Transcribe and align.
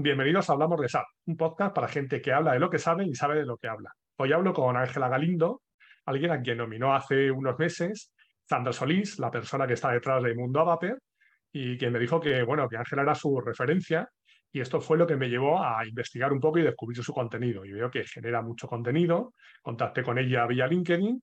Bienvenidos 0.00 0.48
a 0.48 0.52
Hablamos 0.52 0.80
de 0.80 0.88
SAP, 0.88 1.06
un 1.26 1.36
podcast 1.36 1.74
para 1.74 1.88
gente 1.88 2.22
que 2.22 2.32
habla 2.32 2.52
de 2.52 2.60
lo 2.60 2.70
que 2.70 2.78
sabe 2.78 3.04
y 3.04 3.16
sabe 3.16 3.34
de 3.34 3.44
lo 3.44 3.56
que 3.56 3.66
habla. 3.66 3.90
Hoy 4.18 4.32
hablo 4.32 4.52
con 4.52 4.76
Ángela 4.76 5.08
Galindo, 5.08 5.62
alguien 6.06 6.30
a 6.30 6.40
quien 6.40 6.58
nominó 6.58 6.94
hace 6.94 7.32
unos 7.32 7.58
meses 7.58 8.12
Sandra 8.48 8.72
Solís, 8.72 9.18
la 9.18 9.28
persona 9.28 9.66
que 9.66 9.72
está 9.72 9.90
detrás 9.90 10.22
de 10.22 10.36
Mundo 10.36 10.60
Avaper, 10.60 10.98
y 11.50 11.76
quien 11.76 11.92
me 11.92 11.98
dijo 11.98 12.20
que, 12.20 12.44
bueno, 12.44 12.68
que 12.68 12.76
Ángela 12.76 13.02
era 13.02 13.16
su 13.16 13.40
referencia 13.40 14.08
y 14.52 14.60
esto 14.60 14.80
fue 14.80 14.98
lo 14.98 15.04
que 15.04 15.16
me 15.16 15.28
llevó 15.28 15.60
a 15.60 15.84
investigar 15.84 16.32
un 16.32 16.38
poco 16.38 16.60
y 16.60 16.62
descubrir 16.62 17.02
su 17.02 17.12
contenido. 17.12 17.64
Y 17.64 17.72
veo 17.72 17.90
que 17.90 18.04
genera 18.04 18.40
mucho 18.40 18.68
contenido. 18.68 19.34
Contacté 19.60 20.04
con 20.04 20.16
ella 20.16 20.46
vía 20.46 20.68
LinkedIn. 20.68 21.20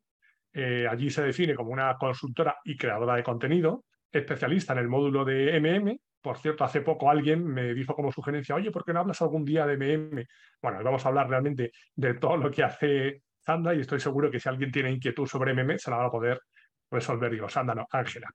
Eh, 0.52 0.86
allí 0.86 1.10
se 1.10 1.24
define 1.24 1.56
como 1.56 1.72
una 1.72 1.96
consultora 1.96 2.58
y 2.66 2.76
creadora 2.76 3.16
de 3.16 3.24
contenido, 3.24 3.86
especialista 4.12 4.74
en 4.74 4.80
el 4.80 4.90
módulo 4.90 5.24
de 5.24 5.58
MM 5.62 5.98
por 6.26 6.40
cierto, 6.40 6.64
hace 6.64 6.82
poco 6.82 7.08
alguien 7.08 7.46
me 7.46 7.76
dijo 7.76 7.94
como 7.94 8.12
sugerencia, 8.12 8.56
oye, 8.56 8.72
¿por 8.72 8.84
qué 8.84 8.92
no 8.92 9.02
hablas 9.02 9.22
algún 9.22 9.46
día 9.46 9.64
de 9.68 9.76
MM? 9.76 10.26
Bueno, 10.60 10.84
vamos 10.84 11.06
a 11.06 11.10
hablar 11.10 11.30
realmente 11.30 11.72
de 11.94 12.16
todo 12.16 12.36
lo 12.36 12.50
que 12.50 12.64
hace 12.64 13.22
Sandra 13.38 13.76
y 13.76 13.82
estoy 13.82 14.00
seguro 14.00 14.32
que 14.32 14.40
si 14.40 14.50
alguien 14.50 14.72
tiene 14.72 14.90
inquietud 14.90 15.28
sobre 15.28 15.54
MM 15.54 15.78
se 15.78 15.92
la 15.92 15.98
va 15.98 16.08
a 16.08 16.10
poder 16.10 16.42
resolver. 16.90 17.32
Digo, 17.32 17.48
Sandra, 17.48 17.76
no, 17.76 17.86
Ángela. 17.92 18.28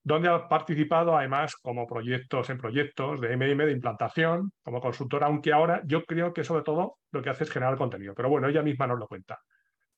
Donde 0.00 0.28
ha 0.28 0.46
participado 0.46 1.18
además 1.18 1.56
como 1.56 1.88
proyectos 1.88 2.50
en 2.50 2.58
proyectos 2.58 3.20
de 3.20 3.36
MM, 3.36 3.66
de 3.66 3.72
implantación, 3.72 4.52
como 4.62 4.80
consultora, 4.80 5.26
aunque 5.26 5.52
ahora 5.52 5.82
yo 5.86 6.04
creo 6.04 6.32
que 6.32 6.44
sobre 6.44 6.62
todo 6.62 6.98
lo 7.10 7.20
que 7.20 7.30
hace 7.30 7.42
es 7.42 7.50
generar 7.50 7.76
contenido. 7.76 8.14
Pero 8.14 8.28
bueno, 8.28 8.48
ella 8.48 8.62
misma 8.62 8.86
nos 8.86 9.00
lo 9.00 9.08
cuenta. 9.08 9.40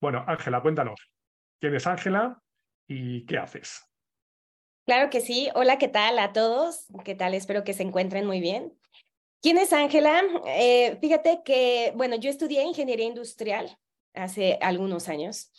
Bueno, 0.00 0.24
Ángela, 0.26 0.62
cuéntanos, 0.62 0.98
¿quién 1.60 1.74
es 1.74 1.86
Ángela 1.86 2.38
y 2.86 3.26
qué 3.26 3.36
haces? 3.36 3.85
Claro 4.86 5.10
que 5.10 5.20
sí. 5.20 5.48
Hola, 5.56 5.78
¿qué 5.78 5.88
tal 5.88 6.16
a 6.20 6.32
todos? 6.32 6.86
¿Qué 7.04 7.16
tal? 7.16 7.34
Espero 7.34 7.64
que 7.64 7.74
se 7.74 7.82
encuentren 7.82 8.24
muy 8.24 8.40
bien. 8.40 8.72
¿Quién 9.42 9.58
es 9.58 9.72
Ángela? 9.72 10.22
Eh, 10.46 10.96
fíjate 11.00 11.42
que, 11.44 11.92
bueno, 11.96 12.14
yo 12.14 12.30
estudié 12.30 12.62
ingeniería 12.62 13.06
industrial 13.06 13.76
hace 14.14 14.58
algunos 14.62 15.08
años 15.08 15.50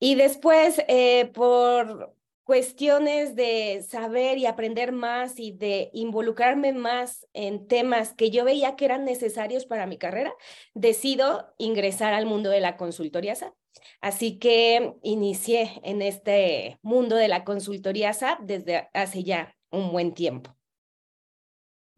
y 0.00 0.14
después 0.14 0.82
eh, 0.88 1.26
por 1.34 2.16
cuestiones 2.44 3.36
de 3.36 3.82
saber 3.82 4.38
y 4.38 4.46
aprender 4.46 4.92
más 4.92 5.38
y 5.38 5.52
de 5.52 5.90
involucrarme 5.92 6.72
más 6.72 7.26
en 7.32 7.66
temas 7.68 8.14
que 8.14 8.30
yo 8.30 8.44
veía 8.44 8.76
que 8.76 8.84
eran 8.84 9.04
necesarios 9.04 9.66
para 9.66 9.86
mi 9.86 9.98
carrera, 9.98 10.32
decido 10.74 11.54
ingresar 11.58 12.14
al 12.14 12.26
mundo 12.26 12.50
de 12.50 12.60
la 12.60 12.76
consultoría 12.76 13.34
SAP. 13.34 13.54
Así 14.00 14.38
que 14.38 14.94
inicié 15.02 15.80
en 15.84 16.02
este 16.02 16.78
mundo 16.82 17.16
de 17.16 17.28
la 17.28 17.44
consultoría 17.44 18.12
SAP 18.12 18.40
desde 18.40 18.88
hace 18.92 19.22
ya 19.24 19.54
un 19.70 19.92
buen 19.92 20.12
tiempo. 20.12 20.54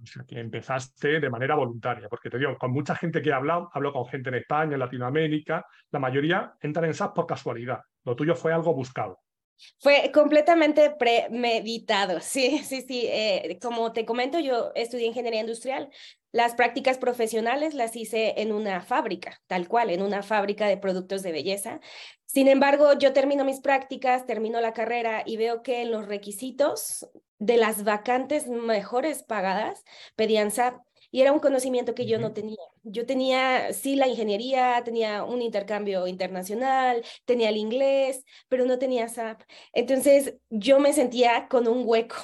O 0.03 0.07
sea, 0.07 0.25
que 0.25 0.39
empezaste 0.39 1.19
de 1.19 1.31
manera 1.31 1.55
voluntaria, 1.55 2.09
porque 2.11 2.29
te 2.29 2.39
digo, 2.39 2.59
con 2.59 2.73
mucha 2.73 2.95
gente 2.95 3.23
que 3.23 3.31
he 3.31 3.33
hablado, 3.33 3.71
hablo 3.73 3.93
con 3.93 4.07
gente 4.07 4.29
en 4.29 4.35
España, 4.35 4.75
en 4.75 4.81
Latinoamérica, 4.81 5.67
la 5.91 5.99
mayoría 5.99 6.55
entran 6.61 6.85
en 6.85 6.95
SAP 6.95 7.15
por 7.15 7.27
casualidad. 7.27 7.81
Lo 8.05 8.15
tuyo 8.15 8.35
fue 8.35 8.53
algo 8.53 8.75
buscado. 8.75 9.24
Fue 9.79 10.11
completamente 10.13 10.91
premeditado, 10.91 12.21
sí, 12.21 12.59
sí, 12.65 12.83
sí. 12.83 13.07
Eh, 13.07 13.59
como 13.61 13.93
te 13.93 14.05
comento, 14.05 14.39
yo 14.39 14.73
estudié 14.75 15.07
ingeniería 15.07 15.41
industrial. 15.41 15.91
Las 16.33 16.55
prácticas 16.55 16.99
profesionales 16.99 17.75
las 17.75 17.95
hice 17.95 18.35
en 18.41 18.53
una 18.53 18.81
fábrica, 18.81 19.41
tal 19.47 19.69
cual, 19.69 19.91
en 19.91 20.03
una 20.03 20.23
fábrica 20.23 20.67
de 20.67 20.77
productos 20.77 21.23
de 21.23 21.31
belleza. 21.31 21.81
Sin 22.27 22.49
embargo, 22.49 22.99
yo 22.99 23.13
termino 23.13 23.45
mis 23.45 23.61
prácticas, 23.61 24.27
termino 24.27 24.61
la 24.61 24.73
carrera 24.73 25.23
y 25.25 25.37
veo 25.37 25.63
que 25.63 25.85
los 25.85 26.09
requisitos 26.09 27.07
de 27.39 27.57
las 27.57 27.85
vacantes 27.85 28.49
mejores 28.49 29.23
pagadas 29.23 29.85
pedían 30.17 30.51
SAP 30.51 30.81
y 31.15 31.21
era 31.21 31.31
un 31.31 31.39
conocimiento 31.39 31.95
que 31.95 32.07
yo 32.07 32.19
no 32.19 32.33
tenía. 32.33 32.59
Yo 32.83 33.07
tenía, 33.07 33.73
sí, 33.73 33.95
la 33.95 34.09
ingeniería, 34.09 34.83
tenía 34.85 35.23
un 35.23 35.43
intercambio 35.43 36.09
internacional, 36.09 37.05
tenía 37.25 37.51
el 37.51 37.57
inglés, 37.57 38.25
pero 38.49 38.65
no 38.65 38.81
tenía 38.81 39.09
SAP. 39.09 39.43
Entonces 39.73 40.35
yo 40.51 40.81
me 40.81 40.93
sentía 40.93 41.47
con 41.47 41.69
un 41.69 41.85
hueco. 41.87 42.17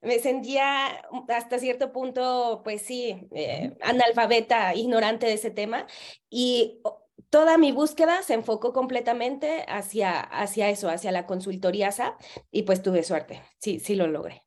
Me 0.00 0.18
sentía 0.18 1.04
hasta 1.28 1.60
cierto 1.60 1.92
punto, 1.92 2.62
pues 2.64 2.82
sí, 2.82 3.28
eh, 3.30 3.76
analfabeta, 3.80 4.74
ignorante 4.74 5.26
de 5.26 5.34
ese 5.34 5.52
tema. 5.52 5.86
Y 6.28 6.80
toda 7.30 7.58
mi 7.58 7.70
búsqueda 7.70 8.22
se 8.22 8.34
enfocó 8.34 8.72
completamente 8.72 9.64
hacia, 9.68 10.18
hacia 10.18 10.68
eso, 10.68 10.88
hacia 10.88 11.12
la 11.12 11.26
consultoría 11.26 11.92
SAP, 11.92 12.20
y 12.50 12.64
pues 12.64 12.82
tuve 12.82 13.04
suerte. 13.04 13.40
Sí, 13.60 13.78
sí 13.78 13.94
lo 13.94 14.08
logré. 14.08 14.42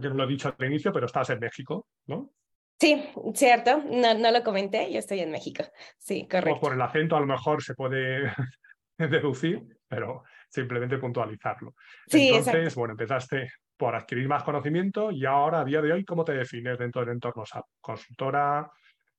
Que 0.00 0.08
no 0.08 0.14
lo 0.14 0.24
he 0.24 0.28
dicho 0.28 0.48
al 0.48 0.66
inicio, 0.66 0.94
pero 0.94 1.04
estás 1.04 1.28
en 1.28 1.40
México, 1.40 1.86
¿no? 2.06 2.32
Sí, 2.80 3.04
cierto, 3.34 3.82
no, 3.90 4.14
no 4.14 4.30
lo 4.30 4.42
comenté, 4.42 4.90
yo 4.90 4.98
estoy 4.98 5.20
en 5.20 5.30
México. 5.30 5.62
Sí, 5.98 6.26
correcto. 6.26 6.56
O 6.56 6.60
por 6.60 6.72
el 6.72 6.80
acento 6.80 7.14
a 7.14 7.20
lo 7.20 7.26
mejor 7.26 7.62
se 7.62 7.74
puede 7.74 8.22
deducir, 8.98 9.62
pero 9.86 10.24
simplemente 10.48 10.96
puntualizarlo. 10.96 11.74
Sí, 12.06 12.28
Entonces, 12.28 12.74
bueno, 12.74 12.92
empezaste 12.92 13.50
por 13.76 13.94
adquirir 13.94 14.26
más 14.28 14.44
conocimiento 14.44 15.10
y 15.10 15.26
ahora, 15.26 15.60
a 15.60 15.64
día 15.64 15.82
de 15.82 15.92
hoy, 15.92 16.04
¿cómo 16.06 16.24
te 16.24 16.32
defines 16.32 16.78
dentro 16.78 17.02
del 17.02 17.10
entorno 17.10 17.44
SAP? 17.44 17.66
¿Consultora, 17.82 18.70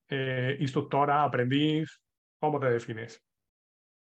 eh, 0.10 0.58
instructora, 0.60 1.24
aprendiz? 1.24 2.02
¿Cómo 2.40 2.60
te 2.60 2.72
defines? 2.72 3.24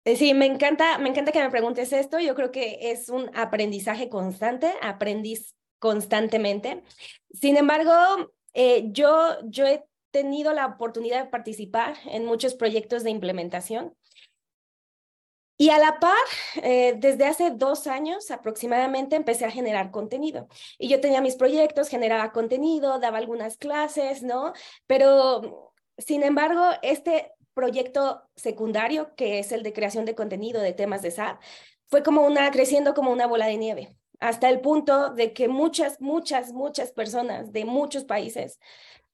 Eh, 0.06 0.16
sí, 0.16 0.34
me 0.34 0.48
encanta, 0.48 0.98
me 0.98 1.10
encanta 1.10 1.32
que 1.32 1.42
me 1.42 1.52
preguntes 1.52 1.94
esto. 1.94 2.20
Yo 2.20 2.34
creo 2.34 2.52
que 2.52 2.92
es 2.92 3.10
un 3.10 3.30
aprendizaje 3.36 4.10
constante, 4.10 4.74
aprendiz 4.82 5.56
constantemente. 5.78 6.82
Sin 7.32 7.58
embargo, 7.58 8.32
eh, 8.53 8.89
yo, 8.91 9.38
he 9.66 9.85
tenido 10.12 10.53
la 10.53 10.66
oportunidad 10.66 11.23
de 11.23 11.29
participar 11.29 11.95
en 12.06 12.25
muchos 12.25 12.53
proyectos 12.56 13.03
de 13.03 13.12
implementación. 13.12 13.95
Y 15.57 15.69
a 15.69 15.78
la 15.78 16.00
par, 16.00 16.16
eh, 16.63 16.95
desde 16.97 17.25
hace 17.25 17.51
dos 17.51 17.85
años 17.85 18.31
aproximadamente 18.31 19.16
empecé 19.16 19.45
a 19.45 19.51
generar 19.51 19.91
contenido. 19.91 20.47
Y 20.79 20.89
yo 20.89 21.00
tenía 21.00 21.22
mis 21.22 21.35
proyectos, 21.35 21.88
generaba 21.88 22.31
contenido, 22.31 23.00
daba 23.00 23.19
algunas 23.19 23.57
clases, 23.57 24.23
¿no? 24.23 24.53
Pero, 24.88 25.73
sin 25.97 26.23
embargo, 26.23 26.63
este 26.81 27.33
proyecto 27.53 28.23
secundario, 28.35 29.13
que 29.16 29.39
es 29.39 29.51
el 29.51 29.62
de 29.62 29.73
creación 29.73 30.06
de 30.06 30.16
contenido 30.16 30.62
de 30.62 30.73
temas 30.73 31.03
de 31.03 31.12
SAP, 31.12 31.39
fue 31.89 32.01
como 32.01 32.25
una, 32.25 32.50
creciendo 32.51 32.94
como 32.95 33.12
una 33.12 33.28
bola 33.28 33.45
de 33.45 33.57
nieve 33.57 34.00
hasta 34.22 34.50
el 34.50 34.62
punto 34.62 35.09
de 35.09 35.34
que 35.34 35.50
muchas, 35.50 36.00
muchas, 36.00 36.54
muchas 36.54 36.92
personas 36.94 37.52
de 37.52 37.66
muchos 37.66 38.06
países 38.06 38.59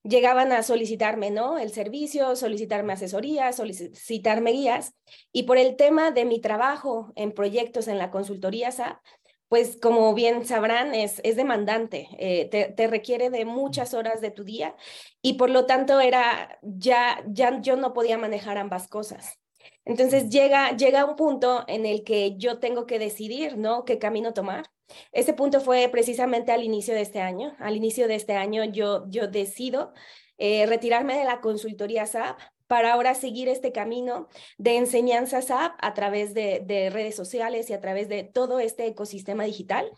llegaban 0.04 0.52
a 0.52 0.64
solicitarme, 0.64 1.32
¿no? 1.32 1.58
El 1.58 1.72
servicio, 1.72 2.36
solicitarme 2.36 2.94
asesoría, 2.94 3.52
solicitarme 3.54 4.52
guías. 4.52 4.94
Y 5.32 5.44
por 5.44 5.58
el 5.58 5.78
tema 5.78 6.12
de 6.12 6.26
mi 6.26 6.40
trabajo 6.40 7.14
en 7.16 7.32
proyectos 7.32 7.88
en 7.88 7.98
la 7.98 8.12
consultoría 8.12 8.72
SAP, 8.72 9.00
pues 9.48 9.78
como 9.82 10.14
bien 10.14 10.46
sabrán, 10.46 10.94
es, 10.94 11.22
demandante, 11.24 12.10
eh, 12.20 12.50
te, 12.50 12.66
te, 12.66 12.88
requiere 12.88 13.30
de 13.30 13.46
muchas 13.46 13.94
horas 13.94 14.20
de 14.20 14.30
tu 14.30 14.44
día 14.44 14.76
y 15.22 15.34
por 15.34 15.50
lo 15.50 15.66
tanto 15.66 16.02
era, 16.02 16.60
ya, 16.62 17.24
ya 17.28 17.62
yo 17.62 17.78
no 17.78 17.94
podía 17.94 18.18
manejar 18.18 18.58
ambas 18.58 18.90
cosas. 18.90 19.40
Entonces 19.86 20.30
llega, 20.30 20.76
llega 20.76 21.06
un 21.06 21.16
punto 21.16 21.64
en 21.68 21.86
el 21.86 22.04
que 22.04 22.38
yo 22.38 22.60
tengo 22.60 22.86
que 22.86 23.00
decidir, 23.00 23.58
¿no? 23.58 23.86
¿Qué 23.86 24.00
camino 24.00 24.34
tomar? 24.34 24.66
Ese 25.12 25.34
punto 25.34 25.62
fue 25.62 25.90
precisamente 25.90 26.52
al 26.52 26.64
inicio 26.64 26.94
de 26.94 27.02
este 27.02 27.22
año. 27.22 27.56
Al 27.60 27.76
inicio 27.76 28.08
de 28.08 28.16
este 28.16 28.34
año 28.34 28.64
yo, 28.66 29.06
yo 29.10 29.28
decido 29.28 29.94
eh, 30.38 30.66
retirarme 30.66 31.18
de 31.18 31.26
la 31.26 31.42
consultoría 31.42 32.06
SAP 32.06 32.40
para 32.68 32.94
ahora 32.94 33.14
seguir 33.14 33.48
este 33.48 33.72
camino 33.72 34.28
de 34.58 34.78
enseñanza 34.78 35.42
SAP 35.42 35.74
a 35.82 35.94
través 35.94 36.34
de, 36.34 36.62
de, 36.66 36.90
redes 36.90 37.16
sociales 37.16 37.70
y 37.70 37.74
a 37.74 37.80
través 37.80 38.10
de 38.10 38.24
todo 38.24 38.60
este 38.60 38.88
ecosistema 38.88 39.46
digital, 39.46 39.90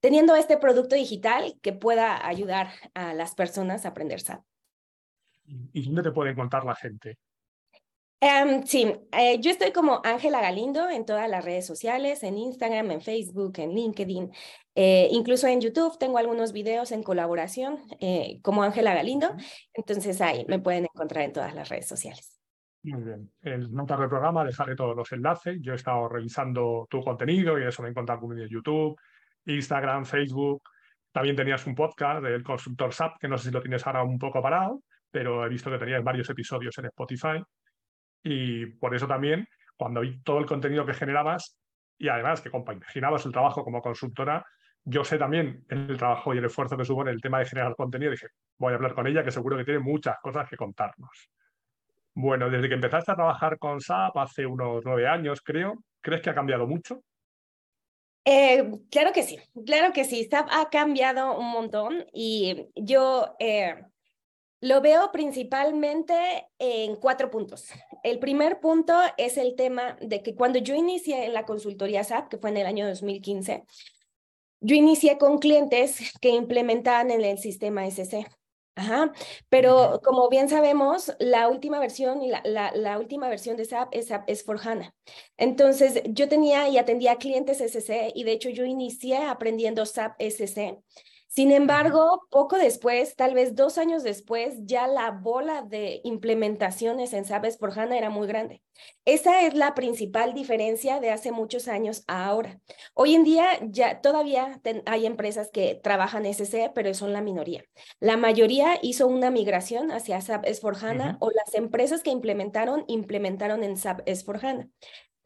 teniendo 0.00 0.34
este 0.34 0.56
producto 0.56 0.96
digital 0.96 1.54
que 1.62 1.72
pueda 1.72 2.26
ayudar 2.26 2.70
a 2.94 3.14
las 3.14 3.34
personas 3.34 3.84
a 3.84 3.90
aprender 3.90 4.20
SAP. 4.20 4.42
¿Y 5.72 5.84
dónde 5.84 6.02
te 6.02 6.10
puede 6.10 6.32
encontrar 6.32 6.64
la 6.64 6.74
gente? 6.74 7.18
Em, 8.20 8.62
sí, 8.62 8.90
eh, 9.12 9.38
yo 9.40 9.50
estoy 9.50 9.72
como 9.72 10.00
Ángela 10.02 10.40
Galindo 10.40 10.88
en 10.88 11.04
todas 11.04 11.28
las 11.28 11.44
redes 11.44 11.66
sociales, 11.66 12.22
en 12.22 12.38
Instagram, 12.38 12.90
en 12.90 13.02
Facebook, 13.02 13.58
en 13.58 13.74
LinkedIn, 13.74 14.32
eh, 14.74 15.08
incluso 15.10 15.46
en 15.46 15.60
YouTube 15.60 15.98
tengo 15.98 16.16
algunos 16.16 16.52
videos 16.52 16.92
en 16.92 17.02
colaboración 17.02 17.78
eh, 18.00 18.40
como 18.42 18.62
Ángela 18.62 18.94
Galindo, 18.94 19.34
entonces 19.74 20.20
ahí 20.22 20.46
me 20.48 20.58
pueden 20.58 20.84
encontrar 20.84 21.24
en 21.24 21.32
todas 21.34 21.54
las 21.54 21.68
redes 21.68 21.88
sociales. 21.88 22.40
Muy 22.82 23.02
bien. 23.02 23.30
En 23.42 23.72
notas 23.72 23.98
del 23.98 24.08
programa 24.08 24.44
dejaré 24.44 24.76
todos 24.76 24.96
los 24.96 25.10
enlaces. 25.12 25.58
Yo 25.60 25.72
he 25.72 25.76
estado 25.76 26.08
revisando 26.08 26.86
tu 26.88 27.02
contenido 27.02 27.58
y 27.58 27.64
eso 27.64 27.82
me 27.82 27.88
he 27.88 27.90
encontrado 27.90 28.20
con 28.20 28.36
de 28.36 28.48
YouTube, 28.48 28.96
Instagram, 29.44 30.04
Facebook. 30.04 30.62
También 31.10 31.34
tenías 31.34 31.66
un 31.66 31.74
podcast 31.74 32.22
del 32.22 32.44
consultor 32.44 32.94
SAP, 32.94 33.18
que 33.18 33.28
no 33.28 33.36
sé 33.38 33.48
si 33.48 33.50
lo 33.54 33.60
tienes 33.60 33.84
ahora 33.86 34.04
un 34.04 34.18
poco 34.18 34.40
parado, 34.40 34.82
pero 35.10 35.44
he 35.44 35.48
visto 35.48 35.70
que 35.70 35.78
tenías 35.78 36.04
varios 36.04 36.30
episodios 36.30 36.78
en 36.78 36.84
Spotify. 36.86 37.42
Y 38.22 38.66
por 38.66 38.94
eso 38.94 39.06
también, 39.06 39.48
cuando 39.76 40.00
vi 40.00 40.20
todo 40.22 40.38
el 40.38 40.46
contenido 40.46 40.86
que 40.86 40.94
generabas 40.94 41.58
y 41.98 42.08
además 42.08 42.40
que 42.40 42.50
compaginabas 42.50 43.24
el 43.26 43.32
trabajo 43.32 43.64
como 43.64 43.80
consultora, 43.82 44.44
yo 44.84 45.02
sé 45.04 45.18
también 45.18 45.64
el 45.68 45.96
trabajo 45.96 46.32
y 46.32 46.38
el 46.38 46.44
esfuerzo 46.44 46.76
que 46.76 46.84
supone 46.84 47.10
el 47.10 47.20
tema 47.20 47.40
de 47.40 47.46
generar 47.46 47.74
contenido. 47.74 48.12
Dije, 48.12 48.28
voy 48.56 48.72
a 48.72 48.76
hablar 48.76 48.94
con 48.94 49.06
ella, 49.06 49.24
que 49.24 49.32
seguro 49.32 49.56
que 49.56 49.64
tiene 49.64 49.80
muchas 49.80 50.16
cosas 50.20 50.48
que 50.48 50.56
contarnos. 50.56 51.30
Bueno, 52.14 52.48
desde 52.48 52.68
que 52.68 52.74
empezaste 52.74 53.12
a 53.12 53.16
trabajar 53.16 53.58
con 53.58 53.80
SAP 53.80 54.16
hace 54.16 54.46
unos 54.46 54.82
nueve 54.84 55.06
años, 55.08 55.42
creo, 55.42 55.82
¿crees 56.00 56.22
que 56.22 56.30
ha 56.30 56.34
cambiado 56.34 56.66
mucho? 56.66 57.02
Eh, 58.24 58.70
claro 58.90 59.12
que 59.12 59.22
sí, 59.22 59.38
claro 59.66 59.92
que 59.92 60.04
sí. 60.04 60.24
SAP 60.24 60.48
ha 60.50 60.70
cambiado 60.70 61.38
un 61.38 61.50
montón 61.50 62.06
y 62.12 62.68
yo 62.74 63.36
eh, 63.38 63.84
lo 64.66 64.80
veo 64.80 65.12
principalmente 65.12 66.48
en 66.58 66.96
cuatro 66.96 67.30
puntos. 67.30 67.68
El 68.02 68.18
primer 68.18 68.58
punto 68.58 68.94
es 69.16 69.36
el 69.38 69.54
tema 69.54 69.96
de 70.00 70.24
que 70.24 70.34
cuando 70.34 70.58
yo 70.58 70.74
inicié 70.74 71.24
en 71.24 71.34
la 71.34 71.44
consultoría 71.44 72.02
SAP, 72.02 72.28
que 72.28 72.38
fue 72.38 72.50
en 72.50 72.56
el 72.56 72.66
año 72.66 72.88
2015, 72.88 73.62
yo 74.60 74.74
inicié 74.74 75.18
con 75.18 75.38
clientes 75.38 76.12
que 76.20 76.30
implementaban 76.30 77.12
en 77.12 77.24
el 77.24 77.38
sistema 77.38 77.86
SC. 77.86 78.26
Ajá, 78.74 79.12
pero 79.48 80.00
como 80.04 80.28
bien 80.28 80.48
sabemos, 80.48 81.14
la 81.20 81.48
última 81.48 81.78
versión 81.78 82.20
y 82.20 82.28
la, 82.28 82.42
la, 82.74 82.98
última 82.98 83.28
versión 83.28 83.56
de 83.56 83.64
SAP 83.64 83.88
es 83.92 84.08
SAP 84.08 84.28
es 84.28 84.44
for 84.44 84.58
HANA. 84.62 84.92
Entonces, 85.38 86.02
yo 86.10 86.28
tenía 86.28 86.68
y 86.68 86.76
atendía 86.76 87.16
clientes 87.16 87.60
SC 87.60 88.12
y 88.14 88.24
de 88.24 88.32
hecho 88.32 88.50
yo 88.50 88.64
inicié 88.64 89.18
aprendiendo 89.18 89.86
SAP 89.86 90.20
SC 90.20 90.82
sin 91.36 91.52
embargo, 91.52 92.26
poco 92.30 92.56
después, 92.56 93.14
tal 93.14 93.34
vez 93.34 93.54
dos 93.54 93.76
años 93.76 94.02
después, 94.02 94.54
ya 94.60 94.86
la 94.86 95.10
bola 95.10 95.60
de 95.60 96.00
implementaciones 96.02 97.12
en 97.12 97.26
SAP 97.26 97.58
por 97.60 97.78
HANA 97.78 97.98
era 97.98 98.08
muy 98.08 98.26
grande. 98.26 98.62
Esa 99.04 99.42
es 99.42 99.52
la 99.52 99.74
principal 99.74 100.32
diferencia 100.32 100.98
de 100.98 101.10
hace 101.10 101.32
muchos 101.32 101.68
años 101.68 102.04
a 102.06 102.24
ahora. 102.24 102.58
Hoy 102.94 103.14
en 103.14 103.22
día 103.22 103.46
ya 103.60 104.00
todavía 104.00 104.62
hay 104.86 105.04
empresas 105.04 105.50
que 105.52 105.74
trabajan 105.74 106.24
SC, 106.24 106.72
pero 106.74 106.94
son 106.94 107.12
la 107.12 107.20
minoría. 107.20 107.66
La 108.00 108.16
mayoría 108.16 108.78
hizo 108.80 109.06
una 109.06 109.30
migración 109.30 109.92
hacia 109.92 110.22
SAP 110.22 110.46
S4HANA 110.46 111.18
o 111.20 111.30
las 111.32 111.54
empresas 111.54 112.02
que 112.02 112.08
implementaron, 112.08 112.84
implementaron 112.86 113.62
en 113.62 113.76
SAP 113.76 114.00
S4HANA. 114.06 114.70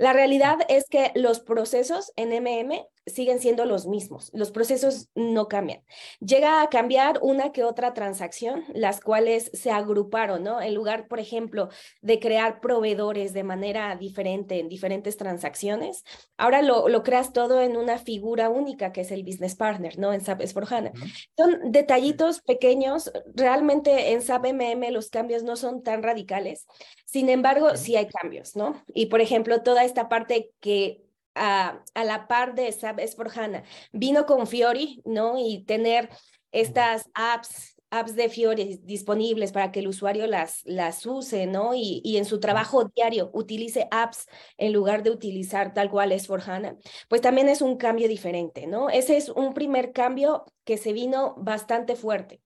La 0.00 0.14
realidad 0.14 0.56
es 0.70 0.86
que 0.88 1.12
los 1.14 1.40
procesos 1.40 2.10
en 2.16 2.30
MM 2.30 2.86
siguen 3.06 3.40
siendo 3.40 3.64
los 3.64 3.86
mismos, 3.86 4.30
los 4.34 4.50
procesos 4.50 5.08
no 5.14 5.48
cambian. 5.48 5.82
Llega 6.20 6.62
a 6.62 6.68
cambiar 6.68 7.18
una 7.22 7.52
que 7.52 7.64
otra 7.64 7.94
transacción, 7.94 8.64
las 8.74 9.00
cuales 9.00 9.50
se 9.54 9.70
agruparon, 9.70 10.42
¿no? 10.42 10.60
En 10.60 10.74
lugar, 10.74 11.08
por 11.08 11.20
ejemplo, 11.20 11.68
de 12.02 12.18
crear 12.20 12.60
proveedores 12.60 13.32
de 13.32 13.44
manera 13.44 13.96
diferente 13.96 14.60
en 14.60 14.68
diferentes 14.68 15.16
transacciones, 15.16 16.04
ahora 16.36 16.62
lo, 16.62 16.88
lo 16.88 17.02
creas 17.02 17.32
todo 17.32 17.60
en 17.60 17.76
una 17.76 17.98
figura 17.98 18.48
única 18.48 18.92
que 18.92 19.02
es 19.02 19.10
el 19.10 19.24
business 19.24 19.54
partner, 19.54 19.98
¿no? 19.98 20.12
En 20.12 20.20
SAP 20.20 20.42
S4HANA. 20.42 20.92
Son 21.36 21.72
detallitos 21.72 22.40
pequeños, 22.40 23.10
realmente 23.34 24.12
en 24.12 24.22
SAP 24.22 24.46
MM 24.52 24.90
los 24.92 25.10
cambios 25.10 25.42
no 25.42 25.56
son 25.56 25.82
tan 25.82 26.02
radicales, 26.02 26.66
sin 27.04 27.28
embargo, 27.28 27.76
sí 27.76 27.96
hay 27.96 28.06
cambios, 28.06 28.54
¿no? 28.54 28.84
Y 28.94 29.06
por 29.06 29.20
ejemplo, 29.20 29.62
toda 29.62 29.84
esta 29.84 30.08
parte 30.08 30.52
que 30.60 31.02
a, 31.34 31.82
a 31.94 32.04
la 32.04 32.26
par 32.28 32.54
de 32.54 32.70
SAP 32.72 32.98
S4HANA 32.98 33.64
vino 33.92 34.26
con 34.26 34.46
Fiori, 34.46 35.02
¿no? 35.04 35.38
Y 35.38 35.64
tener 35.64 36.08
estas 36.52 37.08
apps 37.14 37.76
apps 37.90 38.14
de 38.14 38.28
Fiori 38.28 38.80
disponibles 38.84 39.52
para 39.52 39.72
que 39.72 39.80
el 39.80 39.88
usuario 39.88 40.26
las, 40.26 40.62
las 40.64 41.04
use, 41.06 41.46
¿no? 41.46 41.74
Y, 41.74 42.00
y, 42.04 42.16
en 42.16 42.24
su 42.24 42.40
trabajo 42.40 42.84
diario 42.94 43.30
utilice 43.34 43.88
apps 43.90 44.26
en 44.56 44.72
lugar 44.72 45.02
de 45.02 45.10
utilizar 45.10 45.74
tal 45.74 45.90
cual 45.90 46.12
es 46.12 46.26
for 46.26 46.40
HANA, 46.40 46.76
pues 47.08 47.20
también 47.20 47.48
es 47.48 47.62
un 47.62 47.76
cambio 47.76 48.08
diferente, 48.08 48.66
¿no? 48.66 48.90
Ese 48.90 49.16
es 49.16 49.28
un 49.28 49.54
primer 49.54 49.92
cambio 49.92 50.44
que 50.64 50.78
se 50.78 50.92
vino 50.92 51.34
bastante 51.38 51.96
fuerte. 51.96 52.40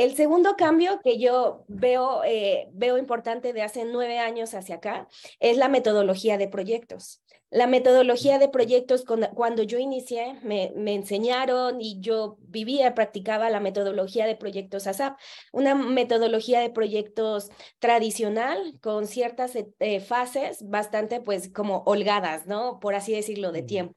El 0.00 0.16
segundo 0.16 0.56
cambio 0.56 1.02
que 1.04 1.18
yo 1.18 1.66
veo, 1.68 2.24
eh, 2.24 2.70
veo 2.72 2.96
importante 2.96 3.52
de 3.52 3.60
hace 3.60 3.84
nueve 3.84 4.18
años 4.18 4.54
hacia 4.54 4.76
acá 4.76 5.06
es 5.40 5.58
la 5.58 5.68
metodología 5.68 6.38
de 6.38 6.48
proyectos. 6.48 7.22
La 7.50 7.66
metodología 7.66 8.38
de 8.38 8.48
proyectos, 8.48 9.04
cuando 9.34 9.62
yo 9.62 9.78
inicié, 9.78 10.38
me, 10.42 10.72
me, 10.74 10.94
enseñaron 10.94 11.82
y 11.82 12.00
yo 12.00 12.38
vivía, 12.40 12.94
practicaba 12.94 13.50
la 13.50 13.60
metodología 13.60 14.24
de 14.24 14.36
proyectos 14.36 14.86
ASAP, 14.86 15.18
una 15.52 15.74
metodología 15.74 16.60
de 16.60 16.70
proyectos 16.70 17.50
tradicional 17.78 18.78
con 18.80 19.06
ciertas 19.06 19.52
eh, 19.54 20.00
fases 20.00 20.66
bastante, 20.66 21.20
pues, 21.20 21.50
como 21.52 21.82
holgadas, 21.84 22.46
¿no? 22.46 22.80
Por 22.80 22.94
así 22.94 23.12
decirlo, 23.12 23.52
de 23.52 23.64
tiempo. 23.64 23.94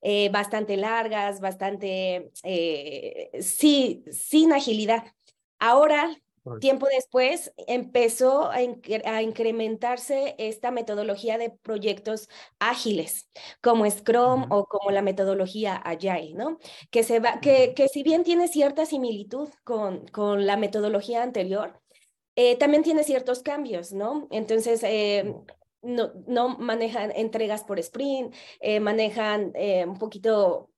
Eh, 0.00 0.30
bastante 0.30 0.78
largas, 0.78 1.40
bastante, 1.40 2.32
sí, 3.38 4.02
sin 4.10 4.54
agilidad. 4.54 5.04
Ahora, 5.64 6.10
tiempo 6.58 6.88
después, 6.92 7.52
empezó 7.68 8.50
a, 8.50 8.62
incrementarse 9.22 10.34
esta 10.38 10.72
metodología 10.72 11.38
de 11.38 11.50
proyectos 11.50 12.28
ágiles, 12.58 13.30
como 13.60 13.88
Scrum 13.88 14.50
o 14.50 14.64
como 14.66 14.90
la 14.90 15.02
metodología 15.02 15.76
Agile, 15.76 16.34
¿no? 16.34 16.58
Que, 16.90 17.04
se 17.04 17.20
va, 17.20 17.38
que, 17.38 17.74
que 17.74 17.86
si 17.86 18.02
bien 18.02 18.24
tiene 18.24 18.48
cierta 18.48 18.86
similitud 18.86 19.50
con, 19.62 20.04
con 20.08 20.44
la 20.44 20.56
metodología 20.56 21.22
anterior, 21.22 21.80
eh, 22.34 22.56
también 22.56 22.82
tiene 22.82 23.04
ciertos 23.04 23.44
cambios, 23.44 23.92
¿no? 23.92 24.26
Entonces, 24.32 24.82
eh, 24.82 25.32
no, 25.80 26.10
no, 26.26 26.58
manejan 26.58 27.12
entregas 27.14 27.62
por 27.62 27.78
sprint, 27.78 28.34
eh, 28.58 28.80
manejan 28.80 29.52
un 29.86 29.98
poquito 30.00 30.71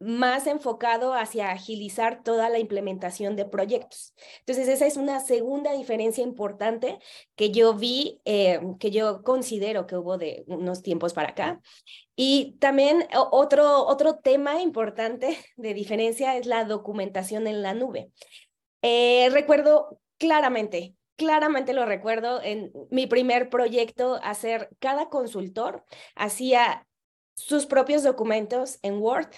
más 0.00 0.46
enfocado 0.46 1.12
hacia 1.12 1.50
agilizar 1.50 2.22
toda 2.22 2.48
la 2.48 2.58
implementación 2.58 3.36
de 3.36 3.44
proyectos. 3.44 4.14
Entonces, 4.40 4.66
esa 4.68 4.86
es 4.86 4.96
una 4.96 5.20
segunda 5.20 5.72
diferencia 5.72 6.24
importante 6.24 6.98
que 7.36 7.50
yo 7.50 7.74
vi, 7.74 8.20
eh, 8.24 8.60
que 8.80 8.90
yo 8.90 9.22
considero 9.22 9.86
que 9.86 9.96
hubo 9.96 10.16
de 10.16 10.42
unos 10.46 10.82
tiempos 10.82 11.12
para 11.12 11.30
acá. 11.30 11.60
Y 12.16 12.56
también 12.60 13.06
otro, 13.14 13.86
otro 13.86 14.16
tema 14.16 14.62
importante 14.62 15.36
de 15.56 15.74
diferencia 15.74 16.36
es 16.36 16.46
la 16.46 16.64
documentación 16.64 17.46
en 17.46 17.62
la 17.62 17.74
nube. 17.74 18.10
Eh, 18.82 19.28
recuerdo 19.30 20.00
claramente, 20.16 20.94
claramente 21.16 21.74
lo 21.74 21.84
recuerdo 21.84 22.40
en 22.42 22.72
mi 22.90 23.06
primer 23.06 23.50
proyecto, 23.50 24.18
hacer 24.22 24.70
cada 24.78 25.10
consultor 25.10 25.84
hacía 26.16 26.86
sus 27.34 27.66
propios 27.66 28.02
documentos 28.02 28.78
en 28.82 28.98
Word, 28.98 29.28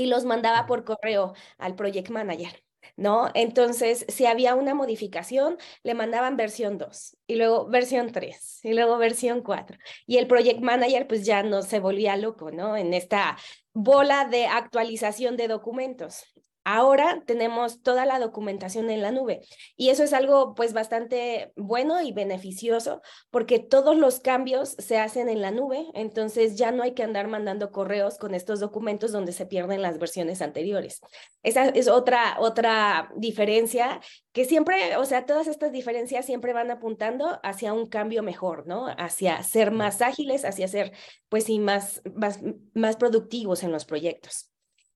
y 0.00 0.06
los 0.06 0.24
mandaba 0.24 0.66
por 0.66 0.84
correo 0.84 1.34
al 1.58 1.74
project 1.74 2.08
manager. 2.10 2.62
¿No? 2.96 3.30
Entonces, 3.34 4.04
si 4.08 4.26
había 4.26 4.54
una 4.54 4.74
modificación, 4.74 5.58
le 5.82 5.94
mandaban 5.94 6.36
versión 6.36 6.78
2 6.78 7.16
y 7.26 7.36
luego 7.36 7.66
versión 7.68 8.10
3 8.12 8.60
y 8.62 8.72
luego 8.74 8.98
versión 8.98 9.42
4. 9.42 9.78
Y 10.06 10.16
el 10.16 10.26
project 10.26 10.60
manager 10.60 11.06
pues 11.06 11.24
ya 11.24 11.42
no 11.42 11.62
se 11.62 11.78
volvía 11.78 12.16
loco, 12.16 12.50
¿no? 12.50 12.76
En 12.76 12.94
esta 12.94 13.36
bola 13.74 14.26
de 14.26 14.46
actualización 14.46 15.36
de 15.36 15.48
documentos. 15.48 16.24
Ahora 16.72 17.20
tenemos 17.26 17.82
toda 17.82 18.06
la 18.06 18.20
documentación 18.20 18.90
en 18.90 19.02
la 19.02 19.10
nube 19.10 19.40
y 19.76 19.88
eso 19.88 20.04
es 20.04 20.12
algo 20.12 20.54
pues 20.54 20.72
bastante 20.72 21.52
bueno 21.56 22.00
y 22.00 22.12
beneficioso 22.12 23.02
porque 23.32 23.58
todos 23.58 23.96
los 23.96 24.20
cambios 24.20 24.76
se 24.78 24.96
hacen 24.96 25.28
en 25.28 25.42
la 25.42 25.50
nube, 25.50 25.88
entonces 25.94 26.54
ya 26.54 26.70
no 26.70 26.84
hay 26.84 26.94
que 26.94 27.02
andar 27.02 27.26
mandando 27.26 27.72
correos 27.72 28.18
con 28.18 28.36
estos 28.36 28.60
documentos 28.60 29.10
donde 29.10 29.32
se 29.32 29.46
pierden 29.46 29.82
las 29.82 29.98
versiones 29.98 30.42
anteriores. 30.42 31.00
Esa 31.42 31.70
es 31.70 31.88
otra 31.88 32.36
otra 32.38 33.10
diferencia 33.16 34.00
que 34.30 34.44
siempre, 34.44 34.96
o 34.96 35.04
sea, 35.06 35.26
todas 35.26 35.48
estas 35.48 35.72
diferencias 35.72 36.24
siempre 36.24 36.52
van 36.52 36.70
apuntando 36.70 37.40
hacia 37.42 37.72
un 37.72 37.88
cambio 37.88 38.22
mejor, 38.22 38.68
¿no? 38.68 38.86
Hacia 38.96 39.42
ser 39.42 39.72
más 39.72 40.02
ágiles, 40.02 40.44
hacia 40.44 40.68
ser 40.68 40.92
pues 41.28 41.46
sí 41.46 41.58
más 41.58 42.00
más, 42.14 42.38
más 42.74 42.94
productivos 42.94 43.64
en 43.64 43.72
los 43.72 43.84
proyectos. 43.86 44.49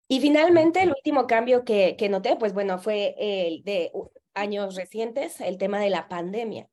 Y 0.08 0.20
finalmente, 0.20 0.82
el 0.82 0.90
último 0.90 1.26
cambio 1.26 1.64
que, 1.64 1.96
que 1.96 2.08
noté, 2.08 2.36
pues 2.36 2.52
bueno, 2.52 2.78
fue 2.78 3.14
el 3.18 3.62
de 3.64 3.90
años 4.34 4.74
recientes, 4.74 5.40
el 5.40 5.58
tema 5.58 5.78
de 5.78 5.90
la 5.90 6.08
pandemia. 6.08 6.68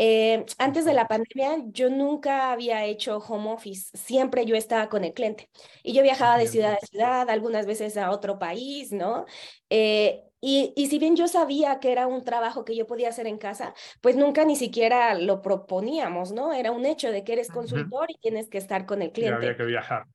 Eh, 0.00 0.46
antes 0.58 0.84
de 0.84 0.94
la 0.94 1.08
pandemia, 1.08 1.64
yo 1.66 1.90
nunca 1.90 2.52
había 2.52 2.84
hecho 2.84 3.18
home 3.18 3.50
office, 3.50 3.90
siempre 3.96 4.46
yo 4.46 4.54
estaba 4.54 4.88
con 4.88 5.02
el 5.02 5.12
cliente 5.12 5.50
y 5.82 5.92
yo 5.92 6.04
viajaba 6.04 6.38
de 6.38 6.46
ciudad 6.46 6.78
a 6.80 6.86
ciudad, 6.86 7.28
algunas 7.28 7.66
veces 7.66 7.96
a 7.96 8.12
otro 8.12 8.38
país, 8.38 8.92
¿no? 8.92 9.26
Eh, 9.70 10.22
y, 10.40 10.72
y, 10.76 10.86
si 10.86 11.00
bien 11.00 11.16
yo 11.16 11.26
sabía 11.26 11.80
que 11.80 11.90
era 11.90 12.06
un 12.06 12.22
trabajo 12.22 12.64
que 12.64 12.76
yo 12.76 12.86
podía 12.86 13.08
hacer 13.08 13.26
en 13.26 13.38
casa, 13.38 13.74
pues 14.00 14.14
nunca 14.14 14.44
ni 14.44 14.54
siquiera 14.54 15.14
lo 15.14 15.42
proponíamos, 15.42 16.30
¿no? 16.30 16.52
Era 16.52 16.70
un 16.70 16.86
hecho 16.86 17.10
de 17.10 17.24
que 17.24 17.32
eres 17.32 17.48
consultor 17.48 18.08
y 18.08 18.18
tienes 18.18 18.48
que 18.48 18.58
estar 18.58 18.86
con 18.86 19.02
el 19.02 19.10
cliente. 19.10 19.34
Y 19.34 19.46
había 19.46 19.56
que 19.56 19.64
viajar 19.64 20.06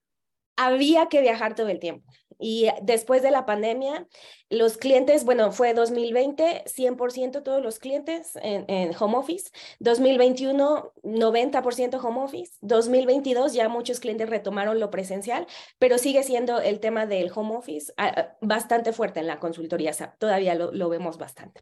había 0.55 1.07
que 1.07 1.21
viajar 1.21 1.55
todo 1.55 1.69
el 1.69 1.79
tiempo. 1.79 2.11
Y 2.39 2.67
después 2.81 3.21
de 3.21 3.31
la 3.31 3.45
pandemia, 3.45 4.07
los 4.49 4.77
clientes, 4.77 5.25
bueno, 5.25 5.51
fue 5.51 5.73
2020, 5.73 6.63
100% 6.65 7.43
todos 7.43 7.61
los 7.61 7.79
clientes 7.79 8.35
en, 8.41 8.65
en, 8.67 8.91
home 8.99 9.17
office, 9.17 9.51
2021, 9.79 10.93
90% 11.03 12.03
home 12.03 12.21
office, 12.21 12.53
2022 12.61 13.53
ya 13.53 13.69
muchos 13.69 13.99
clientes 13.99 14.29
retomaron 14.29 14.79
lo 14.79 14.89
presencial, 14.89 15.47
pero 15.79 15.97
sigue 15.97 16.23
siendo 16.23 16.59
el 16.59 16.79
tema 16.79 17.05
del 17.05 17.31
home 17.33 17.55
office 17.55 17.93
ah, 17.97 18.35
bastante 18.41 18.93
fuerte 18.93 19.19
en 19.19 19.27
la 19.27 19.39
consultoría 19.39 19.93
SAP, 19.93 20.17
todavía 20.17 20.55
lo, 20.55 20.71
lo 20.71 20.89
vemos 20.89 21.17
bastante 21.17 21.61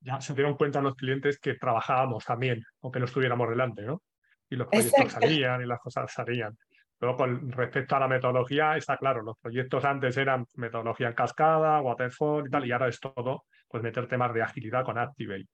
ya 0.00 0.20
se 0.20 0.34
dieron 0.34 0.56
cuenta 0.56 0.80
los 0.80 0.96
clientes 0.96 1.38
que 1.38 1.54
trabajábamos 1.54 2.24
también, 2.24 2.64
aunque 2.82 2.98
no 2.98 3.06
estuviéramos 3.06 3.48
delante, 3.48 3.82
¿no? 3.82 4.02
Y 4.50 4.56
los 4.56 4.68
proyectos 4.68 5.12
salían 5.12 5.62
y 5.62 5.66
las 5.66 5.80
cosas 5.80 6.12
salían. 6.12 6.56
Luego, 7.02 7.16
con 7.16 7.50
respecto 7.50 7.96
a 7.96 7.98
la 7.98 8.06
metodología, 8.06 8.76
está 8.76 8.96
claro, 8.96 9.22
los 9.22 9.36
proyectos 9.36 9.84
antes 9.84 10.16
eran 10.16 10.46
metodología 10.54 11.08
en 11.08 11.14
cascada, 11.14 11.80
waterfall 11.80 12.46
y 12.46 12.50
tal, 12.50 12.64
y 12.64 12.70
ahora 12.70 12.86
es 12.86 13.00
todo, 13.00 13.46
pues 13.68 13.82
meter 13.82 14.06
temas 14.06 14.32
de 14.32 14.40
agilidad 14.40 14.84
con 14.84 14.96
Activate. 14.96 15.48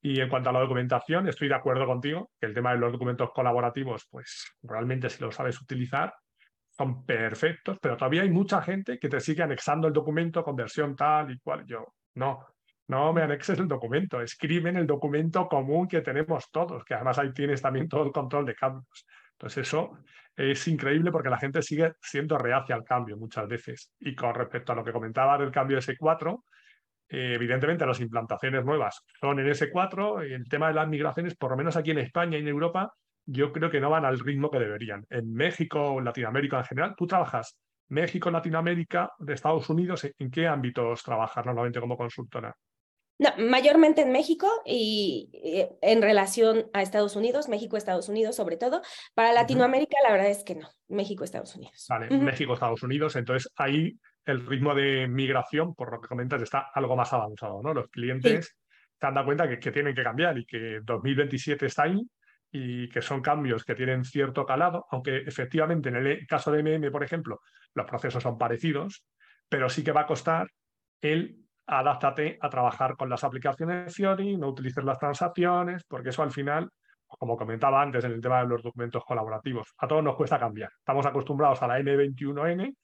Y 0.00 0.20
en 0.20 0.28
cuanto 0.28 0.50
a 0.50 0.52
la 0.52 0.58
documentación, 0.58 1.28
estoy 1.28 1.46
de 1.46 1.54
acuerdo 1.54 1.86
contigo, 1.86 2.32
que 2.40 2.46
el 2.46 2.54
tema 2.54 2.72
de 2.72 2.78
los 2.78 2.90
documentos 2.90 3.30
colaborativos, 3.30 4.08
pues 4.10 4.56
realmente 4.64 5.08
si 5.08 5.22
lo 5.22 5.30
sabes 5.30 5.60
utilizar, 5.62 6.12
son 6.70 7.06
perfectos, 7.06 7.78
pero 7.80 7.96
todavía 7.96 8.22
hay 8.22 8.30
mucha 8.30 8.60
gente 8.60 8.98
que 8.98 9.08
te 9.08 9.20
sigue 9.20 9.44
anexando 9.44 9.86
el 9.86 9.92
documento 9.92 10.42
con 10.42 10.56
versión 10.56 10.96
tal 10.96 11.30
y 11.30 11.38
cual. 11.38 11.64
Yo, 11.64 11.94
no, 12.14 12.44
no 12.88 13.12
me 13.12 13.22
anexes 13.22 13.56
el 13.60 13.68
documento, 13.68 14.20
escribe 14.20 14.70
en 14.70 14.78
el 14.78 14.86
documento 14.88 15.46
común 15.46 15.86
que 15.86 16.00
tenemos 16.00 16.50
todos, 16.50 16.84
que 16.84 16.94
además 16.94 17.20
ahí 17.20 17.32
tienes 17.32 17.62
también 17.62 17.88
todo 17.88 18.02
el 18.02 18.10
control 18.10 18.46
de 18.46 18.56
cambios. 18.56 19.06
Entonces 19.42 19.66
eso 19.66 19.98
es 20.36 20.68
increíble 20.68 21.10
porque 21.10 21.28
la 21.28 21.36
gente 21.36 21.62
sigue 21.62 21.94
siendo 22.00 22.38
reacia 22.38 22.76
al 22.76 22.84
cambio 22.84 23.16
muchas 23.16 23.48
veces. 23.48 23.92
Y 23.98 24.14
con 24.14 24.32
respecto 24.32 24.70
a 24.70 24.76
lo 24.76 24.84
que 24.84 24.92
comentaba 24.92 25.36
del 25.36 25.50
cambio 25.50 25.78
de 25.78 25.82
S4, 25.82 26.44
eh, 27.08 27.32
evidentemente 27.34 27.84
las 27.84 27.98
implantaciones 27.98 28.64
nuevas 28.64 29.02
son 29.20 29.40
en 29.40 29.48
S4 29.48 30.28
y 30.28 30.32
el 30.32 30.48
tema 30.48 30.68
de 30.68 30.74
las 30.74 30.86
migraciones, 30.86 31.36
por 31.36 31.50
lo 31.50 31.56
menos 31.56 31.76
aquí 31.76 31.90
en 31.90 31.98
España 31.98 32.38
y 32.38 32.42
en 32.42 32.48
Europa, 32.48 32.94
yo 33.26 33.52
creo 33.52 33.68
que 33.68 33.80
no 33.80 33.90
van 33.90 34.04
al 34.04 34.20
ritmo 34.20 34.48
que 34.48 34.60
deberían. 34.60 35.04
En 35.10 35.32
México 35.32 36.00
Latinoamérica 36.00 36.58
en 36.58 36.64
general, 36.64 36.94
tú 36.96 37.08
trabajas 37.08 37.58
México, 37.88 38.30
Latinoamérica, 38.30 39.10
de 39.18 39.34
Estados 39.34 39.68
Unidos, 39.70 40.06
¿en 40.16 40.30
qué 40.30 40.46
ámbitos 40.46 41.02
trabajas 41.02 41.44
normalmente 41.44 41.80
como 41.80 41.96
consultora? 41.96 42.54
No, 43.18 43.30
mayormente 43.38 44.02
en 44.02 44.10
México 44.10 44.48
y 44.64 45.30
eh, 45.32 45.70
en 45.80 46.02
relación 46.02 46.66
a 46.72 46.82
Estados 46.82 47.14
Unidos, 47.14 47.48
México, 47.48 47.76
Estados 47.76 48.08
Unidos 48.08 48.36
sobre 48.36 48.56
todo. 48.56 48.82
Para 49.14 49.32
Latinoamérica, 49.32 49.96
la 50.02 50.12
verdad 50.12 50.30
es 50.30 50.44
que 50.44 50.54
no, 50.54 50.68
México, 50.88 51.24
Estados 51.24 51.54
Unidos. 51.54 51.86
Vale, 51.88 52.10
México, 52.18 52.54
Estados 52.54 52.82
Unidos. 52.82 53.14
Entonces 53.16 53.50
ahí 53.56 53.98
el 54.24 54.46
ritmo 54.46 54.74
de 54.74 55.08
migración, 55.08 55.74
por 55.74 55.92
lo 55.92 56.00
que 56.00 56.08
comentas, 56.08 56.42
está 56.42 56.70
algo 56.74 56.96
más 56.96 57.12
avanzado, 57.12 57.60
¿no? 57.62 57.74
Los 57.74 57.88
clientes 57.88 58.56
se 58.98 59.06
han 59.06 59.14
dado 59.14 59.26
cuenta 59.26 59.48
que, 59.48 59.58
que, 59.58 59.72
tienen 59.72 59.94
que 59.94 60.02
cambiar 60.02 60.38
y 60.38 60.46
que 60.46 60.80
2027 60.82 61.66
está 61.66 61.84
ahí 61.84 62.00
y 62.52 62.88
que 62.88 63.02
son 63.02 63.22
cambios 63.22 63.64
que 63.64 63.74
tienen 63.74 64.04
cierto 64.04 64.44
calado, 64.44 64.86
aunque 64.90 65.18
efectivamente 65.18 65.88
en 65.88 65.96
el 65.96 66.26
caso 66.26 66.52
de 66.52 66.62
MM, 66.62 66.90
por 66.90 67.02
ejemplo, 67.02 67.40
los 67.74 67.86
procesos 67.86 68.22
son 68.22 68.36
parecidos, 68.36 69.04
pero 69.48 69.68
sí 69.68 69.82
que 69.82 69.92
va 69.92 70.02
a 70.02 70.06
costar 70.06 70.48
el 71.00 71.38
adáptate 71.66 72.38
a 72.40 72.48
trabajar 72.48 72.96
con 72.96 73.08
las 73.08 73.24
aplicaciones 73.24 73.94
Fiori, 73.94 74.36
no 74.36 74.48
utilices 74.48 74.84
las 74.84 74.98
transacciones, 74.98 75.84
porque 75.84 76.10
eso 76.10 76.22
al 76.22 76.30
final, 76.30 76.68
como 77.06 77.36
comentaba 77.36 77.80
antes 77.80 78.04
en 78.04 78.12
el 78.12 78.20
tema 78.20 78.40
de 78.40 78.48
los 78.48 78.62
documentos 78.62 79.04
colaborativos, 79.04 79.74
a 79.78 79.86
todos 79.86 80.02
nos 80.02 80.16
cuesta 80.16 80.38
cambiar. 80.38 80.70
Estamos 80.78 81.06
acostumbrados 81.06 81.62
a 81.62 81.68
la 81.68 81.78
N21N 81.78 82.74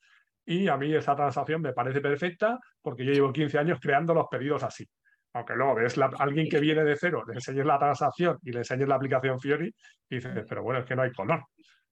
y 0.47 0.69
a 0.69 0.77
mí 0.77 0.95
esa 0.95 1.15
transacción 1.15 1.61
me 1.61 1.73
parece 1.73 2.01
perfecta 2.01 2.59
porque 2.81 3.05
yo 3.05 3.13
llevo 3.13 3.33
15 3.33 3.59
años 3.59 3.79
creando 3.81 4.15
los 4.15 4.27
pedidos 4.31 4.63
así. 4.63 4.89
Aunque 5.35 5.55
luego 5.55 5.75
ves 5.75 5.99
a 5.99 6.11
alguien 6.19 6.49
que 6.49 6.59
viene 6.59 6.83
de 6.85 6.97
cero, 6.97 7.23
le 7.27 7.35
enseñes 7.35 7.67
la 7.67 7.79
transacción 7.79 8.39
y 8.43 8.53
le 8.53 8.59
enseñes 8.59 8.89
la 8.89 8.95
aplicación 8.95 9.39
Fiori 9.39 9.73
y 10.09 10.15
dices, 10.15 10.47
pero 10.49 10.63
bueno, 10.63 10.81
es 10.81 10.87
que 10.87 10.97
no 10.97 11.03
hay 11.03 11.13
color. 11.13 11.45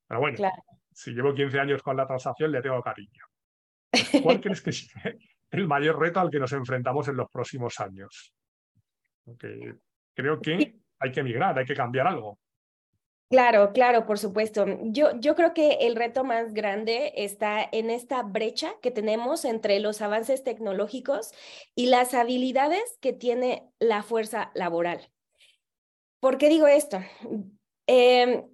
Pero 0.09 0.21
bueno, 0.21 0.39
si 0.91 1.13
llevo 1.13 1.35
15 1.35 1.61
años 1.61 1.83
con 1.83 1.97
la 1.97 2.07
transacción, 2.07 2.51
le 2.51 2.63
tengo 2.63 2.81
cariño. 2.81 3.25
¿Cuál 4.23 4.41
crees 4.41 4.63
que, 4.63 4.73
el 5.51 5.67
mayor 5.67 5.99
reto 5.99 6.21
al 6.21 6.31
que 6.31 6.39
nos 6.39 6.53
enfrentamos 6.53 7.09
en 7.09 7.17
los 7.17 7.31
próximos 7.31 7.79
años. 7.81 8.33
creo 10.15 10.41
que 10.41 10.81
hay 10.99 11.13
que 11.13 11.23
migrar, 11.23 11.59
hay 11.59 11.65
que 11.65 11.75
cambiar 11.75 12.07
algo. 12.07 12.39
Claro, 13.29 13.73
claro, 13.73 14.07
por 14.07 14.19
supuesto. 14.19 14.65
Yo, 14.85 15.19
yo 15.19 15.35
creo 15.35 15.53
que 15.53 15.79
el 15.81 15.97
reto 15.97 16.23
más 16.23 16.55
grande 16.55 17.13
está 17.17 17.69
en 17.73 17.91
esta 17.91 18.23
brecha 18.23 18.75
que 18.81 18.93
tenemos 18.93 19.45
entre 19.45 19.81
los 19.81 20.01
avances 20.01 20.45
tecnológicos 20.45 21.33
y 21.75 21.87
las 21.87 22.15
habilidades 22.15 22.99
que 23.01 23.13
tiene 23.13 23.69
la 23.81 24.05
fuerza 24.05 24.53
laboral. 24.55 25.11
¿Por 26.21 26.39
qué 26.39 26.49
digo 26.49 26.69
esto? 26.69 27.01
Eh, 27.89 28.45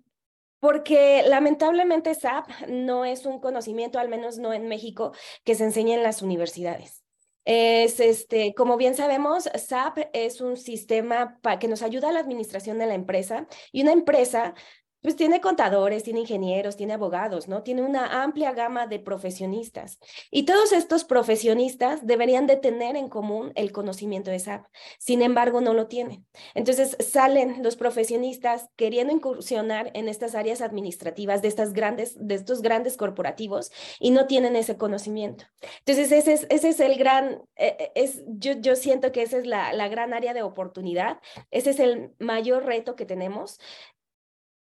porque 0.62 1.25
lamentablemente 1.26 2.14
SAP 2.14 2.49
no 2.69 3.04
es 3.04 3.26
un 3.26 3.40
conocimiento, 3.40 3.99
al 3.99 4.09
menos 4.09 4.38
no 4.38 4.52
en 4.52 4.69
México, 4.69 5.11
que 5.42 5.57
se 5.57 5.64
enseñe 5.64 5.95
en 5.95 6.04
las 6.04 6.23
universidades. 6.23 7.02
Es 7.45 7.99
este, 7.99 8.54
como 8.54 8.76
bien 8.76 8.95
sabemos, 8.95 9.50
SAP 9.52 9.99
es 10.12 10.40
un 10.40 10.57
sistema 10.57 11.40
que 11.59 11.66
nos 11.66 11.83
ayuda 11.83 12.11
a 12.11 12.12
la 12.12 12.21
administración 12.21 12.78
de 12.78 12.87
la 12.87 12.95
empresa 12.95 13.49
y 13.73 13.83
una 13.83 13.90
empresa 13.90 14.54
pues 15.02 15.16
tiene 15.16 15.40
contadores, 15.40 16.04
tiene 16.04 16.21
ingenieros, 16.21 16.76
tiene 16.76 16.92
abogados, 16.92 17.49
¿no? 17.49 17.62
Tiene 17.62 17.82
una 17.82 18.23
amplia 18.23 18.52
gama 18.52 18.87
de 18.87 19.00
profesionistas. 19.00 19.99
Y 20.30 20.44
todos 20.44 20.73
estos 20.73 21.04
profesionistas 21.04 22.06
deberían 22.06 22.47
de 22.47 22.56
tener 22.56 22.97
en 22.97 23.09
común 23.09 23.52
el 23.56 23.73
conocimiento 23.73 24.30
de 24.30 24.38
SAP. 24.38 24.66
Sin 24.99 25.21
embargo, 25.23 25.61
no 25.61 25.75
lo 25.75 25.88
tienen. 25.88 26.25
Entonces 26.54 26.97
salen 27.00 27.62
los 27.62 27.76
profesionistas 27.76 28.68
queriendo 28.76 29.12
incursionar 29.12 29.90
en 29.94 30.09
estas 30.09 30.37
áreas 30.37 30.62
administrativas 30.62 31.42
de 31.42 31.49
estas 31.49 31.73
grandes, 31.73 32.16
de 32.18 32.37
estos 32.37 32.62
grandes 32.62 32.97
corporativos 32.97 33.73
y 33.99 34.11
no 34.11 34.26
tienen 34.26 34.54
ese 34.54 34.76
conocimiento. 34.76 35.47
Entonces 35.80 36.12
ese 36.12 36.32
es, 36.32 36.47
ese 36.49 36.68
es 36.68 36.80
el 36.80 36.97
gran, 36.97 37.42
eh, 37.56 37.76
eh, 37.78 37.92
es, 37.97 38.23
yo, 38.26 38.52
yo 38.52 38.76
siento 38.76 39.11
que 39.11 39.23
esa 39.23 39.38
es 39.38 39.47
la, 39.47 39.73
la 39.73 39.88
gran 39.88 40.14
área 40.14 40.32
de 40.32 40.42
oportunidad. 40.42 41.18
Ese 41.50 41.71
es 41.71 41.80
el 41.80 42.12
mayor 42.18 42.64
reto 42.64 42.94
que 42.94 43.04
tenemos 43.04 43.59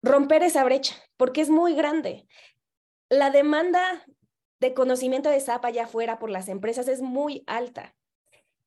romper 0.03 0.43
esa 0.43 0.63
brecha, 0.63 0.95
porque 1.17 1.41
es 1.41 1.49
muy 1.49 1.73
grande. 1.73 2.27
La 3.09 3.31
demanda 3.31 4.05
de 4.59 4.73
conocimiento 4.73 5.29
de 5.29 5.39
SAP 5.39 5.65
allá 5.65 5.85
afuera 5.85 6.19
por 6.19 6.29
las 6.29 6.47
empresas 6.49 6.87
es 6.87 7.01
muy 7.01 7.43
alta. 7.47 7.95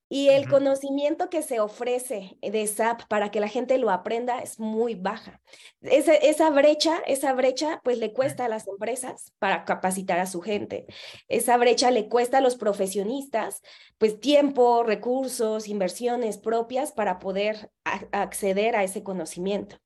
Y 0.08 0.28
el 0.28 0.48
conocimiento 0.48 1.28
que 1.30 1.42
se 1.42 1.58
ofrece 1.58 2.38
de 2.40 2.66
SAP 2.66 3.02
para 3.08 3.30
que 3.30 3.40
la 3.40 3.48
gente 3.48 3.76
lo 3.78 3.90
aprenda 3.90 4.38
es 4.38 4.60
muy 4.60 4.94
baja. 4.94 5.40
Esa, 5.80 6.14
esa 6.14 6.50
brecha, 6.50 6.98
esa 7.06 7.32
brecha, 7.32 7.80
pues 7.82 7.98
le 7.98 8.12
cuesta 8.12 8.44
a 8.44 8.48
las 8.48 8.68
empresas 8.68 9.32
para 9.40 9.64
capacitar 9.64 10.20
a 10.20 10.26
su 10.26 10.40
gente. 10.40 10.86
Esa 11.26 11.56
brecha 11.56 11.90
le 11.90 12.08
cuesta 12.08 12.38
a 12.38 12.40
los 12.40 12.56
profesionistas, 12.56 13.62
pues 13.98 14.20
tiempo, 14.20 14.84
recursos, 14.84 15.66
inversiones 15.66 16.38
propias 16.38 16.92
para 16.92 17.18
poder 17.18 17.70
acceder 18.12 18.76
a 18.76 18.84
ese 18.84 19.02
conocimiento. 19.02 19.76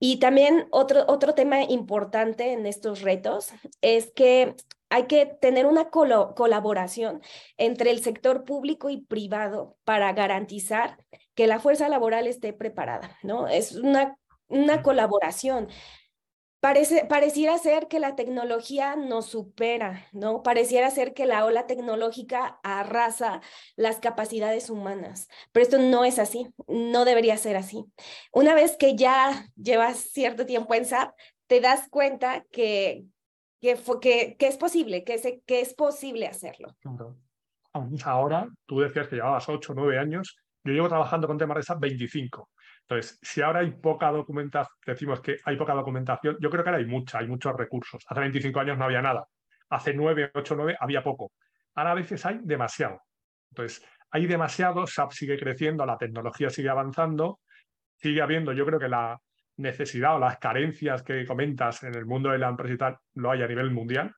Y 0.00 0.18
también 0.18 0.66
otro, 0.70 1.04
otro 1.08 1.34
tema 1.34 1.62
importante 1.62 2.52
en 2.52 2.66
estos 2.66 3.02
retos 3.02 3.50
es 3.82 4.10
que 4.12 4.56
hay 4.90 5.06
que 5.06 5.24
tener 5.24 5.66
una 5.66 5.88
colaboración 5.88 7.22
entre 7.56 7.90
el 7.90 8.02
sector 8.02 8.44
público 8.44 8.90
y 8.90 9.00
privado 9.00 9.78
para 9.84 10.12
garantizar 10.12 10.98
que 11.34 11.46
la 11.46 11.60
fuerza 11.60 11.88
laboral 11.88 12.26
esté 12.26 12.52
preparada, 12.52 13.16
¿no? 13.22 13.48
Es 13.48 13.72
una, 13.72 14.18
una 14.48 14.82
colaboración. 14.82 15.68
Parece, 16.58 17.06
pareciera 17.06 17.56
ser 17.56 17.88
que 17.88 18.00
la 18.00 18.16
tecnología 18.16 18.96
nos 18.96 19.26
supera, 19.26 20.06
¿no? 20.12 20.42
Pareciera 20.42 20.90
ser 20.90 21.14
que 21.14 21.24
la 21.24 21.46
ola 21.46 21.66
tecnológica 21.66 22.60
arrasa 22.62 23.40
las 23.76 24.00
capacidades 24.00 24.68
humanas, 24.68 25.28
pero 25.52 25.62
esto 25.62 25.78
no 25.78 26.04
es 26.04 26.18
así, 26.18 26.48
no 26.66 27.06
debería 27.06 27.38
ser 27.38 27.56
así. 27.56 27.86
Una 28.32 28.54
vez 28.54 28.76
que 28.76 28.96
ya 28.96 29.46
llevas 29.56 29.98
cierto 29.98 30.44
tiempo 30.44 30.74
en 30.74 30.84
SAP, 30.84 31.14
te 31.46 31.60
das 31.60 31.88
cuenta 31.88 32.44
que, 32.50 33.04
que, 33.60 33.72
es 34.38 34.56
posible, 34.56 35.04
que, 35.04 35.42
que 35.46 35.60
es 35.60 35.74
posible 35.74 36.26
hacerlo. 36.26 36.74
Ahora, 38.04 38.48
tú 38.66 38.80
decías 38.80 39.08
que 39.08 39.16
llevabas 39.16 39.48
8 39.48 39.72
o 39.72 39.74
9 39.74 39.98
años, 39.98 40.36
yo 40.64 40.72
llevo 40.72 40.88
trabajando 40.88 41.26
con 41.26 41.38
temas 41.38 41.56
de 41.56 41.62
SAP 41.62 41.80
25. 41.80 42.50
Entonces, 42.82 43.18
si 43.22 43.40
ahora 43.40 43.60
hay 43.60 43.70
poca 43.70 44.10
documentación, 44.10 44.76
decimos 44.84 45.20
que 45.20 45.36
hay 45.44 45.56
poca 45.56 45.74
documentación, 45.74 46.36
yo 46.40 46.50
creo 46.50 46.64
que 46.64 46.70
ahora 46.70 46.80
hay 46.80 46.86
mucha, 46.86 47.18
hay 47.18 47.28
muchos 47.28 47.54
recursos. 47.54 48.04
Hace 48.08 48.20
25 48.20 48.60
años 48.60 48.78
no 48.78 48.84
había 48.84 49.02
nada. 49.02 49.26
Hace 49.68 49.94
9, 49.94 50.32
8, 50.34 50.54
9 50.56 50.76
había 50.80 51.02
poco. 51.02 51.32
Ahora 51.74 51.92
a 51.92 51.94
veces 51.94 52.24
hay 52.26 52.40
demasiado. 52.42 53.00
Entonces, 53.50 53.86
hay 54.10 54.26
demasiado, 54.26 54.86
SAP 54.86 55.12
sigue 55.12 55.38
creciendo, 55.38 55.86
la 55.86 55.96
tecnología 55.96 56.50
sigue 56.50 56.68
avanzando, 56.68 57.40
sigue 57.94 58.22
habiendo, 58.22 58.52
yo 58.52 58.66
creo 58.66 58.80
que 58.80 58.88
la 58.88 59.20
necesidad 59.60 60.16
o 60.16 60.18
las 60.18 60.38
carencias 60.38 61.02
que 61.02 61.26
comentas 61.26 61.82
en 61.84 61.94
el 61.94 62.06
mundo 62.06 62.30
de 62.30 62.38
la 62.38 62.48
empresa 62.48 63.00
lo 63.14 63.30
hay 63.30 63.42
a 63.42 63.48
nivel 63.48 63.70
mundial. 63.70 64.14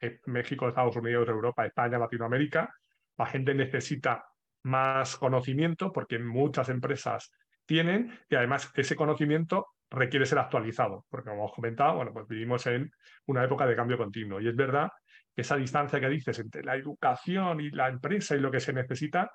eh, 0.00 0.20
México, 0.26 0.68
Estados 0.68 0.96
Unidos, 0.96 1.28
Europa, 1.28 1.64
España, 1.64 1.98
Latinoamérica, 1.98 2.74
la 3.16 3.26
gente 3.26 3.54
necesita 3.54 4.24
más 4.64 5.16
conocimiento 5.16 5.92
porque 5.92 6.18
muchas 6.18 6.68
empresas 6.68 7.32
tienen 7.64 8.18
y 8.28 8.34
además 8.34 8.70
ese 8.74 8.96
conocimiento 8.96 9.68
requiere 9.90 10.26
ser 10.26 10.38
actualizado, 10.38 11.06
porque 11.08 11.30
como 11.30 11.42
hemos 11.42 11.54
comentado, 11.54 11.96
bueno, 11.96 12.12
pues 12.12 12.26
vivimos 12.26 12.66
en 12.66 12.90
una 13.26 13.44
época 13.44 13.66
de 13.66 13.76
cambio 13.76 13.96
continuo 13.96 14.40
y 14.40 14.48
es 14.48 14.56
verdad 14.56 14.90
que 15.34 15.42
esa 15.42 15.56
distancia 15.56 16.00
que 16.00 16.08
dices 16.08 16.38
entre 16.38 16.64
la 16.64 16.76
educación 16.76 17.60
y 17.60 17.70
la 17.70 17.88
empresa 17.88 18.34
y 18.34 18.40
lo 18.40 18.50
que 18.50 18.60
se 18.60 18.72
necesita, 18.72 19.30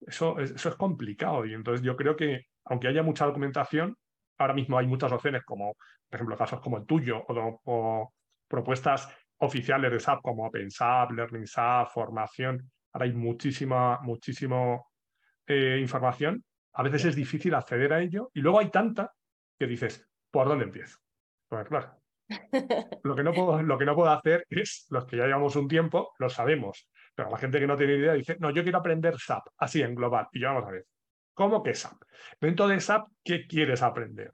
eso, 0.00 0.38
eso 0.38 0.68
es 0.68 0.74
complicado 0.76 1.44
y 1.44 1.54
entonces 1.54 1.84
yo 1.84 1.96
creo 1.96 2.16
que 2.16 2.46
aunque 2.64 2.88
haya 2.88 3.02
mucha 3.02 3.26
documentación, 3.26 3.96
ahora 4.38 4.54
mismo 4.54 4.78
hay 4.78 4.86
muchas 4.86 5.12
opciones 5.12 5.42
como, 5.44 5.74
por 6.08 6.14
ejemplo, 6.14 6.36
casos 6.36 6.60
como 6.60 6.78
el 6.78 6.86
tuyo 6.86 7.24
o, 7.28 8.12
propuestas 8.48 9.08
oficiales 9.38 9.90
de 9.90 10.00
SAP 10.00 10.22
como 10.22 10.46
OpenSAP, 10.46 11.10
LearningSAP, 11.10 11.88
formación, 11.88 12.70
ahora 12.92 13.06
hay 13.06 13.12
muchísima, 13.12 13.98
muchísimo 14.02 14.92
eh, 15.46 15.78
información. 15.80 16.44
A 16.74 16.82
veces 16.82 17.06
es 17.06 17.16
difícil 17.16 17.54
acceder 17.54 17.92
a 17.92 18.00
ello 18.00 18.30
y 18.34 18.40
luego 18.40 18.60
hay 18.60 18.70
tanta 18.70 19.12
que 19.58 19.66
dices, 19.66 20.08
¿por 20.30 20.48
dónde 20.48 20.64
empiezo? 20.64 20.98
Pues 21.48 21.66
claro, 21.66 21.96
lo 23.02 23.14
que, 23.14 23.22
no 23.22 23.32
puedo, 23.32 23.62
lo 23.62 23.78
que 23.78 23.84
no 23.84 23.94
puedo 23.94 24.10
hacer 24.10 24.46
es, 24.50 24.86
los 24.90 25.04
que 25.06 25.16
ya 25.16 25.26
llevamos 25.26 25.56
un 25.56 25.68
tiempo, 25.68 26.12
lo 26.18 26.28
sabemos, 26.28 26.88
pero 27.14 27.30
la 27.30 27.38
gente 27.38 27.60
que 27.60 27.66
no 27.66 27.76
tiene 27.76 27.94
idea 27.94 28.12
dice, 28.14 28.36
no, 28.40 28.50
yo 28.50 28.62
quiero 28.62 28.78
aprender 28.78 29.18
SAP, 29.18 29.44
así 29.58 29.82
en 29.82 29.94
global, 29.94 30.28
y 30.32 30.40
yo 30.40 30.48
vamos 30.48 30.64
a 30.64 30.72
ver, 30.72 30.86
¿cómo 31.36 31.62
que 31.62 31.74
SAP? 31.74 32.02
Dentro 32.40 32.66
de 32.66 32.80
SAP, 32.80 33.08
¿qué 33.22 33.46
quieres 33.46 33.82
aprender? 33.82 34.32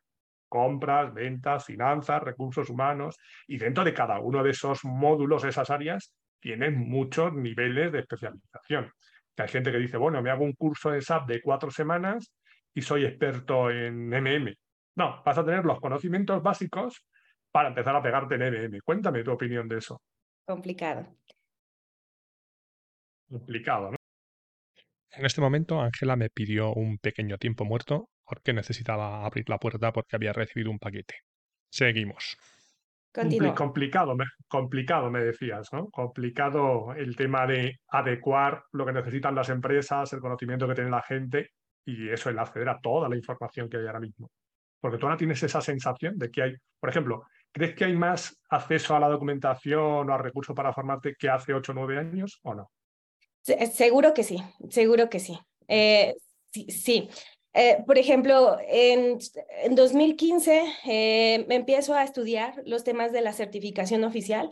Compras, 0.49 1.13
ventas, 1.13 1.65
finanzas, 1.67 2.23
recursos 2.23 2.71
humanos, 2.71 3.19
y 3.47 3.59
dentro 3.59 3.85
de 3.85 3.93
cada 3.93 4.21
uno 4.21 4.43
de 4.43 4.51
esos 4.51 4.85
módulos, 4.85 5.45
esas 5.45 5.69
áreas, 5.69 6.15
tienen 6.41 6.79
muchos 6.79 7.33
niveles 7.33 7.93
de 7.93 8.01
especialización. 8.01 8.93
hay 9.37 9.49
gente 9.49 9.73
que 9.73 9.79
dice, 9.79 9.97
bueno, 9.97 10.23
me 10.23 10.31
hago 10.31 10.45
un 10.45 10.53
curso 10.53 10.91
de 10.91 11.03
SAP 11.03 11.29
de 11.29 11.43
cuatro 11.43 11.71
semanas 11.71 12.33
y 12.73 12.83
soy 12.83 13.05
experto 13.05 13.71
en 13.71 14.09
MM. 14.13 14.55
No, 14.97 15.23
vas 15.25 15.39
a 15.39 15.45
tener 15.45 15.65
los 15.65 15.81
conocimientos 15.81 16.43
básicos 16.43 17.05
para 17.51 17.69
empezar 17.69 17.97
a 17.97 18.03
pegarte 18.03 18.37
en 18.37 18.43
MM. 18.43 18.81
Cuéntame 18.85 19.25
tu 19.25 19.33
opinión 19.33 19.69
de 19.69 19.79
eso. 19.79 20.01
Complicado. 20.47 21.07
Complicado, 23.29 23.91
¿no? 23.91 24.02
En 25.15 25.27
este 25.27 25.43
momento, 25.43 25.81
Ángela 25.81 26.17
me 26.17 26.31
pidió 26.31 26.73
un 26.73 26.99
pequeño 26.99 27.37
tiempo 27.37 27.65
muerto 27.65 28.09
porque 28.25 28.55
necesitaba 28.55 29.27
abrir 29.27 29.49
la 29.49 29.59
puerta 29.59 29.93
porque 29.93 30.17
había 30.17 30.33
recibido 30.33 30.71
un 30.71 30.79
paquete. 30.79 31.17
Seguimos. 31.71 32.37
Complicado, 33.55 34.17
me, 34.17 34.25
complicado, 34.49 35.11
me 35.11 35.23
decías, 35.23 35.71
¿no? 35.71 35.91
Complicado 35.91 36.95
el 36.95 37.15
tema 37.15 37.47
de 37.47 37.81
adecuar 37.89 38.65
lo 38.73 38.87
que 38.87 38.93
necesitan 38.93 39.35
las 39.35 39.51
empresas, 39.51 40.11
el 40.15 40.21
conocimiento 40.21 40.67
que 40.67 40.75
tiene 40.75 40.89
la 40.89 41.03
gente 41.03 41.51
y 41.85 42.09
eso, 42.09 42.31
el 42.31 42.39
acceder 42.39 42.71
a 42.71 42.81
toda 42.81 43.11
la 43.11 43.17
información 43.17 43.69
que 43.69 43.77
hay 43.77 43.87
ahora 43.87 44.01
mismo. 44.01 44.31
Porque 44.81 44.97
tú 44.97 45.05
ahora 45.05 45.19
tienes 45.19 45.43
esa 45.43 45.61
sensación 45.61 46.17
de 46.17 46.31
que 46.31 46.43
hay, 46.43 46.55
por 46.81 46.89
ejemplo, 46.89 47.25
¿crees 47.53 47.75
que 47.75 47.85
hay 47.85 47.95
más 47.95 48.41
acceso 48.49 48.97
a 48.97 49.01
la 49.01 49.11
documentación 49.11 50.09
o 50.09 50.15
a 50.15 50.19
recursos 50.19 50.57
para 50.57 50.73
formarte 50.73 51.15
que 51.19 51.29
hace 51.29 51.53
8 51.53 51.73
o 51.73 51.75
9 51.75 51.99
años 51.99 52.41
o 52.45 52.55
no? 52.55 52.71
Seguro 53.43 54.15
que 54.15 54.23
sí, 54.23 54.43
seguro 54.71 55.11
que 55.11 55.21
sí. 55.21 55.39
Eh, 55.69 56.17
sí, 56.53 57.09
eh, 57.55 57.83
por 57.87 57.99
ejemplo, 57.99 58.57
en, 58.67 59.19
en 59.63 59.75
2015 59.75 60.65
eh, 60.87 61.45
me 61.49 61.57
empiezo 61.57 61.95
a 61.95 62.05
estudiar 62.05 62.63
los 62.65 62.85
temas 62.85 63.13
de 63.13 63.21
la 63.21 63.33
certificación 63.33 64.05
oficial 64.05 64.51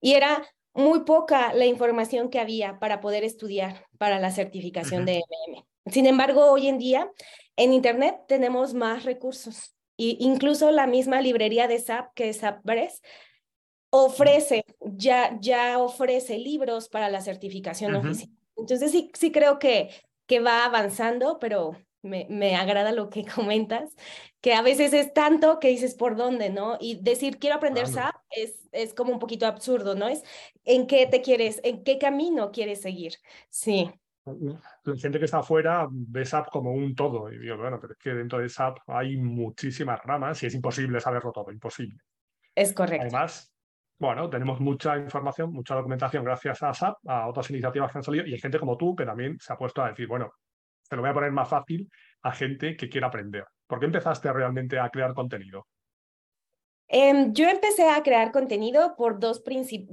y 0.00 0.12
era 0.12 0.46
muy 0.74 1.00
poca 1.00 1.54
la 1.54 1.66
información 1.66 2.28
que 2.28 2.38
había 2.38 2.78
para 2.78 3.00
poder 3.00 3.24
estudiar 3.24 3.86
para 3.98 4.20
la 4.20 4.30
certificación 4.30 5.06
de 5.06 5.22
MM. 5.48 5.64
Sin 5.86 6.06
embargo, 6.06 6.50
hoy 6.50 6.68
en 6.68 6.78
día 6.78 7.10
en 7.56 7.72
Internet 7.72 8.16
tenemos 8.28 8.74
más 8.74 9.04
recursos. 9.04 9.74
Y 9.96 10.18
incluso 10.20 10.70
la 10.70 10.86
misma 10.86 11.22
librería 11.22 11.68
de 11.68 11.78
SAP, 11.78 12.12
que 12.14 12.28
es 12.28 12.38
SAPBRES, 12.38 13.00
ofrece, 13.88 14.64
ya, 14.80 15.38
ya 15.40 15.78
ofrece 15.78 16.38
libros 16.38 16.90
para 16.90 17.08
la 17.08 17.22
certificación 17.22 17.94
oficial. 17.94 18.35
Entonces 18.66 18.90
sí, 18.90 19.12
sí 19.14 19.30
creo 19.30 19.60
que, 19.60 19.90
que 20.26 20.40
va 20.40 20.64
avanzando, 20.64 21.38
pero 21.38 21.76
me, 22.02 22.26
me, 22.28 22.56
agrada 22.56 22.90
lo 22.90 23.10
que 23.10 23.24
comentas, 23.34 23.94
que 24.40 24.54
a 24.54 24.62
veces 24.62 24.92
es 24.92 25.14
tanto 25.14 25.60
que 25.60 25.68
dices 25.68 25.94
por 25.94 26.16
dónde, 26.16 26.50
¿no? 26.50 26.76
Y 26.80 27.00
decir 27.00 27.38
quiero 27.38 27.56
aprender 27.56 27.86
SAP 27.86 28.16
es, 28.30 28.68
es 28.72 28.92
como 28.92 29.12
un 29.12 29.20
poquito 29.20 29.46
absurdo, 29.46 29.94
¿no? 29.94 30.08
Es 30.08 30.24
en 30.64 30.88
qué 30.88 31.06
te 31.06 31.22
quieres, 31.22 31.60
en 31.62 31.84
qué 31.84 31.98
camino 31.98 32.50
quieres 32.50 32.82
seguir. 32.82 33.14
Sí. 33.50 33.88
La 34.24 34.96
gente 34.96 35.20
que 35.20 35.26
está 35.26 35.38
afuera 35.38 35.86
ve 35.88 36.24
SAP 36.24 36.50
como 36.50 36.72
un 36.72 36.96
todo. 36.96 37.32
Y 37.32 37.38
digo, 37.38 37.56
bueno, 37.56 37.78
pero 37.80 37.92
es 37.92 37.98
que 38.00 38.10
dentro 38.10 38.40
de 38.40 38.48
SAP 38.48 38.78
hay 38.88 39.16
muchísimas 39.16 40.02
ramas 40.02 40.42
y 40.42 40.46
es 40.46 40.54
imposible 40.54 40.98
saberlo 40.98 41.30
todo, 41.30 41.52
imposible. 41.52 42.00
Es 42.52 42.72
correcto. 42.72 43.02
Además, 43.02 43.55
bueno, 43.98 44.28
tenemos 44.28 44.60
mucha 44.60 44.96
información, 44.98 45.52
mucha 45.52 45.74
documentación 45.74 46.24
gracias 46.24 46.62
a 46.62 46.74
SAP, 46.74 46.96
a 47.06 47.28
otras 47.28 47.50
iniciativas 47.50 47.90
que 47.90 47.98
han 47.98 48.04
salido, 48.04 48.26
y 48.26 48.34
hay 48.34 48.40
gente 48.40 48.58
como 48.58 48.76
tú 48.76 48.94
que 48.94 49.06
también 49.06 49.38
se 49.40 49.52
ha 49.52 49.56
puesto 49.56 49.82
a 49.82 49.88
decir, 49.88 50.06
bueno, 50.06 50.32
te 50.88 50.96
lo 50.96 51.02
voy 51.02 51.10
a 51.10 51.14
poner 51.14 51.32
más 51.32 51.48
fácil 51.48 51.90
a 52.22 52.32
gente 52.32 52.76
que 52.76 52.88
quiera 52.88 53.08
aprender. 53.08 53.44
¿Por 53.66 53.80
qué 53.80 53.86
empezaste 53.86 54.32
realmente 54.32 54.78
a 54.78 54.90
crear 54.90 55.14
contenido? 55.14 55.66
Em, 56.88 57.32
yo 57.32 57.48
empecé 57.48 57.88
a 57.88 58.02
crear 58.02 58.30
contenido 58.30 58.94
por 58.96 59.18
dos, 59.18 59.42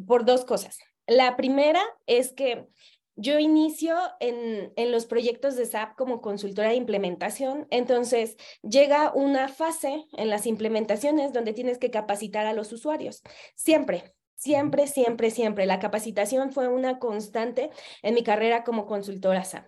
por 0.06 0.26
dos 0.26 0.46
cosas. 0.46 0.80
La 1.08 1.36
primera 1.36 1.82
es 2.06 2.34
que 2.34 2.68
yo 3.15 3.39
inicio 3.39 3.97
en, 4.19 4.73
en, 4.76 4.91
los 4.91 5.06
proyectos 5.06 5.56
de 5.56 5.65
SAP 5.65 5.95
como 5.95 6.21
consultora 6.21 6.69
de 6.69 6.76
implementación, 6.76 7.67
entonces 7.69 8.38
llega 8.63 9.12
una 9.13 9.47
fase 9.47 10.06
en 10.13 10.30
las 10.30 10.45
implementaciones 10.47 11.34
donde 11.34 11.54
tienes 11.54 11.78
que 11.78 11.91
capacitar 11.91 12.45
a 12.45 12.54
los 12.54 12.71
usuarios. 12.71 13.21
Siempre, 13.56 14.15
siempre, 14.36 14.88
siempre, 14.88 15.32
siempre. 15.32 15.65
La 15.65 15.80
capacitación 15.80 16.52
fue 16.52 16.67
una 16.67 16.99
constante 16.99 17.69
en 18.02 18.15
mi 18.15 18.23
carrera 18.23 18.63
como 18.63 18.86
consultora 18.86 19.43
SAP. 19.43 19.67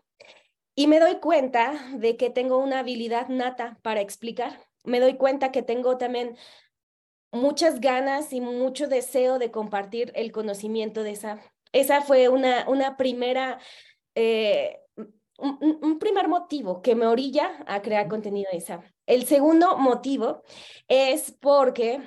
Y 0.76 0.88
me 0.88 1.00
doy 1.00 1.20
cuenta 1.20 1.74
de 1.96 2.18
que 2.18 2.30
tengo 2.30 2.58
una 2.58 2.80
habilidad 2.80 3.30
nata 3.30 3.80
para 3.82 4.02
explicar. 4.02 4.60
Me 4.84 5.00
doy 5.00 5.16
cuenta 5.16 5.52
que 5.52 5.62
tengo 5.62 5.98
también 5.98 6.36
muchas 7.32 7.80
ganas 7.80 8.34
y 8.34 8.42
mucho 8.42 8.88
deseo 8.88 9.40
de 9.40 9.52
compartir 9.52 10.12
el 10.16 10.32
conocimiento 10.32 11.04
de 11.04 11.16
SAP 11.16 11.40
esa 11.76 12.02
fue 12.02 12.30
una, 12.30 12.68
una 12.70 12.96
primera, 12.96 13.60
eh, 14.16 14.80
un, 15.38 16.00
primer 16.00 16.30
motivo 16.30 16.82
que 16.82 16.96
me 16.96 17.06
orilla 17.06 17.64
a 17.68 17.82
crear 17.82 18.08
contenido 18.08 18.50
de 18.52 18.60
esa. 18.60 18.82
El 19.06 19.26
segundo 19.26 19.78
motivo 19.78 20.44
es 20.88 21.32
porque 21.42 22.00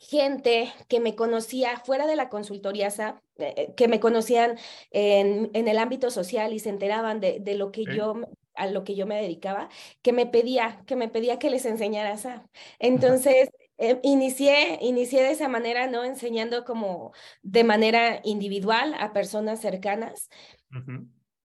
gente 0.00 0.72
que 0.88 1.00
me 1.00 1.14
conocía 1.14 1.78
fuera 1.80 2.06
de 2.06 2.16
la 2.16 2.30
consultoría 2.30 2.90
SAP, 2.90 3.20
eh, 3.36 3.74
que 3.76 3.88
me 3.88 4.00
conocían 4.00 4.58
en, 4.90 5.50
en, 5.52 5.68
el 5.68 5.78
ámbito 5.78 6.10
social 6.10 6.54
y 6.54 6.58
se 6.58 6.70
enteraban 6.70 7.20
de, 7.20 7.40
de 7.40 7.56
lo 7.56 7.72
que 7.72 7.84
yo 7.84 8.14
a 8.54 8.66
lo 8.68 8.84
que 8.84 8.94
yo 8.94 9.04
me 9.06 9.20
dedicaba, 9.20 9.68
que 10.00 10.12
me 10.12 10.26
pedía, 10.26 10.82
que 10.86 10.96
me 10.96 11.08
pedía 11.08 11.38
que 11.38 11.50
les 11.50 11.66
enseñara 11.66 12.16
SAP. 12.16 12.46
Entonces, 12.78 13.50
eh, 13.78 13.98
inicié, 14.02 14.78
inicié 14.80 15.22
de 15.22 15.32
esa 15.32 15.48
manera, 15.48 15.86
¿no? 15.86 16.04
Enseñando 16.04 16.64
como 16.64 17.12
de 17.42 17.64
manera 17.64 18.20
individual 18.24 18.94
a 18.98 19.12
personas 19.12 19.60
cercanas. 19.60 20.28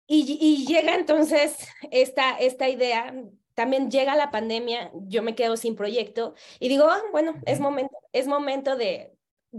y, 0.07 0.37
y, 0.39 0.65
llega 0.65 0.95
entonces 0.95 1.67
esta, 1.91 2.37
esta 2.37 2.69
idea, 2.69 3.13
también 3.53 3.91
llega 3.91 4.15
la 4.15 4.31
pandemia, 4.31 4.91
yo 4.93 5.21
me 5.21 5.35
quedo 5.35 5.57
sin 5.57 5.75
proyecto 5.75 6.33
y 6.59 6.69
digo, 6.69 6.85
ah, 6.89 7.01
bueno, 7.11 7.35
es 7.45 7.59
momento, 7.59 7.95
es 8.11 8.27
momento 8.27 8.75
de, 8.75 9.13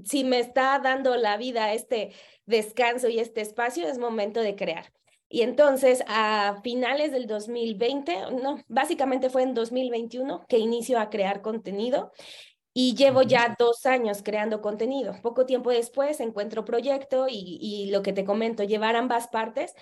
si 0.04 0.24
me 0.24 0.40
está 0.40 0.78
dando 0.78 1.16
la 1.16 1.36
vida 1.36 1.72
este 1.72 2.12
descanso 2.46 3.08
y 3.08 3.20
este 3.20 3.40
espacio, 3.40 3.86
es 3.86 3.98
momento 3.98 4.40
de 4.40 4.56
crear. 4.56 4.92
Y 5.28 5.42
entonces 5.42 6.04
a 6.06 6.60
finales 6.62 7.10
del 7.10 7.26
2020, 7.26 8.32
no, 8.42 8.58
básicamente 8.68 9.30
fue 9.30 9.42
en 9.42 9.54
2021 9.54 10.44
que 10.48 10.58
inicio 10.58 10.98
a 10.98 11.10
crear 11.10 11.42
contenido 11.42 12.12
y 12.74 12.96
llevo 12.96 13.22
ya 13.22 13.54
dos 13.58 13.86
años 13.86 14.22
creando 14.22 14.60
contenido. 14.60 15.14
Poco 15.22 15.46
tiempo 15.46 15.70
después 15.70 16.20
encuentro 16.20 16.64
proyecto 16.64 17.26
y, 17.30 17.88
lo 17.90 18.02
que 18.02 18.12
te 18.12 18.24
comento, 18.24 18.64
llevar 18.64 18.96
ambas 18.96 19.28
partes. 19.28 19.74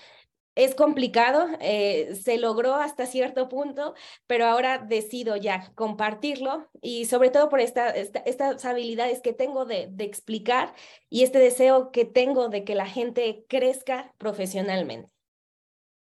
Es 0.54 0.74
complicado, 0.74 1.46
eh, 1.60 2.14
se 2.14 2.36
logró 2.36 2.74
hasta 2.74 3.06
cierto 3.06 3.48
punto, 3.48 3.94
pero 4.26 4.44
ahora 4.44 4.76
decido 4.76 5.36
ya 5.36 5.72
compartirlo 5.74 6.68
y 6.82 7.06
sobre 7.06 7.30
todo 7.30 7.48
por 7.48 7.60
esta, 7.60 7.88
estas 7.88 8.62
habilidades 8.66 9.22
que 9.22 9.32
tengo 9.32 9.64
de, 9.64 9.88
de 9.90 10.04
explicar 10.04 10.74
y 11.08 11.22
este 11.22 11.38
deseo 11.38 11.90
que 11.90 12.04
tengo 12.04 12.50
de 12.50 12.64
que 12.64 12.74
la 12.74 12.86
gente 12.86 13.46
crezca 13.48 14.12
profesionalmente. 14.18 15.10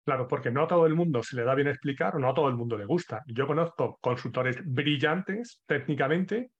Claro, 0.06 0.26
porque 0.26 0.50
no 0.50 0.62
a 0.62 0.66
todo 0.66 0.86
el 0.86 0.94
mundo 0.94 1.22
se 1.22 1.36
le 1.36 1.44
da 1.44 1.54
bien 1.54 1.68
explicar 1.68 2.16
o 2.16 2.18
no 2.18 2.30
a 2.30 2.34
todo 2.34 2.48
el 2.48 2.56
mundo 2.56 2.78
le 2.78 2.86
gusta. 2.86 3.22
Yo 3.26 3.46
conozco 3.46 3.98
consultores 4.00 4.56
brillantes 4.64 5.62
técnicamente 5.66 6.50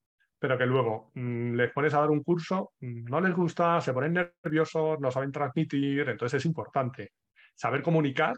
pero 0.42 0.59
que 0.59 0.66
luego 0.66 1.12
mm, 1.14 1.55
les 1.55 1.70
pones 1.70 1.94
a 1.94 2.00
dar 2.00 2.11
un 2.11 2.24
curso, 2.24 2.72
mm, 2.81 3.05
no 3.05 3.20
les 3.20 3.33
gusta, 3.33 3.81
se 3.81 3.92
ponen 3.92 4.14
nerviosos, 4.14 4.98
no 4.98 5.09
saben 5.09 5.31
transmitir, 5.31 6.09
entonces 6.09 6.38
es 6.38 6.46
importante 6.46 7.12
saber 7.55 7.81
comunicar 7.81 8.35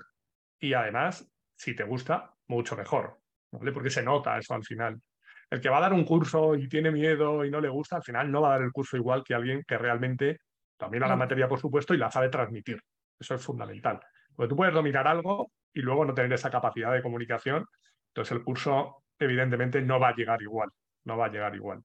y 0.60 0.74
además, 0.74 1.26
si 1.56 1.74
te 1.74 1.82
gusta, 1.82 2.34
mucho 2.48 2.76
mejor, 2.76 3.20
¿vale? 3.50 3.72
Porque 3.72 3.88
se 3.88 4.02
nota 4.02 4.36
eso 4.36 4.52
al 4.52 4.62
final. 4.62 5.00
El 5.48 5.62
que 5.62 5.70
va 5.70 5.78
a 5.78 5.80
dar 5.80 5.94
un 5.94 6.04
curso 6.04 6.54
y 6.54 6.68
tiene 6.68 6.90
miedo 6.90 7.42
y 7.42 7.50
no 7.50 7.58
le 7.58 7.70
gusta, 7.70 7.96
al 7.96 8.02
final 8.02 8.30
no 8.30 8.42
va 8.42 8.48
a 8.48 8.58
dar 8.58 8.64
el 8.64 8.72
curso 8.72 8.98
igual 8.98 9.24
que 9.24 9.32
alguien 9.32 9.62
que 9.66 9.78
realmente 9.78 10.40
domina 10.78 11.08
la 11.08 11.16
materia, 11.16 11.48
por 11.48 11.58
supuesto, 11.58 11.94
y 11.94 11.96
la 11.96 12.10
sabe 12.10 12.28
transmitir. 12.28 12.78
Eso 13.18 13.34
es 13.34 13.42
fundamental. 13.42 13.98
Porque 14.36 14.50
tú 14.50 14.56
puedes 14.56 14.74
dominar 14.74 15.08
algo 15.08 15.52
y 15.72 15.80
luego 15.80 16.04
no 16.04 16.12
tener 16.12 16.34
esa 16.34 16.50
capacidad 16.50 16.92
de 16.92 17.00
comunicación, 17.00 17.64
entonces 18.08 18.32
el 18.36 18.44
curso 18.44 19.04
evidentemente 19.18 19.80
no 19.80 19.98
va 19.98 20.10
a 20.10 20.14
llegar 20.14 20.42
igual, 20.42 20.68
no 21.04 21.16
va 21.16 21.26
a 21.26 21.30
llegar 21.30 21.54
igual. 21.54 21.82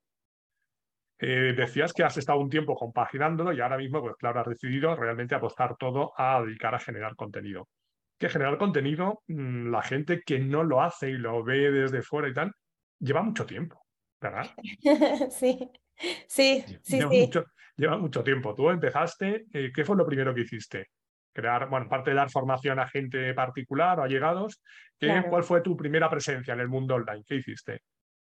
Eh, 1.21 1.53
decías 1.55 1.91
que 1.91 2.03
has 2.03 2.15
estado 2.17 2.39
un 2.39 2.49
tiempo 2.49 2.75
compaginándolo 2.75 3.51
y 3.51 3.59
ahora 3.59 3.77
mismo, 3.77 4.01
pues 4.01 4.15
claro, 4.15 4.39
has 4.39 4.47
decidido 4.47 4.95
realmente 4.95 5.35
apostar 5.35 5.75
todo 5.77 6.13
a 6.17 6.41
dedicar 6.41 6.73
a 6.73 6.79
generar 6.79 7.15
contenido. 7.15 7.67
Que 8.17 8.29
generar 8.29 8.57
contenido, 8.57 9.21
mm, 9.27 9.69
la 9.69 9.81
gente 9.81 10.21
que 10.25 10.39
no 10.39 10.63
lo 10.63 10.81
hace 10.81 11.09
y 11.09 11.17
lo 11.17 11.43
ve 11.43 11.71
desde 11.71 12.01
fuera 12.01 12.29
y 12.29 12.33
tal, 12.33 12.53
lleva 12.99 13.21
mucho 13.21 13.45
tiempo, 13.45 13.85
¿verdad? 14.21 14.47
Sí, 15.31 15.69
sí, 16.27 16.63
sí. 16.81 16.97
Lleva, 16.97 17.11
sí. 17.11 17.21
Mucho, 17.21 17.45
lleva 17.75 17.97
mucho 17.97 18.23
tiempo. 18.23 18.55
Tú 18.55 18.69
empezaste, 18.69 19.45
eh, 19.51 19.71
¿qué 19.75 19.83
fue 19.83 19.97
lo 19.97 20.05
primero 20.05 20.33
que 20.33 20.41
hiciste? 20.41 20.87
Crear, 21.33 21.69
bueno, 21.69 21.87
aparte 21.87 22.11
de 22.11 22.15
dar 22.15 22.29
formación 22.29 22.79
a 22.79 22.87
gente 22.87 23.33
particular 23.33 23.99
o 23.99 24.03
allegados, 24.03 24.61
¿qué, 24.97 25.07
Claro. 25.07 25.29
¿cuál 25.29 25.43
fue 25.43 25.61
tu 25.61 25.75
primera 25.75 26.09
presencia 26.09 26.53
en 26.53 26.61
el 26.61 26.69
mundo 26.69 26.95
online? 26.95 27.23
¿Qué 27.27 27.35
hiciste? 27.35 27.81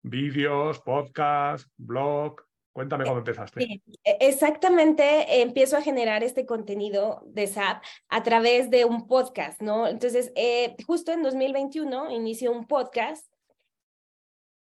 ¿Vídeos, 0.02 0.80
podcast, 0.80 1.66
blog? 1.78 2.42
Cuéntame 2.74 3.04
cómo 3.04 3.18
empezaste. 3.18 3.60
Sí, 3.60 3.82
e- 4.02 4.18
exactamente, 4.20 5.04
eh, 5.04 5.42
empiezo 5.42 5.76
a 5.76 5.80
generar 5.80 6.24
este 6.24 6.44
contenido 6.44 7.22
de 7.24 7.46
SAP 7.46 7.84
a 8.08 8.22
través 8.24 8.68
de 8.68 8.84
un 8.84 9.06
podcast, 9.06 9.62
¿no? 9.62 9.86
Entonces, 9.86 10.32
eh, 10.34 10.74
justo 10.84 11.12
en 11.12 11.22
2021 11.22 12.10
inicio 12.10 12.50
un 12.50 12.66
podcast 12.66 13.24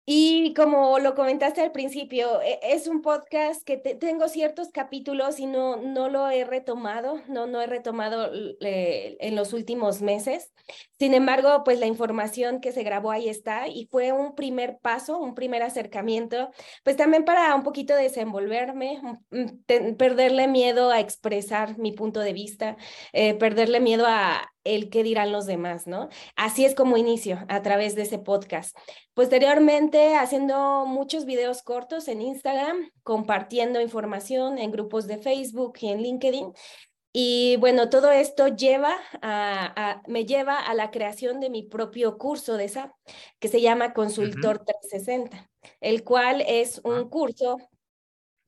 y 0.05 0.53
como 0.55 0.99
lo 0.99 1.13
comentaste 1.15 1.61
al 1.61 1.71
principio, 1.71 2.41
e- 2.41 2.59
es 2.63 2.87
un 2.87 3.01
podcast 3.01 3.63
que 3.63 3.77
te- 3.77 3.95
tengo 3.95 4.27
ciertos 4.27 4.69
capítulos 4.69 5.39
y 5.39 5.45
no, 5.45 5.77
no 5.77 6.09
lo 6.09 6.29
he 6.29 6.43
retomado, 6.43 7.21
no, 7.27 7.45
no 7.47 7.61
he 7.61 7.67
retomado 7.67 8.31
eh, 8.61 9.17
en 9.19 9.35
los 9.35 9.53
últimos 9.53 10.01
meses. 10.01 10.51
Sin 10.99 11.13
embargo, 11.13 11.63
pues 11.63 11.79
la 11.79 11.85
información 11.87 12.61
que 12.61 12.71
se 12.71 12.83
grabó 12.83 13.11
ahí 13.11 13.29
está 13.29 13.67
y 13.67 13.87
fue 13.91 14.11
un 14.11 14.35
primer 14.35 14.79
paso, 14.81 15.19
un 15.19 15.35
primer 15.35 15.63
acercamiento, 15.63 16.49
pues 16.83 16.95
también 16.97 17.23
para 17.25 17.53
un 17.55 17.63
poquito 17.63 17.95
desenvolverme, 17.95 19.01
mm, 19.31 19.45
te- 19.65 19.93
perderle 19.93 20.47
miedo 20.47 20.91
a 20.91 20.99
expresar 20.99 21.77
mi 21.77 21.91
punto 21.91 22.19
de 22.19 22.33
vista, 22.33 22.77
eh, 23.13 23.33
perderle 23.35 23.79
miedo 23.79 24.05
a 24.07 24.51
el 24.63 24.89
qué 24.89 25.03
dirán 25.03 25.31
los 25.31 25.45
demás, 25.45 25.87
¿no? 25.87 26.09
Así 26.35 26.65
es 26.65 26.75
como 26.75 26.97
inicio 26.97 27.39
a 27.47 27.61
través 27.61 27.95
de 27.95 28.03
ese 28.03 28.19
podcast. 28.19 28.77
Posteriormente, 29.13 30.15
haciendo 30.15 30.85
muchos 30.85 31.25
videos 31.25 31.61
cortos 31.63 32.07
en 32.07 32.21
Instagram, 32.21 32.91
compartiendo 33.03 33.79
información 33.81 34.57
en 34.57 34.71
grupos 34.71 35.07
de 35.07 35.17
Facebook 35.17 35.77
y 35.81 35.89
en 35.89 36.01
LinkedIn. 36.01 36.53
Y 37.13 37.57
bueno, 37.57 37.89
todo 37.89 38.09
esto 38.11 38.47
lleva 38.49 38.95
a, 39.21 39.73
a- 39.75 40.01
me 40.07 40.25
lleva 40.25 40.59
a 40.59 40.73
la 40.73 40.91
creación 40.91 41.39
de 41.39 41.49
mi 41.49 41.63
propio 41.63 42.17
curso 42.17 42.55
de 42.57 42.69
SAP, 42.69 42.91
que 43.39 43.47
se 43.49 43.59
llama 43.61 43.93
Consultor 43.93 44.59
360, 44.65 45.49
el 45.81 46.03
cual 46.03 46.41
es 46.47 46.79
un 46.85 47.09
curso 47.09 47.57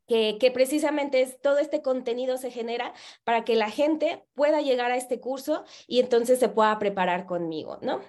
que, 0.08 0.52
precisamente 0.54 1.22
es, 1.22 1.40
todo 1.42 1.60
este 1.60 1.82
contenido 1.82 2.38
se 2.38 2.52
genera 2.52 2.94
para 3.24 3.44
que 3.44 3.56
la 3.56 3.70
gente 3.70 4.24
pueda 4.34 4.62
llegar 4.62 4.92
a 4.92 4.98
este 4.98 5.20
curso 5.20 5.64
y 5.88 6.00
entonces 6.00 6.40
se 6.40 6.50
pueda 6.50 6.78
preparar 6.80 7.26
conmigo, 7.26 7.80
¿no? 7.82 8.02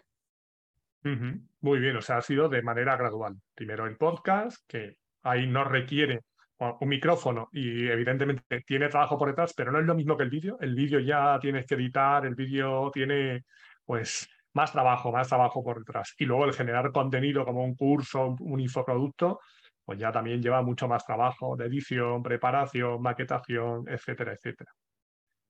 Muy 1.61 1.79
bien, 1.81 1.97
o 1.97 2.01
sea, 2.01 2.17
ha 2.17 2.23
sido 2.23 2.49
de 2.49 2.63
manera 2.63 2.97
gradual. 2.97 3.37
Primero 3.55 3.87
el 3.87 3.97
podcast, 3.97 4.67
que 4.67 4.97
ahí 5.23 5.47
no 5.47 5.65
requiere 5.65 6.21
un 6.59 6.89
micrófono 6.89 7.49
y 7.53 7.89
evidentemente 7.89 8.63
tiene 8.67 8.89
trabajo 8.89 9.19
por 9.19 9.29
detrás, 9.29 9.53
pero 9.55 9.71
no 9.71 9.79
es 9.81 9.85
lo 9.85 9.95
mismo 9.95 10.17
que 10.17 10.23
el 10.23 10.31
vídeo. 10.31 10.57
El 10.61 10.75
vídeo 10.75 11.01
ya 11.01 11.39
tienes 11.41 11.67
que 11.67 11.75
editar, 11.75 12.25
el 12.25 12.35
vídeo 12.35 12.91
tiene 12.91 13.45
pues 13.85 14.29
más 14.55 14.73
trabajo, 14.73 15.13
más 15.13 15.29
trabajo 15.29 15.63
por 15.63 15.79
detrás. 15.79 16.15
Y 16.19 16.25
luego 16.25 16.47
el 16.47 16.55
generar 16.55 16.91
contenido 16.93 17.45
como 17.45 17.65
un 17.65 17.75
curso, 17.75 18.37
un 18.41 18.61
infoproducto, 18.61 19.41
pues 19.85 19.99
ya 19.99 20.13
también 20.13 20.43
lleva 20.43 20.63
mucho 20.63 20.89
más 20.89 21.05
trabajo 21.07 21.57
de 21.57 21.67
edición, 21.67 22.23
preparación, 22.23 23.01
maquetación, 23.03 23.85
etcétera, 23.89 24.33
etcétera. 24.35 24.71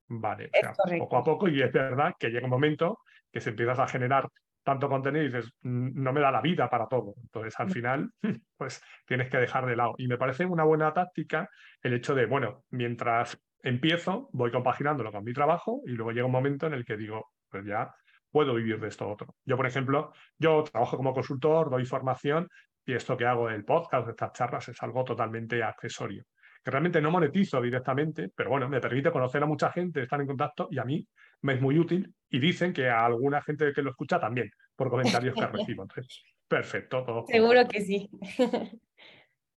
Vale, 0.07 0.49
o 0.53 0.53
Es 0.53 0.65
sea, 0.65 0.77
poco 0.95 1.17
a 1.17 1.23
poco 1.23 1.47
y 1.49 1.61
es 1.61 1.71
verdad 1.71 2.13
que 2.19 2.29
llega 2.29 2.45
un 2.45 2.51
momento 2.51 2.99
que 3.31 3.41
se 3.41 3.49
empiezas 3.49 3.79
a 3.79 3.87
generar 3.87 4.27
tanto 4.63 4.87
contenido 4.89 5.23
y 5.23 5.27
dices, 5.27 5.51
"Mm, 5.61 6.01
no 6.01 6.13
me 6.13 6.21
da 6.21 6.31
la 6.31 6.41
vida 6.41 6.69
para 6.69 6.87
todo. 6.87 7.15
Entonces, 7.23 7.59
al 7.59 7.69
No. 7.69 7.71
final, 7.71 8.11
pues 8.57 8.83
tienes 9.07 9.29
que 9.29 9.37
dejar 9.37 9.65
de 9.65 9.75
lado. 9.75 9.95
Y 9.97 10.07
me 10.07 10.17
parece 10.17 10.45
una 10.45 10.63
buena 10.63 10.93
táctica 10.93 11.49
el 11.81 11.93
hecho 11.93 12.13
de, 12.15 12.25
bueno, 12.27 12.63
mientras 12.69 13.39
empiezo, 13.63 14.29
voy 14.33 14.51
compaginándolo 14.51 15.11
con 15.11 15.23
mi 15.23 15.33
trabajo 15.33 15.81
y 15.85 15.91
luego 15.91 16.11
llega 16.11 16.25
un 16.27 16.31
momento 16.31 16.67
en 16.67 16.73
el 16.73 16.85
que 16.85 16.97
digo, 16.97 17.25
pues 17.49 17.65
ya 17.65 17.93
puedo 18.31 18.53
vivir 18.55 18.79
de 18.79 18.87
esto 18.89 19.07
otro. 19.09 19.35
Yo, 19.45 19.57
por 19.57 19.65
ejemplo, 19.65 20.13
yo 20.37 20.63
trabajo 20.63 20.97
como 20.97 21.13
consultor, 21.13 21.69
doy 21.69 21.85
formación 21.85 22.47
y 22.85 22.93
esto 22.93 23.17
que 23.17 23.25
hago, 23.25 23.49
el 23.49 23.65
podcast, 23.65 24.09
estas 24.09 24.33
charlas, 24.33 24.69
es 24.69 24.81
algo 24.81 25.03
totalmente 25.03 25.63
accesorio 25.63 26.23
que 26.65 26.71
realmente 26.71 26.99
no 26.99 27.11
monetizo 27.11 27.61
directamente, 27.61 28.31
pero 28.35 28.49
bueno, 28.49 28.67
me 28.67 28.81
permite 28.81 29.11
conocer 29.11 29.43
a 29.43 29.45
mucha 29.45 29.71
gente, 29.71 30.01
estar 30.01 30.19
en 30.19 30.25
contacto 30.25 30.67
y 30.71 30.79
a 30.79 30.83
mí 30.83 31.07
me 31.43 31.53
es 31.53 31.61
muy 31.61 31.77
útil 31.77 32.11
y 32.27 32.39
dicen 32.39 32.73
que 32.73 32.89
a 32.89 33.05
alguna 33.05 33.39
gente 33.43 33.71
que 33.71 33.83
lo 33.83 33.91
escucha 33.91 34.19
también, 34.19 34.49
por 34.75 34.89
comentarios 34.89 35.35
que 35.35 35.45
recibo. 35.45 35.83
Entonces, 35.83 36.23
perfecto, 36.47 37.03
todo. 37.05 37.23
Seguro 37.27 37.67
que 37.67 37.81
sí. 37.81 38.09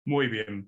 Muy 0.06 0.30
bien. 0.30 0.68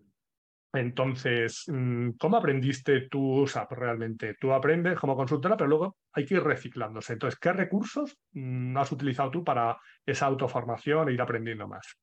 Entonces, 0.74 1.64
mm, 1.68 2.12
¿cómo 2.20 2.38
aprendiste 2.38 3.08
tú 3.10 3.48
SAP 3.48 3.72
realmente? 3.72 4.36
Tú 4.40 4.54
aprendes 4.54 5.00
como 5.00 5.16
consultora, 5.16 5.58
pero 5.58 5.70
luego 5.70 5.98
hay 6.12 6.24
que 6.24 6.36
ir 6.36 6.44
reciclándose. 6.44 7.14
Entonces, 7.14 7.40
¿qué 7.40 7.52
recursos 7.52 8.16
mm, 8.34 8.78
has 8.78 8.92
utilizado 8.92 9.32
tú 9.32 9.44
para 9.44 9.76
esa 10.06 10.28
autoformación 10.28 11.10
e 11.10 11.14
ir 11.14 11.22
aprendiendo 11.22 11.68
más? 11.68 11.98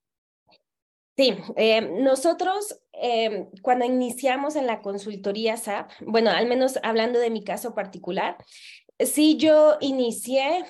Sí, 1.17 1.37
eh, 1.57 1.81
nosotros 1.81 2.81
eh, 2.93 3.47
cuando 3.63 3.85
iniciamos 3.85 4.57
en 4.57 4.67
la 4.67 4.83
consultoría 4.83 5.57
SAP, 5.57 5.91
bueno, 6.01 6.31
al 6.31 6.47
menos 6.47 6.79
hablando 6.83 7.21
de 7.21 7.31
mi 7.31 7.45
caso 7.45 7.75
particular, 7.75 8.37
sí 8.99 9.37
yo 9.37 9.77
inicié 9.81 10.65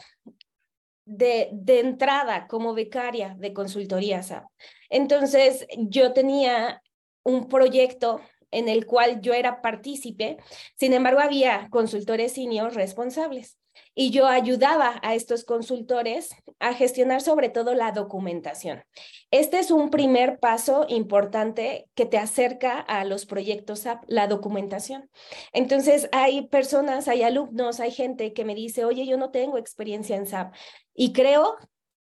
de, 1.06 1.48
de 1.52 1.80
entrada 1.80 2.46
como 2.46 2.74
becaria 2.74 3.36
de 3.38 3.54
consultoría 3.54 4.22
SAP. 4.22 4.44
Entonces 4.90 5.66
yo 5.78 6.12
tenía 6.12 6.82
un 7.22 7.48
proyecto 7.48 8.20
en 8.50 8.68
el 8.68 8.84
cual 8.86 9.20
yo 9.22 9.32
era 9.32 9.62
partícipe, 9.62 10.36
sin 10.76 10.92
embargo 10.92 11.20
había 11.20 11.68
consultores 11.70 12.32
senior 12.32 12.74
responsables 12.74 13.58
y 13.94 14.10
yo 14.10 14.26
ayudaba 14.26 15.00
a 15.02 15.14
estos 15.14 15.44
consultores 15.44 16.30
a 16.58 16.74
gestionar 16.74 17.20
sobre 17.20 17.48
todo 17.48 17.74
la 17.74 17.92
documentación. 17.92 18.84
Este 19.30 19.58
es 19.58 19.70
un 19.70 19.90
primer 19.90 20.38
paso 20.38 20.86
importante 20.88 21.86
que 21.94 22.06
te 22.06 22.18
acerca 22.18 22.78
a 22.78 23.04
los 23.04 23.26
proyectos 23.26 23.80
SAP, 23.80 24.04
la 24.06 24.26
documentación. 24.26 25.10
Entonces, 25.52 26.08
hay 26.12 26.48
personas, 26.48 27.08
hay 27.08 27.22
alumnos, 27.22 27.80
hay 27.80 27.90
gente 27.90 28.32
que 28.32 28.44
me 28.44 28.54
dice, 28.54 28.84
oye, 28.84 29.06
yo 29.06 29.16
no 29.16 29.30
tengo 29.30 29.58
experiencia 29.58 30.16
en 30.16 30.26
SAP 30.26 30.54
y 30.94 31.12
creo 31.12 31.56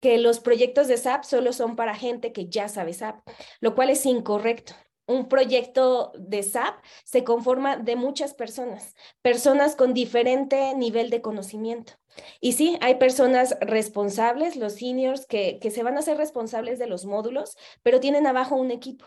que 0.01 0.18
los 0.18 0.40
proyectos 0.40 0.88
de 0.88 0.96
SAP 0.96 1.22
solo 1.22 1.53
son 1.53 1.77
para 1.77 1.94
gente 1.94 2.33
que 2.33 2.48
ya 2.48 2.68
sabe 2.68 2.92
SAP, 2.92 3.20
lo 3.61 3.75
cual 3.75 3.90
es 3.90 4.05
incorrecto 4.05 4.75
un 5.07 5.29
proyecto 5.29 6.12
de 6.19 6.43
SAP 6.43 6.83
se 7.05 7.25
conforma 7.25 7.77
de 7.77 7.97
muchas 7.97 8.35
personas, 8.35 8.95
personas 9.23 9.77
con 9.77 9.95
diferente 9.95 10.75
nivel 10.75 11.11
de 11.11 11.21
conocimiento. 11.21 11.95
Y 12.41 12.53
sí, 12.53 12.79
hay 12.81 12.97
personas 12.97 13.57
responsables, 13.61 14.57
los 14.57 14.75
seniors, 14.75 15.27
que, 15.27 15.59
que 15.61 15.71
se 15.71 15.83
van 15.83 15.97
a 15.97 16.01
hacer 16.01 16.19
responsables 16.19 16.79
de 16.79 16.87
los 16.87 17.07
módulos, 17.07 17.57
pero 17.83 18.01
tienen 18.01 18.27
abajo 18.27 18.57
un 18.57 18.71
equipo. 18.71 19.07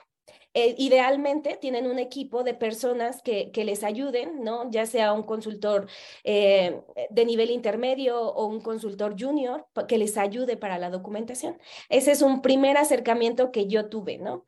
Eh, 0.57 0.73
idealmente 0.77 1.57
tienen 1.59 1.85
un 1.85 1.99
equipo 1.99 2.43
de 2.45 2.53
personas 2.53 3.21
que, 3.21 3.51
que, 3.51 3.65
les 3.65 3.83
ayuden, 3.83 4.41
¿no? 4.41 4.71
Ya 4.71 4.85
sea 4.85 5.11
un 5.11 5.23
consultor 5.23 5.89
eh, 6.23 6.81
de 7.09 7.25
nivel 7.25 7.51
intermedio 7.51 8.21
o 8.21 8.45
un 8.45 8.61
consultor 8.61 9.15
junior 9.19 9.67
que 9.85 9.97
les 9.97 10.17
ayude 10.17 10.55
para 10.55 10.79
la 10.79 10.89
documentación. 10.89 11.59
Ese 11.89 12.13
es 12.13 12.21
un 12.21 12.41
primer 12.41 12.77
acercamiento 12.77 13.51
que 13.51 13.67
yo 13.67 13.89
tuve, 13.89 14.17
¿no? 14.17 14.45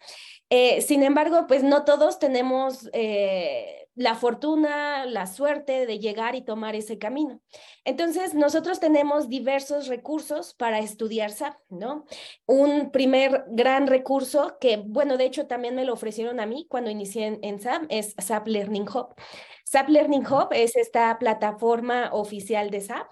Eh, 0.49 0.81
sin 0.81 1.03
embargo, 1.03 1.45
pues 1.47 1.63
no 1.63 1.83
todos 1.83 2.19
tenemos 2.19 2.89
eh, 2.93 3.87
la 3.95 4.15
fortuna, 4.15 5.05
la 5.05 5.25
suerte 5.25 5.85
de 5.87 5.99
llegar 5.99 6.35
y 6.35 6.43
tomar 6.43 6.75
ese 6.75 6.99
camino. 6.99 7.41
Entonces, 7.83 8.33
nosotros 8.33 8.79
tenemos 8.79 9.27
diversos 9.27 9.87
recursos 9.87 10.53
para 10.53 10.79
estudiar 10.79 11.31
SAP, 11.31 11.57
¿no? 11.69 12.05
Un 12.45 12.91
primer 12.91 13.43
gran 13.49 13.87
recurso 13.87 14.57
que, 14.61 14.77
bueno, 14.77 15.17
de 15.17 15.25
hecho 15.25 15.47
también 15.47 15.75
me 15.75 15.83
lo 15.83 15.93
ofrecieron 15.93 16.39
a 16.39 16.45
mí 16.45 16.67
cuando 16.69 16.91
inicié 16.91 17.39
en, 17.41 17.59
SAP, 17.59 17.85
es 17.89 18.13
SAP 18.17 18.47
Learning 18.47 18.87
Hub. 18.87 19.15
SAP 19.65 19.89
Learning 19.89 20.25
Hub 20.27 20.49
es 20.51 20.75
esta 20.75 21.17
plataforma 21.17 22.09
oficial 22.13 22.69
de 22.69 22.81
SAP 22.81 23.11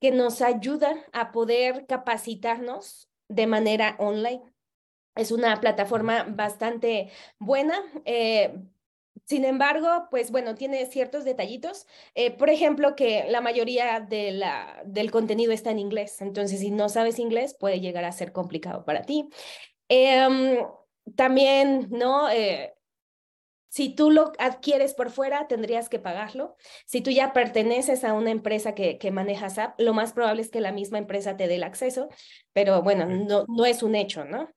que 0.00 0.10
nos 0.10 0.40
ayuda 0.40 0.96
a 1.12 1.30
poder 1.30 1.86
capacitarnos 1.86 3.08
de 3.28 3.46
manera 3.46 3.96
online. 3.98 4.51
Es 5.14 5.30
una 5.30 5.60
plataforma 5.60 6.24
bastante 6.28 7.10
buena. 7.38 7.74
Eh, 8.04 8.54
sin 9.24 9.44
embargo, 9.44 10.08
pues 10.10 10.30
bueno, 10.30 10.54
tiene 10.54 10.86
ciertos 10.86 11.24
detallitos. 11.24 11.86
Eh, 12.14 12.30
por 12.30 12.50
ejemplo, 12.50 12.96
que 12.96 13.24
la 13.28 13.40
mayoría 13.40 14.00
de 14.00 14.32
la, 14.32 14.82
del 14.84 15.10
contenido 15.10 15.52
está 15.52 15.70
en 15.70 15.78
inglés. 15.78 16.20
Entonces, 16.20 16.60
si 16.60 16.70
no 16.70 16.88
sabes 16.88 17.18
inglés, 17.18 17.54
puede 17.58 17.80
llegar 17.80 18.04
a 18.04 18.12
ser 18.12 18.32
complicado 18.32 18.84
para 18.84 19.02
ti. 19.02 19.28
Em, 19.88 20.58
también, 21.16 21.88
¿no? 21.90 22.30
Eh, 22.30 22.74
si 23.68 23.94
tú 23.94 24.10
lo 24.10 24.32
adquieres 24.38 24.92
por 24.92 25.10
fuera, 25.10 25.48
tendrías 25.48 25.88
que 25.88 25.98
pagarlo. 25.98 26.56
Si 26.84 27.00
tú 27.00 27.10
ya 27.10 27.32
perteneces 27.32 28.04
a 28.04 28.12
una 28.12 28.30
empresa 28.30 28.74
que, 28.74 28.98
que 28.98 29.10
maneja 29.10 29.48
SAP, 29.48 29.80
lo 29.80 29.94
más 29.94 30.12
probable 30.12 30.42
es 30.42 30.50
que 30.50 30.60
la 30.60 30.72
misma 30.72 30.98
empresa 30.98 31.38
te 31.38 31.48
dé 31.48 31.54
el 31.54 31.64
acceso, 31.64 32.08
pero 32.52 32.82
bueno, 32.82 33.06
no, 33.06 33.46
no 33.48 33.64
es 33.64 33.82
un 33.82 33.94
hecho, 33.94 34.26
¿no? 34.26 34.50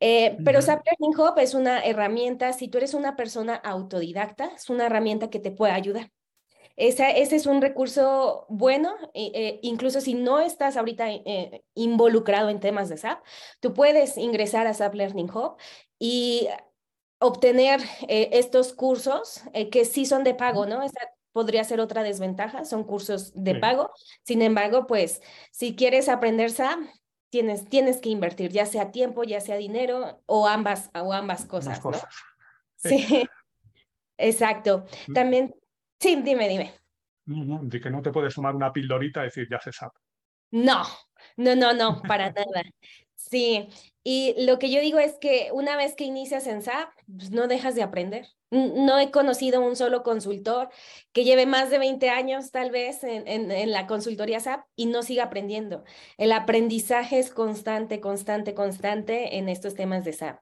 Eh, 0.00 0.38
pero 0.44 0.62
SAP 0.62 0.82
Learning 0.86 1.20
Hub 1.20 1.38
es 1.38 1.54
una 1.54 1.84
herramienta, 1.84 2.52
si 2.54 2.68
tú 2.68 2.78
eres 2.78 2.94
una 2.94 3.16
persona 3.16 3.54
autodidacta, 3.54 4.46
es 4.56 4.70
una 4.70 4.86
herramienta 4.86 5.30
que 5.30 5.38
te 5.38 5.50
puede 5.50 5.72
ayudar. 5.72 6.10
Esa, 6.80 7.10
ese 7.10 7.36
es 7.36 7.44
un 7.44 7.60
recurso 7.60 8.46
bueno, 8.48 8.94
eh, 9.12 9.60
incluso 9.62 10.00
si 10.00 10.14
no 10.14 10.40
estás 10.40 10.78
ahorita 10.78 11.10
eh, 11.10 11.62
involucrado 11.74 12.48
en 12.48 12.58
temas 12.58 12.88
de 12.88 12.96
SAP, 12.96 13.22
tú 13.60 13.74
puedes 13.74 14.16
ingresar 14.16 14.66
a 14.66 14.72
SAP 14.72 14.94
Learning 14.94 15.30
Hub 15.30 15.56
y 15.98 16.48
obtener 17.18 17.82
eh, 18.08 18.30
estos 18.32 18.72
cursos 18.72 19.42
que 19.70 19.84
sí 19.84 20.06
son 20.06 20.24
de 20.24 20.34
pago, 20.34 20.64
¿no? 20.64 20.82
Esa 20.82 21.00
podría 21.32 21.64
ser 21.64 21.80
otra 21.80 22.02
desventaja, 22.02 22.64
son 22.64 22.84
cursos 22.84 23.32
de 23.34 23.56
pago. 23.56 23.90
Sin 24.24 24.40
embargo, 24.40 24.86
pues 24.86 25.20
si 25.52 25.76
quieres 25.76 26.08
aprender 26.08 26.50
SAP, 26.50 26.78
tienes, 27.30 27.68
tienes 27.68 27.98
que 27.98 28.10
invertir, 28.10 28.50
ya 28.50 28.66
sea 28.66 28.90
tiempo, 28.90 29.24
ya 29.24 29.40
sea 29.40 29.56
dinero 29.56 30.20
o 30.26 30.46
ambas, 30.46 30.90
o 30.94 31.12
ambas 31.12 31.44
cosas, 31.46 31.82
¿no? 31.84 31.92
Sí, 32.82 33.28
exacto. 34.16 34.86
Mm. 35.08 35.12
También, 35.12 35.54
sí, 36.00 36.22
dime, 36.24 36.48
dime. 36.48 36.74
de 37.26 37.78
que 37.78 37.90
no 37.90 38.00
te 38.00 38.10
puedes 38.10 38.34
tomar 38.34 38.56
una 38.56 38.72
pildorita 38.72 39.20
y 39.20 39.24
decir, 39.24 39.46
ya 39.50 39.60
se 39.60 39.70
SAP. 39.70 39.92
No, 40.52 40.82
no, 41.36 41.54
no, 41.54 41.74
no, 41.74 42.00
para 42.00 42.30
nada. 42.32 42.62
Sí, 43.30 43.68
y 44.02 44.34
lo 44.44 44.58
que 44.58 44.70
yo 44.70 44.80
digo 44.80 44.98
es 44.98 45.16
que 45.20 45.50
una 45.52 45.76
vez 45.76 45.94
que 45.94 46.04
inicias 46.04 46.48
en 46.48 46.62
SAP, 46.62 46.90
pues 47.06 47.30
no 47.30 47.46
dejas 47.46 47.76
de 47.76 47.82
aprender. 47.82 48.26
No 48.50 48.98
he 48.98 49.12
conocido 49.12 49.60
un 49.60 49.76
solo 49.76 50.02
consultor 50.02 50.68
que 51.12 51.22
lleve 51.22 51.46
más 51.46 51.70
de 51.70 51.78
20 51.78 52.10
años 52.10 52.50
tal 52.50 52.72
vez 52.72 53.04
en, 53.04 53.28
en, 53.28 53.70
la 53.70 53.86
consultoría 53.86 54.40
SAP 54.40 54.66
y 54.74 54.86
no 54.86 55.04
siga 55.04 55.24
aprendiendo. 55.24 55.84
El 56.18 56.32
aprendizaje 56.32 57.20
es 57.20 57.30
constante, 57.30 58.00
constante, 58.00 58.54
constante 58.54 59.36
en 59.36 59.48
estos 59.48 59.76
temas 59.76 60.04
de 60.04 60.12
SAP. 60.12 60.40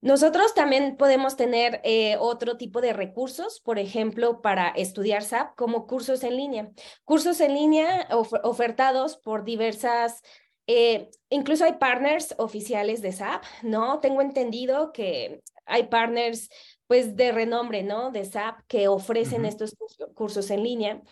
Nosotros 0.00 0.54
también 0.54 0.96
podemos 0.96 1.36
tener 1.36 1.80
eh, 1.84 2.16
otro 2.18 2.56
tipo 2.56 2.80
de 2.80 2.92
recursos, 2.92 3.60
por 3.60 3.78
ejemplo, 3.78 4.40
para 4.40 4.68
estudiar 4.70 5.22
SAP, 5.22 5.56
como 5.56 5.86
cursos 5.86 6.22
en 6.24 6.36
línea. 6.36 6.70
Cursos 7.04 7.40
en 7.40 7.54
línea 7.54 8.08
ofertados 8.42 9.16
por 9.16 9.44
diversas 9.44 10.22
eh, 10.70 11.10
incluso 11.30 11.64
hay 11.64 11.72
partners 11.72 12.34
oficiales 12.36 13.00
de 13.00 13.12
SAP, 13.12 13.42
¿no? 13.62 14.00
Tengo 14.00 14.20
entendido 14.20 14.92
que 14.92 15.42
hay 15.64 15.84
partners 15.84 16.50
pues 16.86 17.16
de 17.16 17.32
renombre, 17.32 17.82
¿no? 17.82 18.10
De 18.10 18.24
SAP 18.26 18.60
que 18.68 18.86
ofrecen 18.86 19.46
estos 19.46 19.74
cursos 20.14 20.50
en 20.50 20.62
línea. 20.62 21.02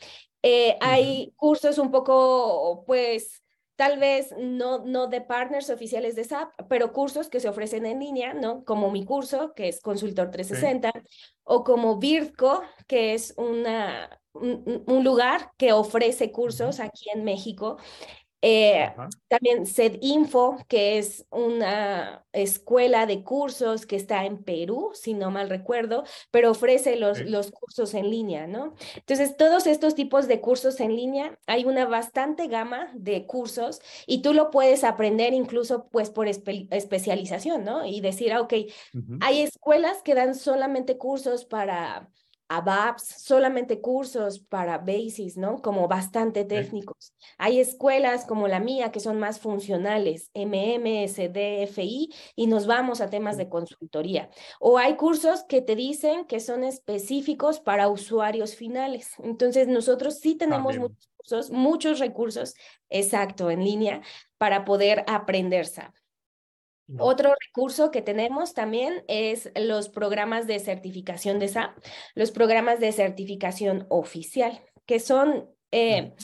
Eh, 0.43 0.77
hay 0.81 1.33
cursos 1.37 1.79
un 1.79 1.91
poco, 1.91 2.85
pues, 2.87 3.43
tal 3.77 3.99
vez 3.99 4.35
no, 4.39 4.85
no 4.85 5.07
de 5.07 5.23
partners 5.23 5.71
oficiales 5.71 6.17
de 6.17 6.25
SAP, 6.25 6.53
pero 6.69 6.93
cursos 6.93 7.29
que 7.31 7.41
se 7.41 7.49
ofrecen 7.49 7.87
en 7.87 8.01
línea, 8.01 8.35
¿no? 8.35 8.63
Como 8.63 8.91
mi 8.91 9.07
curso, 9.07 9.55
que 9.55 9.69
es 9.69 9.81
Consultor 9.81 10.31
360, 10.31 10.93
o 11.45 11.65
como 11.65 11.99
Virtco, 11.99 12.63
que 12.87 13.15
es 13.15 13.33
una, 13.39 14.21
un, 14.35 15.05
lugar 15.05 15.53
que 15.57 15.73
ofrece 15.73 16.31
cursos 16.31 16.81
aquí 16.81 17.07
en 17.15 17.25
México 17.25 17.79
eh, 18.43 18.93
también 19.29 19.67
SEDinfo, 19.67 20.59
que 20.69 20.99
es 20.99 21.27
una 21.31 22.25
escuela 22.33 23.07
de 23.07 23.25
cursos 23.25 23.87
que 23.87 23.97
está 23.97 24.25
en 24.25 24.43
Perú, 24.43 24.91
si 24.95 25.15
no 25.15 25.31
mal 25.31 25.49
recuerdo, 25.49 26.05
pero 26.31 26.51
ofrece 26.51 26.97
los, 26.97 27.21
los 27.21 27.51
cursos 27.51 27.95
en 27.95 28.11
línea, 28.11 28.47
¿no? 28.47 28.75
Entonces, 28.95 29.37
todos 29.37 29.67
estos 29.67 29.95
tipos 29.95 30.29
de 30.29 30.41
cursos 30.41 30.81
en 30.81 30.95
línea, 30.95 31.39
hay 31.47 31.65
una 31.65 31.87
bastante 31.87 32.47
gama 32.47 32.91
de 32.95 33.27
cursos 33.27 33.81
y 34.07 34.23
tú 34.23 34.35
lo 34.35 34.51
puedes 34.51 34.85
aprender 34.85 35.33
incluso 35.33 35.89
pues 35.89 36.11
por 36.11 36.29
especialización, 36.29 37.65
¿no? 37.65 37.87
Y 37.87 38.01
decir, 38.01 38.33
ah, 38.33 38.41
ok, 38.43 38.53
hay 39.21 39.41
escuelas 39.41 40.03
que 40.03 40.15
dan 40.15 40.35
solamente 40.35 40.99
cursos 40.99 41.45
para 41.45 42.11
ABAPS, 42.49 43.23
solamente 43.23 43.81
cursos 43.81 44.39
para 44.39 44.79
BASIS, 44.79 45.37
¿no? 45.37 45.61
Como 45.61 45.89
bastante 45.89 46.45
técnicos. 46.45 47.13
Hay 47.39 47.61
escuelas 47.61 48.25
como 48.25 48.49
la 48.49 48.61
mía 48.61 48.93
que 48.93 49.01
son 49.01 49.19
más 49.19 49.41
funcionales, 49.41 50.31
MM, 50.35 51.05
SD, 51.09 51.65
FI, 51.65 52.13
y 52.37 52.47
nos 52.47 52.67
vamos 52.67 53.01
a 53.01 53.11
temas 53.11 53.37
de 53.37 53.49
consultoría. 53.49 54.31
O 54.61 54.79
hay 54.79 54.97
cursos 54.97 55.45
que 55.45 55.61
te 55.61 55.75
dicen 55.75 56.25
que 56.27 56.41
son 56.41 56.63
específicos 56.63 57.61
para 57.61 57.89
usuarios 57.89 58.55
finales. 58.55 59.13
Entonces, 59.19 59.67
nosotros 59.69 60.19
sí 60.21 60.37
tenemos 60.37 60.79
muchos 60.79 61.09
cursos, 61.17 61.51
muchos 61.51 61.99
recursos, 61.99 62.55
exacto, 62.89 63.51
en 63.51 63.65
línea, 63.65 64.03
para 64.39 64.65
poder 64.65 65.05
aprender 65.09 65.67
SAP. 65.67 65.95
Otro 66.99 67.35
recurso 67.49 67.91
que 67.91 68.01
tenemos 68.01 68.55
también 68.55 69.05
es 69.09 69.51
los 69.57 69.89
programas 69.89 70.47
de 70.47 70.61
certificación 70.61 71.41
de 71.41 71.49
SAP, 71.49 71.77
los 72.15 72.31
programas 72.31 72.79
de 72.79 72.93
certificación 72.93 73.87
oficial, 73.89 74.63
que 74.87 75.01
son 75.01 75.51
eh, 75.73 76.15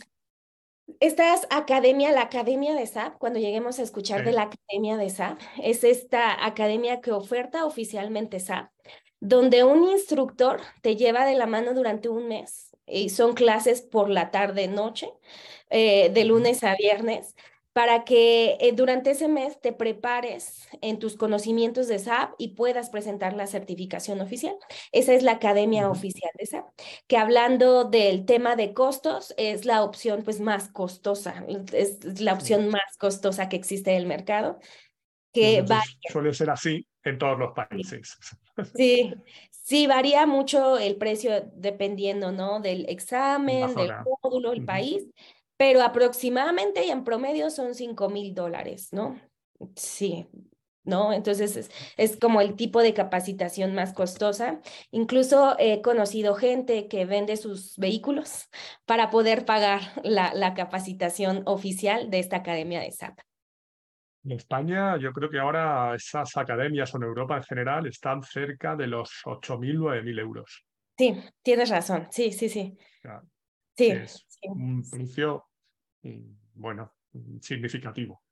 estas 1.01 1.47
academia, 1.51 2.13
la 2.13 2.23
academia 2.23 2.75
de 2.75 2.87
SAP, 2.87 3.19
cuando 3.19 3.41
lleguemos 3.41 3.79
a 3.79 3.83
escuchar 3.83 4.25
de 4.25 4.33
la 4.33 4.43
academia 4.43 4.97
de 4.97 5.11
SAP, 5.11 5.41
es 5.63 5.83
esta 5.83 6.45
academia 6.47 7.01
que 7.01 7.11
oferta 7.11 7.65
oficialmente 7.65 8.39
SAP, 8.39 8.71
donde 9.21 9.65
un 9.65 9.85
instructor 9.85 10.61
te 10.81 10.97
lleva 10.97 11.27
de 11.27 11.35
la 11.35 11.47
mano 11.47 11.75
durante 11.75 12.09
un 12.09 12.29
mes 12.29 12.71
y 12.87 13.09
son 13.09 13.35
clases 13.35 13.83
por 13.83 14.11
la 14.11 14.31
tarde, 14.31 14.69
noche, 14.69 15.11
eh, 15.71 16.11
de 16.11 16.25
lunes 16.25 16.63
a 16.65 16.75
viernes 16.77 17.35
para 17.73 18.05
que 18.05 18.59
eh, 18.61 18.73
durante 18.73 19.13
ese 19.13 19.29
mes 19.29 19.61
te 19.61 19.73
prepares 19.73 20.69
en 20.83 20.99
tus 20.99 21.17
conocimientos 21.17 21.89
de 21.89 21.99
SAP 21.99 22.35
y 22.39 22.49
puedas 22.49 22.91
presentar 22.91 23.33
la 23.33 23.47
certificación 23.47 24.21
oficial. 24.21 24.55
Esa 24.93 25.15
es 25.15 25.23
la 25.23 25.33
Academia 25.33 25.89
Oficial 25.89 26.31
de 26.39 26.47
SAP, 26.47 26.67
que 27.07 27.17
hablando 27.17 27.85
del 27.85 28.27
tema 28.27 28.57
de 28.57 28.75
costos, 28.75 29.33
es 29.39 29.65
la 29.65 29.83
opción 29.83 30.23
pues 30.23 30.41
más 30.41 30.69
costosa, 30.69 31.45
es 31.73 32.21
la 32.21 32.35
opción 32.35 32.69
más 32.69 32.97
costosa 32.99 33.49
que 33.49 33.57
existe 33.57 33.93
en 33.93 33.97
el 33.99 34.07
mercado. 34.07 34.59
Que 35.33 35.65
Suele 36.11 36.35
ser 36.35 36.51
así 36.51 36.87
en 37.05 37.19
todos 37.19 37.39
los 37.39 37.53
países. 37.53 38.17
Sí, 38.77 39.15
sí, 39.51 39.87
varía 39.87 40.27
mucho 40.27 40.77
el 40.77 40.97
precio 40.97 41.51
dependiendo, 41.55 42.33
¿no? 42.33 42.61
Del 42.61 42.87
examen, 42.91 43.75
del 43.75 43.93
módulo, 44.05 44.53
el 44.53 44.67
país 44.67 45.09
pero 45.63 45.81
aproximadamente 45.83 46.85
y 46.85 46.91
en 46.91 47.05
promedio 47.05 47.49
son 47.49 47.77
5 47.77 48.09
mil 48.09 48.35
dólares, 48.35 48.89
¿no? 48.93 49.21
Sí, 49.77 50.27
¿no? 50.83 51.13
Entonces 51.13 51.71
es, 51.97 52.17
como 52.17 52.41
el 52.41 52.57
tipo 52.57 52.83
de 52.83 52.93
capacitación 52.93 53.73
más 53.73 53.93
costosa. 53.93 54.61
Incluso 54.91 55.55
he 55.61 55.81
conocido 55.81 56.35
gente 56.35 56.89
que 56.89 57.05
vende 57.05 57.37
sus 57.37 57.79
vehículos 57.79 58.51
para 58.87 59.09
poder 59.11 59.45
pagar 59.45 59.83
la, 60.03 60.35
la 60.35 60.55
capacitación 60.55 61.45
oficial 61.47 62.11
de 62.11 62.19
esta 62.19 62.39
academia 62.39 62.81
de 62.81 62.91
SAP. 62.91 63.21
En 64.25 64.33
España, 64.33 64.97
yo 64.99 65.13
creo 65.13 65.31
que 65.31 65.39
ahora 65.39 65.95
esas 65.95 66.37
academias 66.39 66.93
o 66.93 66.97
en 66.97 67.05
Europa 67.05 67.37
en 67.37 67.45
general 67.45 67.87
están 67.87 68.21
cerca 68.25 68.75
de 68.75 68.89
los 68.89 69.23
8.000, 69.27 69.79
9.000 69.79 70.19
euros. 70.19 70.65
Sí, 70.99 71.23
tienes 71.41 71.71
razón. 71.71 72.09
Sí, 72.11 72.33
sí, 72.33 72.49
sí. 72.49 72.77
sí, 73.77 73.91
es 73.93 74.27
un 74.43 74.83
precio 74.91 75.45
bueno, 76.55 76.93
significativo. 77.41 78.23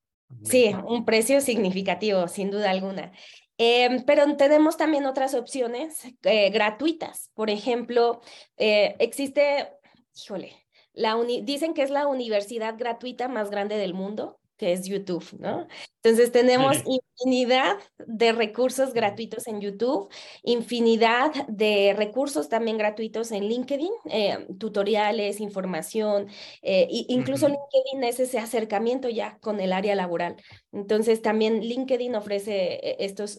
Sí, 0.44 0.72
un 0.86 1.04
precio 1.04 1.40
significativo, 1.40 2.28
sin 2.28 2.50
duda 2.50 2.70
alguna. 2.70 3.12
Em, 3.58 4.04
pero 4.04 4.36
tenemos 4.36 4.76
también 4.76 5.04
otras 5.06 5.34
opciones 5.34 6.02
eh, 6.22 6.50
gratuitas. 6.50 7.30
Por 7.34 7.50
ejemplo, 7.50 8.22
eh, 8.56 8.96
existe, 9.00 9.68
híjole, 10.14 10.54
la 10.92 11.16
dicen 11.42 11.74
que 11.74 11.82
es 11.82 11.90
la 11.90 12.06
universidad 12.06 12.76
gratuita 12.78 13.28
más 13.28 13.50
grande 13.50 13.76
del 13.76 13.94
mundo 13.94 14.39
que 14.60 14.74
es 14.74 14.84
YouTube, 14.84 15.24
¿no? 15.38 15.66
Entonces 16.02 16.32
tenemos 16.32 16.76
infinidad 16.84 17.78
de 18.06 18.32
recursos 18.32 18.92
gratuitos 18.92 19.48
en 19.48 19.62
YouTube, 19.62 20.12
infinidad 20.42 21.32
de 21.48 21.94
recursos 21.96 22.50
también 22.50 22.76
gratuitos 22.76 23.32
en 23.32 23.48
LinkedIn, 23.48 23.90
eh, 24.10 24.46
tutoriales, 24.58 25.40
información, 25.40 26.28
eh, 26.60 26.86
incluso 26.90 27.48
LinkedIn 27.48 28.04
es 28.04 28.20
ese 28.20 28.38
acercamiento 28.38 29.08
ya 29.08 29.38
con 29.38 29.60
el 29.60 29.72
área 29.72 29.94
laboral. 29.94 30.36
Entonces 30.72 31.22
también 31.22 31.60
LinkedIn 31.62 32.14
ofrece 32.14 32.74
eh, 32.86 32.96
estos 32.98 33.38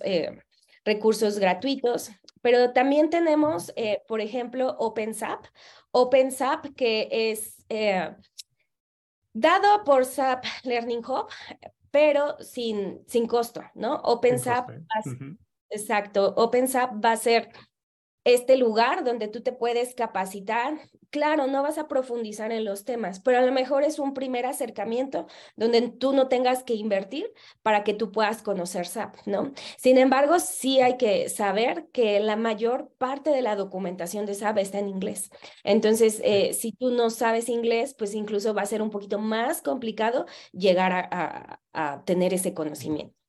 recursos 0.84 1.38
gratuitos, 1.38 2.10
pero 2.42 2.74
también 2.74 3.12
tenemos, 3.12 3.72
por 4.08 4.22
ejemplo, 4.22 4.76
OpenSAP. 4.80 5.46
OpenSAP 5.92 6.74
que 6.76 7.08
es 7.12 7.64
dado 9.34 9.84
por 9.84 10.06
SAP 10.06 10.46
Learning 10.64 11.00
Hub, 11.00 11.28
pero 11.92 12.38
sin, 12.40 13.04
sin 13.08 13.28
costo, 13.28 13.62
¿no? 13.76 13.96
OpenSAP, 13.96 14.70
exacto, 15.70 16.34
OpenSAP 16.36 17.04
va 17.04 17.12
a 17.12 17.18
ser 17.18 17.50
este 18.24 18.58
lugar 18.58 19.04
donde 19.04 19.28
tú 19.28 19.42
te 19.42 19.52
puedes 19.52 19.96
capacitar. 19.96 20.80
Claro, 21.12 21.48
no 21.48 21.62
vas 21.62 21.78
a 21.78 21.90
profundizar 21.90 22.54
en 22.54 22.64
los 22.64 22.86
temas, 22.86 23.20
pero 23.20 23.38
a 23.40 23.42
lo 23.42 23.52
mejor 23.52 23.84
es 23.84 24.00
un 24.00 24.14
primer 24.14 24.46
acercamiento 24.46 25.28
donde 25.58 25.82
tú 25.90 26.14
no 26.14 26.30
tengas 26.30 26.64
que 26.64 26.74
invertir 26.74 27.34
para 27.62 27.84
que 27.84 27.94
tú 27.94 28.14
puedas 28.14 28.42
conocer 28.42 28.86
SAP, 28.86 29.18
¿no? 29.26 29.52
Sin 29.78 29.98
embargo, 29.98 30.40
sí 30.40 30.80
hay 30.80 30.96
que 30.96 31.28
saber 31.28 31.90
que 31.92 32.22
la 32.22 32.38
mayor 32.38 32.92
parte 32.98 33.30
de 33.32 33.42
la 33.42 33.58
documentación 33.58 34.26
de 34.26 34.32
SAP 34.36 34.62
está 34.62 34.80
en 34.80 34.88
inglés. 34.88 35.32
Entonces, 35.66 36.22
eh, 36.24 36.54
si 36.54 36.72
tú 36.72 36.92
no 36.92 37.10
sabes 37.10 37.50
inglés, 37.50 37.94
pues 37.94 38.14
incluso 38.16 38.54
va 38.54 38.62
a 38.62 38.66
ser 38.66 38.82
un 38.82 38.90
poquito 38.90 39.20
más 39.20 39.62
complicado 39.62 40.26
llegar 40.54 41.10
a 41.74 42.04
tener 42.06 42.34
ese 42.34 42.54
conocimiento. 42.54 43.21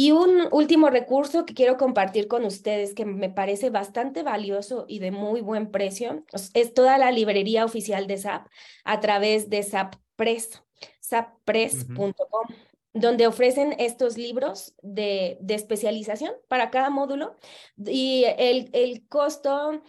Y 0.00 0.12
un 0.12 0.48
último 0.50 0.88
recurso 0.88 1.44
que 1.44 1.52
quiero 1.52 1.76
compartir 1.76 2.26
con 2.26 2.46
ustedes, 2.46 2.94
que 2.94 3.04
me 3.04 3.28
parece 3.28 3.68
bastante 3.68 4.22
valioso 4.22 4.86
y 4.88 4.98
de 4.98 5.10
muy 5.10 5.42
buen 5.42 5.70
precio, 5.70 6.24
es 6.54 6.72
toda 6.72 6.96
la 6.96 7.12
librería 7.12 7.66
oficial 7.66 8.06
de 8.06 8.16
SAP 8.16 8.46
a 8.84 9.00
través 9.00 9.50
de 9.50 9.62
SAP 9.62 9.96
Press, 10.16 10.62
sappress.com, 11.00 12.46
donde 12.94 13.26
ofrecen 13.26 13.74
estos 13.78 14.16
libros 14.16 14.74
de, 14.80 15.36
de, 15.42 15.54
especialización 15.54 16.32
para 16.48 16.70
cada 16.70 16.88
módulo. 16.88 17.36
Y 17.76 18.24
el, 18.38 18.70
el 18.72 19.06
costo 19.06 19.82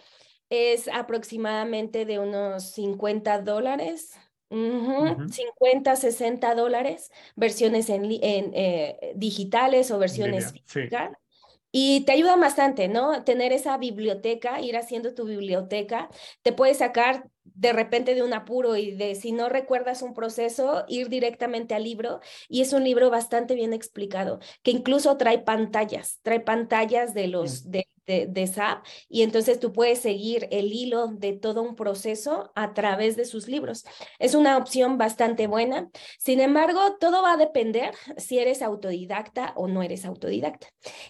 es 0.49 0.89
aproximadamente 0.89 2.03
de 2.03 2.19
unos 2.19 2.73
50 2.73 3.43
dólares 3.43 4.17
50, 4.51 5.95
60 5.95 6.55
dólares, 6.55 7.11
versiones 7.35 7.89
en, 7.89 8.05
en 8.05 8.51
eh, 8.53 9.13
digitales 9.15 9.91
o 9.91 9.99
versiones 9.99 10.51
físicas. 10.51 11.11
Y 11.73 12.01
te 12.01 12.11
ayuda 12.11 12.35
bastante, 12.35 12.89
¿no? 12.89 13.23
Tener 13.23 13.53
esa 13.53 13.77
biblioteca, 13.77 14.59
ir 14.59 14.75
haciendo 14.75 15.13
tu 15.13 15.23
biblioteca, 15.25 16.09
te 16.41 16.51
puede 16.51 16.73
sacar 16.73 17.29
de 17.43 17.71
repente 17.71 18.13
de 18.13 18.23
un 18.23 18.33
apuro 18.33 18.75
y 18.75 18.91
de 18.91 19.15
si 19.15 19.31
no 19.31 19.47
recuerdas 19.47 20.01
un 20.01 20.13
proceso, 20.13 20.83
ir 20.89 21.07
directamente 21.07 21.73
al 21.73 21.85
libro. 21.85 22.19
Y 22.49 22.61
es 22.61 22.73
un 22.73 22.83
libro 22.83 23.09
bastante 23.09 23.55
bien 23.55 23.71
explicado, 23.71 24.39
que 24.63 24.71
incluso 24.71 25.15
trae 25.15 25.39
pantallas, 25.39 26.19
trae 26.23 26.41
pantallas 26.41 27.13
de 27.13 27.27
los, 27.27 27.71
de, 27.71 27.87
de, 28.27 28.47
SAP 28.47 28.85
y 29.09 29.21
entonces 29.23 29.59
tú 29.59 29.71
puedes 29.71 29.99
seguir 29.99 30.47
el 30.51 30.73
hilo 30.73 31.07
de 31.07 31.33
todo 31.33 31.61
un 31.61 31.75
proceso 31.75 32.51
a 32.55 32.73
través 32.73 33.15
de 33.15 33.25
sus 33.25 33.47
libros. 33.47 33.85
Es 34.19 34.35
una 34.35 34.57
opción 34.57 34.97
bastante 34.97 35.47
buena. 35.47 35.89
Sin 36.19 36.39
embargo, 36.39 36.97
todo 36.99 37.21
va 37.21 37.33
a 37.33 37.37
depender 37.37 37.93
si 38.17 38.39
eres 38.39 38.61
autodidacta 38.61 39.53
o 39.55 39.67
no 39.67 39.83
eres 39.83 40.05
autodidacta. 40.05 40.67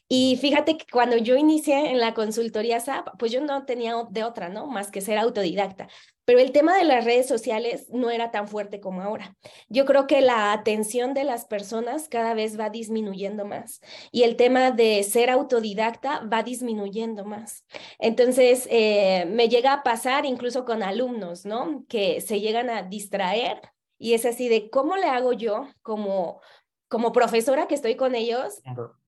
Y 0.07 0.37
fíjate 0.41 0.77
que 0.77 0.85
cuando 0.91 1.17
yo 1.17 1.35
inicié 1.35 1.91
en 1.91 1.99
la 1.99 2.13
consultoría 2.13 2.79
SAP, 2.79 3.09
pues 3.17 3.31
yo 3.31 3.41
no 3.41 3.65
tenía 3.65 3.95
de 4.09 4.23
otra, 4.23 4.49
¿no? 4.49 4.67
Más 4.67 4.91
que 4.91 5.01
ser 5.01 5.17
autodidacta. 5.17 5.87
Pero 6.25 6.39
el 6.39 6.51
tema 6.51 6.77
de 6.77 6.83
las 6.83 7.03
redes 7.03 7.27
sociales 7.27 7.87
no 7.89 8.09
era 8.09 8.31
tan 8.31 8.47
fuerte 8.47 8.79
como 8.79 9.01
ahora. 9.01 9.35
Yo 9.69 9.85
creo 9.85 10.07
que 10.07 10.21
la 10.21 10.53
atención 10.53 11.13
de 11.13 11.23
las 11.23 11.45
personas 11.45 12.07
cada 12.09 12.33
vez 12.33 12.59
va 12.59 12.69
disminuyendo 12.69 13.45
más 13.45 13.81
y 14.11 14.23
el 14.23 14.35
tema 14.35 14.71
de 14.71 15.03
ser 15.03 15.29
autodidacta 15.29 16.21
va 16.31 16.43
disminuyendo 16.43 17.25
más. 17.25 17.65
Entonces, 17.99 18.67
eh, 18.69 19.25
me 19.27 19.49
llega 19.49 19.73
a 19.73 19.83
pasar 19.83 20.25
incluso 20.25 20.65
con 20.65 20.83
alumnos, 20.83 21.45
¿no? 21.45 21.85
Que 21.87 22.21
se 22.21 22.39
llegan 22.39 22.69
a 22.69 22.83
distraer 22.83 23.61
y 23.97 24.13
es 24.13 24.25
así 24.25 24.49
de, 24.49 24.69
¿cómo 24.69 24.97
le 24.97 25.05
hago 25.05 25.33
yo 25.33 25.67
como, 25.81 26.41
como 26.87 27.11
profesora 27.11 27.67
que 27.67 27.75
estoy 27.75 27.95
con 27.95 28.15
ellos? 28.15 28.61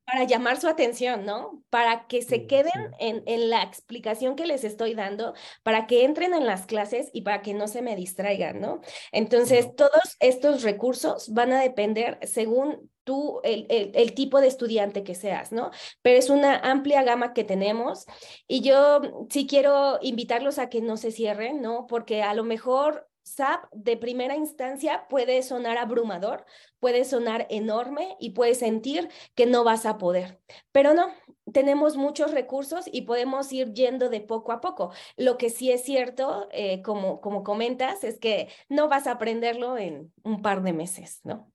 Para 0.06 0.26
llamar 0.26 0.60
su 0.60 0.68
atención, 0.68 1.26
¿no? 1.26 1.64
Para 1.70 2.08
que 2.08 2.22
se 2.22 2.46
queden 2.46 2.94
en, 3.00 3.24
en, 3.26 3.50
la 3.50 3.64
explicación 3.64 4.36
que 4.36 4.46
les 4.46 4.64
estoy 4.64 4.94
dando, 4.96 5.34
para 5.64 5.88
que 5.88 6.04
entren 6.04 6.34
en 6.34 6.46
las 6.46 6.66
clases 6.66 7.10
y 7.14 7.22
para 7.22 7.42
que 7.42 7.54
no 7.54 7.68
se 7.68 7.82
me 7.82 7.96
distraigan, 7.96 8.60
¿no? 8.60 8.82
Entonces, 9.12 9.76
todos 9.76 10.18
estos 10.20 10.64
recursos 10.64 11.34
van 11.34 11.54
a 11.54 11.62
depender 11.62 12.20
según 12.24 12.92
tú, 13.04 13.42
el, 13.44 13.66
el, 13.70 13.92
el, 13.96 14.14
tipo 14.14 14.40
de 14.40 14.48
estudiante 14.48 15.04
que 15.04 15.16
seas, 15.16 15.52
¿no? 15.52 15.72
Pero 16.02 16.20
es 16.20 16.30
una 16.30 16.58
amplia 16.58 17.04
gama 17.04 17.34
que 17.34 17.44
tenemos 17.44 18.06
y 18.48 18.62
yo 18.62 19.02
sí 19.30 19.48
quiero 19.48 20.00
invitarlos 20.02 20.58
a 20.60 20.70
que 20.70 20.82
no 20.82 20.98
se 20.98 21.12
cierren, 21.12 21.62
¿no? 21.62 21.86
Porque 21.88 22.24
a 22.24 22.34
lo 22.34 22.44
mejor 22.44 23.10
SAP 23.24 23.66
de 23.72 23.98
primera 23.98 24.36
instancia 24.36 25.08
puede 25.10 25.42
sonar 25.44 25.78
abrumador, 25.78 26.46
puede 26.80 27.06
sonar 27.06 27.48
enorme 27.50 28.16
y 28.20 28.32
puedes 28.32 28.60
sentir 28.60 29.10
que 29.36 29.46
no 29.46 29.64
vas 29.64 29.86
a 29.86 29.98
poder. 29.98 30.40
Pero 30.72 30.94
no, 30.94 31.08
tenemos 31.52 31.98
muchos 31.98 32.32
recursos 32.32 32.86
y 32.92 33.04
podemos 33.04 33.52
ir 33.52 33.74
yendo 33.74 34.10
de 34.10 34.22
poco 34.22 34.52
a 34.52 34.62
poco. 34.62 34.92
Lo 35.18 35.38
que 35.38 35.50
sí 35.50 35.72
es 35.72 35.84
cierto, 35.84 36.48
eh, 36.52 36.82
como, 36.82 37.22
como 37.22 37.44
comentas, 37.44 38.04
es 38.04 38.20
que 38.20 38.50
no 38.70 38.90
vas 38.90 39.08
a 39.08 39.14
aprenderlo 39.14 39.78
en 39.78 40.14
un 40.24 40.42
par 40.42 40.62
de 40.62 40.74
meses, 40.74 41.22
¿no? 41.24 41.52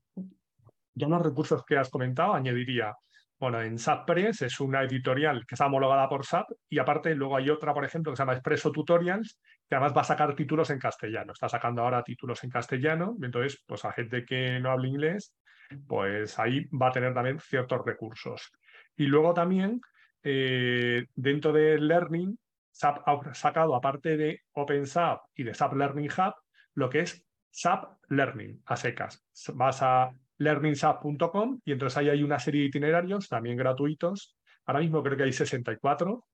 Ya 0.94 1.06
los 1.06 1.22
recursos 1.22 1.64
que 1.64 1.76
has 1.76 1.90
comentado, 1.90 2.32
añadiría 2.32 2.96
bueno, 3.38 3.62
en 3.62 3.78
SAP 3.78 4.06
Press 4.06 4.42
es 4.42 4.58
una 4.58 4.82
editorial 4.82 5.46
que 5.46 5.54
está 5.54 5.66
homologada 5.66 6.08
por 6.08 6.26
SAP 6.26 6.50
y 6.68 6.78
aparte 6.78 7.14
luego 7.14 7.36
hay 7.36 7.50
otra, 7.50 7.72
por 7.72 7.84
ejemplo, 7.84 8.12
que 8.12 8.16
se 8.16 8.22
llama 8.22 8.32
Expreso 8.32 8.72
Tutorials, 8.72 9.38
que 9.68 9.76
además 9.76 9.96
va 9.96 10.00
a 10.00 10.04
sacar 10.04 10.34
títulos 10.34 10.70
en 10.70 10.78
castellano. 10.78 11.32
Está 11.32 11.48
sacando 11.48 11.82
ahora 11.82 12.02
títulos 12.02 12.42
en 12.42 12.50
castellano, 12.50 13.16
entonces, 13.22 13.62
pues 13.66 13.84
a 13.84 13.92
gente 13.92 14.24
que 14.24 14.58
no 14.58 14.70
habla 14.70 14.88
inglés, 14.88 15.36
pues 15.86 16.38
ahí 16.38 16.64
va 16.70 16.88
a 16.88 16.92
tener 16.92 17.14
también 17.14 17.38
ciertos 17.38 17.84
recursos. 17.84 18.50
Y 18.96 19.06
luego 19.06 19.34
también, 19.34 19.80
eh, 20.24 21.06
dentro 21.14 21.52
de 21.52 21.78
Learning, 21.78 22.36
SAP 22.72 23.02
ha 23.06 23.34
sacado, 23.34 23.76
aparte 23.76 24.16
de 24.16 24.42
OpenSAP 24.52 25.20
y 25.36 25.44
de 25.44 25.54
SAP 25.54 25.74
Learning 25.74 26.10
Hub, 26.10 26.34
lo 26.74 26.90
que 26.90 27.00
es 27.00 27.24
SAP 27.50 27.98
Learning 28.08 28.62
a 28.66 28.76
secas. 28.76 29.24
Vas 29.54 29.82
a 29.82 30.10
learningsap.com 30.38 31.60
y 31.64 31.72
entonces 31.72 31.96
ahí 31.98 32.08
hay 32.08 32.22
una 32.22 32.38
serie 32.38 32.62
de 32.62 32.68
itinerarios 32.68 33.28
también 33.28 33.56
gratuitos. 33.56 34.36
Ahora 34.66 34.80
mismo 34.80 35.02
creo 35.02 35.16
que 35.16 35.24
hay 35.24 35.32
64. 35.32 36.24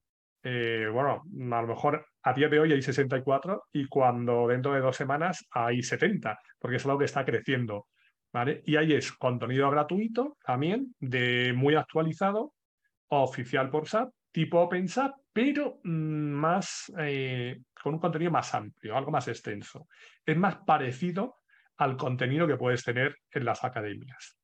Eh, 0.43 0.87
bueno, 0.91 1.23
a 1.55 1.61
lo 1.61 1.67
mejor 1.67 2.05
a 2.23 2.33
día 2.33 2.47
de 2.47 2.59
hoy 2.59 2.71
hay 2.71 2.81
64 2.81 3.63
y 3.73 3.87
cuando 3.87 4.47
dentro 4.47 4.73
de 4.73 4.81
dos 4.81 4.95
semanas 4.95 5.45
hay 5.51 5.81
70, 5.81 6.37
porque 6.59 6.77
es 6.77 6.85
algo 6.85 6.99
que 6.99 7.05
está 7.05 7.25
creciendo. 7.25 7.87
¿vale? 8.31 8.61
Y 8.65 8.75
ahí 8.75 8.93
es 8.93 9.11
contenido 9.13 9.69
gratuito 9.71 10.37
también, 10.45 10.93
de 10.99 11.53
muy 11.55 11.75
actualizado, 11.75 12.53
oficial 13.07 13.69
por 13.69 13.87
SAP, 13.87 14.11
tipo 14.31 14.59
OpenSAP, 14.59 15.15
pero 15.31 15.79
mm, 15.83 15.89
más 15.89 16.91
eh, 16.99 17.61
con 17.81 17.93
un 17.93 17.99
contenido 17.99 18.31
más 18.31 18.53
amplio, 18.53 18.97
algo 18.97 19.11
más 19.11 19.27
extenso. 19.29 19.87
Es 20.25 20.37
más 20.37 20.57
parecido 20.65 21.37
al 21.77 21.97
contenido 21.97 22.47
que 22.47 22.57
puedes 22.57 22.83
tener 22.83 23.17
en 23.31 23.45
las 23.45 23.63
academias. 23.63 24.37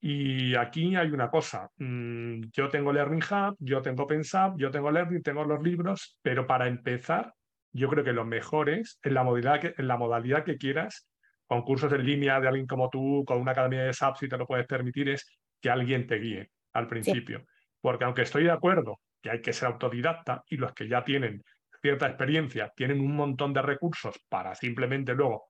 Y 0.00 0.54
aquí 0.54 0.94
hay 0.94 1.10
una 1.10 1.28
cosa, 1.28 1.68
mm, 1.76 2.42
yo 2.52 2.68
tengo 2.68 2.92
Learning 2.92 3.22
Hub, 3.22 3.56
yo 3.58 3.82
tengo 3.82 4.04
OpenSAP, 4.04 4.56
yo 4.56 4.70
tengo 4.70 4.90
Learning, 4.92 5.22
tengo 5.22 5.44
los 5.44 5.60
libros, 5.60 6.18
pero 6.22 6.46
para 6.46 6.68
empezar, 6.68 7.34
yo 7.72 7.88
creo 7.88 8.04
que 8.04 8.12
lo 8.12 8.24
mejor 8.24 8.70
es 8.70 9.00
en 9.02 9.14
la 9.14 9.24
modalidad 9.24 9.60
que, 9.60 9.74
en 9.76 9.88
la 9.88 9.96
modalidad 9.96 10.44
que 10.44 10.56
quieras, 10.56 11.08
con 11.46 11.62
cursos 11.62 11.92
en 11.92 12.04
línea 12.04 12.40
de 12.40 12.46
alguien 12.46 12.66
como 12.66 12.90
tú, 12.90 13.24
con 13.26 13.40
una 13.40 13.52
academia 13.52 13.84
de 13.84 13.92
SAP, 13.92 14.18
si 14.18 14.28
te 14.28 14.36
lo 14.36 14.46
puedes 14.46 14.66
permitir, 14.66 15.08
es 15.08 15.26
que 15.60 15.70
alguien 15.70 16.06
te 16.06 16.16
guíe 16.16 16.50
al 16.74 16.86
principio. 16.86 17.44
Porque 17.80 18.04
aunque 18.04 18.22
estoy 18.22 18.44
de 18.44 18.52
acuerdo 18.52 19.00
que 19.20 19.30
hay 19.30 19.40
que 19.40 19.52
ser 19.52 19.68
autodidacta 19.68 20.44
y 20.48 20.58
los 20.58 20.72
que 20.74 20.88
ya 20.88 21.02
tienen 21.04 21.42
cierta 21.80 22.06
experiencia 22.06 22.72
tienen 22.76 23.00
un 23.00 23.14
montón 23.16 23.52
de 23.52 23.62
recursos 23.62 24.16
para 24.28 24.54
simplemente 24.54 25.14
luego 25.14 25.48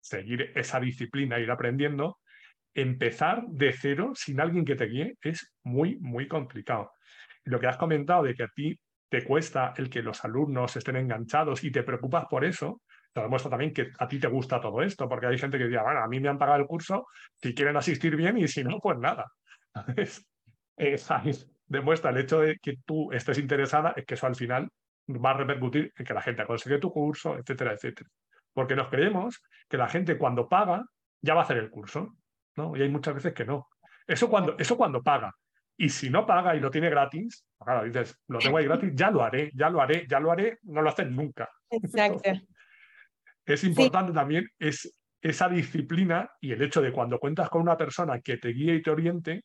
seguir 0.00 0.52
esa 0.54 0.80
disciplina, 0.80 1.38
ir 1.38 1.50
aprendiendo, 1.50 2.18
empezar 2.74 3.42
de 3.48 3.72
cero 3.72 4.12
sin 4.14 4.40
alguien 4.40 4.64
que 4.64 4.76
te 4.76 4.86
guíe 4.86 5.16
es 5.22 5.52
muy, 5.64 5.96
muy 6.00 6.28
complicado. 6.28 6.92
Y 7.44 7.50
lo 7.50 7.58
que 7.58 7.66
has 7.66 7.76
comentado 7.76 8.22
de 8.24 8.34
que 8.34 8.44
a 8.44 8.48
ti 8.48 8.78
te 9.08 9.24
cuesta 9.24 9.74
el 9.76 9.90
que 9.90 10.02
los 10.02 10.24
alumnos 10.24 10.76
estén 10.76 10.96
enganchados 10.96 11.64
y 11.64 11.70
te 11.70 11.82
preocupas 11.82 12.26
por 12.26 12.44
eso, 12.44 12.80
te 13.12 13.20
demuestra 13.20 13.50
también 13.50 13.72
que 13.74 13.90
a 13.98 14.06
ti 14.06 14.20
te 14.20 14.28
gusta 14.28 14.60
todo 14.60 14.82
esto, 14.82 15.08
porque 15.08 15.26
hay 15.26 15.38
gente 15.38 15.58
que 15.58 15.64
dice, 15.64 15.82
bueno, 15.82 16.00
a 16.00 16.08
mí 16.08 16.20
me 16.20 16.28
han 16.28 16.38
pagado 16.38 16.60
el 16.60 16.66
curso, 16.66 17.06
si 17.34 17.54
quieren 17.54 17.76
asistir 17.76 18.14
bien 18.14 18.38
y 18.38 18.46
si 18.46 18.62
no, 18.62 18.78
pues 18.78 18.98
nada. 18.98 19.26
Es, 20.76 21.50
demuestra 21.66 22.10
el 22.10 22.16
hecho 22.16 22.40
de 22.40 22.56
que 22.56 22.76
tú 22.86 23.12
estés 23.12 23.36
interesada, 23.36 23.92
es 23.94 24.06
que 24.06 24.14
eso 24.14 24.26
al 24.26 24.34
final 24.34 24.66
va 25.08 25.32
a 25.32 25.34
repercutir 25.34 25.92
en 25.94 26.06
que 26.06 26.14
la 26.14 26.22
gente 26.22 26.46
consigue 26.46 26.78
tu 26.78 26.90
curso, 26.90 27.36
etcétera, 27.36 27.74
etcétera. 27.74 28.08
Porque 28.52 28.76
nos 28.76 28.88
creemos 28.88 29.42
que 29.68 29.76
la 29.76 29.88
gente 29.88 30.18
cuando 30.18 30.48
paga 30.48 30.84
ya 31.22 31.34
va 31.34 31.40
a 31.40 31.44
hacer 31.44 31.58
el 31.58 31.70
curso, 31.70 32.16
¿no? 32.56 32.76
Y 32.76 32.82
hay 32.82 32.88
muchas 32.88 33.14
veces 33.14 33.32
que 33.32 33.44
no. 33.44 33.68
Eso 34.06 34.28
cuando, 34.28 34.56
eso 34.58 34.76
cuando 34.76 35.02
paga. 35.02 35.32
Y 35.76 35.88
si 35.88 36.10
no 36.10 36.26
paga 36.26 36.54
y 36.54 36.60
lo 36.60 36.70
tiene 36.70 36.90
gratis, 36.90 37.44
pues 37.56 37.66
claro, 37.66 37.84
dices, 37.84 38.18
lo 38.28 38.38
tengo 38.38 38.58
ahí 38.58 38.64
gratis, 38.64 38.90
ya 38.94 39.10
lo 39.10 39.22
haré, 39.22 39.50
ya 39.54 39.70
lo 39.70 39.80
haré, 39.80 40.06
ya 40.08 40.20
lo 40.20 40.30
haré, 40.30 40.58
no 40.64 40.82
lo 40.82 40.90
hacen 40.90 41.14
nunca. 41.14 41.48
Exacto. 41.70 42.20
es 43.46 43.64
importante 43.64 44.12
también 44.12 44.46
es, 44.58 44.92
esa 45.22 45.48
disciplina 45.48 46.30
y 46.40 46.52
el 46.52 46.62
hecho 46.62 46.80
de 46.80 46.92
cuando 46.92 47.18
cuentas 47.18 47.48
con 47.48 47.62
una 47.62 47.76
persona 47.76 48.20
que 48.20 48.38
te 48.38 48.48
guíe 48.50 48.76
y 48.76 48.82
te 48.82 48.90
oriente, 48.90 49.44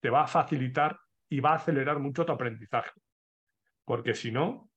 te 0.00 0.10
va 0.10 0.22
a 0.22 0.26
facilitar 0.26 0.98
y 1.28 1.40
va 1.40 1.52
a 1.52 1.56
acelerar 1.56 1.98
mucho 1.98 2.24
tu 2.24 2.32
aprendizaje. 2.32 2.90
Porque 3.84 4.14
si 4.14 4.30
no, 4.30 4.70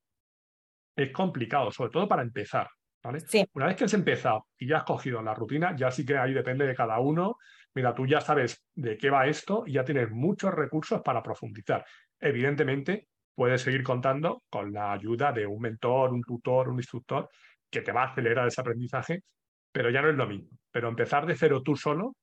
es 0.96 1.12
complicado, 1.12 1.70
sobre 1.70 1.90
todo 1.90 2.08
para 2.08 2.22
empezar. 2.22 2.68
Una 3.02 3.66
vez 3.66 3.76
que 3.76 3.84
has 3.84 3.94
empezado 3.94 4.46
y 4.58 4.66
ya 4.68 4.78
has 4.78 4.84
cogido 4.84 5.22
la 5.22 5.34
rutina, 5.34 5.74
ya 5.74 5.90
sí 5.90 6.04
que 6.04 6.18
ahí 6.18 6.34
depende 6.34 6.66
de 6.66 6.74
cada 6.74 6.98
uno. 7.00 7.36
Mira, 7.74 7.94
tú 7.94 8.06
ya 8.06 8.20
sabes 8.20 8.64
de 8.74 8.98
qué 8.98 9.10
va 9.10 9.26
esto 9.26 9.64
y 9.66 9.72
ya 9.72 9.84
tienes 9.84 10.10
muchos 10.10 10.52
recursos 10.52 11.00
para 11.02 11.22
profundizar. 11.22 11.84
Evidentemente, 12.18 13.08
puedes 13.34 13.62
seguir 13.62 13.82
contando 13.82 14.42
con 14.50 14.72
la 14.72 14.92
ayuda 14.92 15.32
de 15.32 15.46
un 15.46 15.60
mentor, 15.60 16.12
un 16.12 16.22
tutor, 16.22 16.68
un 16.68 16.76
instructor 16.76 17.28
que 17.70 17.80
te 17.80 17.92
va 17.92 18.02
a 18.02 18.06
acelerar 18.10 18.48
ese 18.48 18.60
aprendizaje, 18.60 19.22
pero 19.72 19.88
ya 19.90 20.02
no 20.02 20.10
es 20.10 20.16
lo 20.16 20.26
mismo. 20.26 20.50
Pero 20.70 20.88
empezar 20.88 21.24
de 21.26 21.36
cero 21.36 21.62
tú 21.62 21.76
solo, 21.76 22.16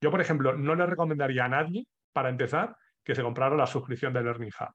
yo, 0.00 0.10
por 0.10 0.20
ejemplo, 0.20 0.56
no 0.56 0.74
le 0.74 0.86
recomendaría 0.86 1.44
a 1.44 1.48
nadie, 1.48 1.86
para 2.12 2.30
empezar, 2.30 2.76
que 3.04 3.14
se 3.14 3.22
comprara 3.22 3.54
la 3.56 3.66
suscripción 3.66 4.12
de 4.12 4.22
Learning 4.22 4.50
Hub 4.58 4.74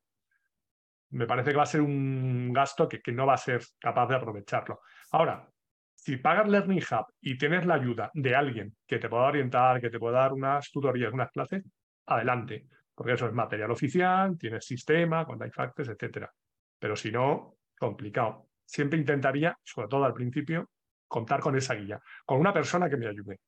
me 1.11 1.25
parece 1.25 1.51
que 1.51 1.57
va 1.57 1.63
a 1.63 1.67
ser 1.67 1.81
un 1.81 2.53
gasto 2.53 2.87
que, 2.87 3.01
no 3.11 3.25
va 3.25 3.33
a 3.33 3.37
ser 3.37 3.61
capaz 3.79 4.07
de 4.07 4.15
aprovecharlo. 4.15 4.81
Ahora, 5.11 5.49
si 5.95 6.17
pagas 6.17 6.47
Learning 6.47 6.83
Hub 6.91 7.05
y 7.21 7.37
tienes 7.37 7.65
la 7.65 7.75
ayuda 7.75 8.11
de 8.13 8.35
alguien 8.35 8.75
que 8.85 8.99
te 8.99 9.09
pueda 9.09 9.23
orientar, 9.23 9.81
que 9.81 9.89
te 9.89 9.99
pueda 9.99 10.19
dar 10.19 10.33
unas 10.33 10.71
tutorías, 10.71 11.11
unas 11.11 11.31
clases, 11.31 11.63
adelante, 12.05 12.67
porque 12.93 13.13
eso 13.13 13.27
es 13.27 13.33
material 13.33 13.71
oficial, 13.71 14.37
tienes 14.37 14.65
sistema, 14.65 15.25
contact 15.25 15.53
factors, 15.53 15.89
etcétera. 15.89 16.31
Pero 16.77 16.95
si 16.95 17.11
no, 17.11 17.57
complicado. 17.77 18.47
Siempre 18.65 18.99
intentaría, 18.99 19.57
sobre 19.63 19.87
todo 19.87 20.05
al 20.05 20.13
principio, 20.13 20.69
contar 21.07 21.39
con 21.39 21.55
esa 21.57 21.73
guía, 21.73 21.99
con 22.25 22.39
una 22.39 22.53
persona 22.53 22.89
que 22.89 22.97
me 22.97 23.07
ayude. 23.07 23.39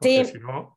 sí. 0.00 0.24
si 0.24 0.38
no, 0.38 0.75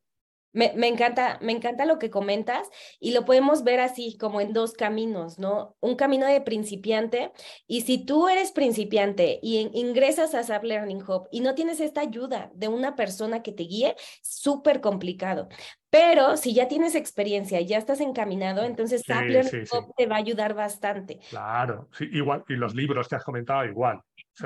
me, 0.51 0.87
encanta, 0.87 1.37
me 1.41 1.51
encanta 1.51 1.85
lo 1.85 1.99
que 1.99 2.09
comentas 2.09 2.69
y 2.99 3.11
lo 3.11 3.25
podemos 3.25 3.63
ver 3.63 3.79
así 3.79 4.17
como 4.17 4.41
en 4.41 4.53
dos 4.53 4.73
caminos, 4.73 5.37
¿no? 5.37 5.75
Un 5.79 5.95
camino 5.95 6.25
de 6.25 6.41
principiante 6.41 7.31
y 7.67 7.81
si 7.81 8.05
tú 8.05 8.27
eres 8.27 8.51
principiante 8.51 9.39
y 9.43 9.69
ingresas 9.73 10.33
a 10.33 10.43
SAP 10.43 10.63
Learning 10.63 11.03
Hub 11.03 11.27
y 11.31 11.41
no 11.41 11.55
tienes 11.55 11.79
esta 11.79 12.01
ayuda 12.01 12.51
de 12.55 12.67
una 12.67 12.95
persona 12.95 13.43
que 13.43 13.51
te 13.51 13.63
guíe, 13.63 13.95
súper 14.21 14.81
complicado. 14.81 15.49
Pero 15.91 16.37
si 16.37 16.53
ya 16.53 16.67
tienes 16.67 16.95
experiencia 16.95 17.61
ya 17.61 17.77
estás 17.77 17.99
encaminado, 17.99 18.63
entonces 18.63 19.03
SAP 19.05 19.25
Learning 19.25 19.67
Hub 19.71 19.93
te 19.95 20.07
va 20.07 20.15
a 20.15 20.19
ayudar 20.19 20.53
bastante. 20.53 21.19
Claro, 21.29 21.89
sí, 21.97 22.07
igual, 22.11 22.43
y 22.47 22.53
los 22.53 22.75
libros 22.75 23.07
que 23.07 23.15
has 23.15 23.23
comentado 23.23 23.65
igual. 23.65 24.01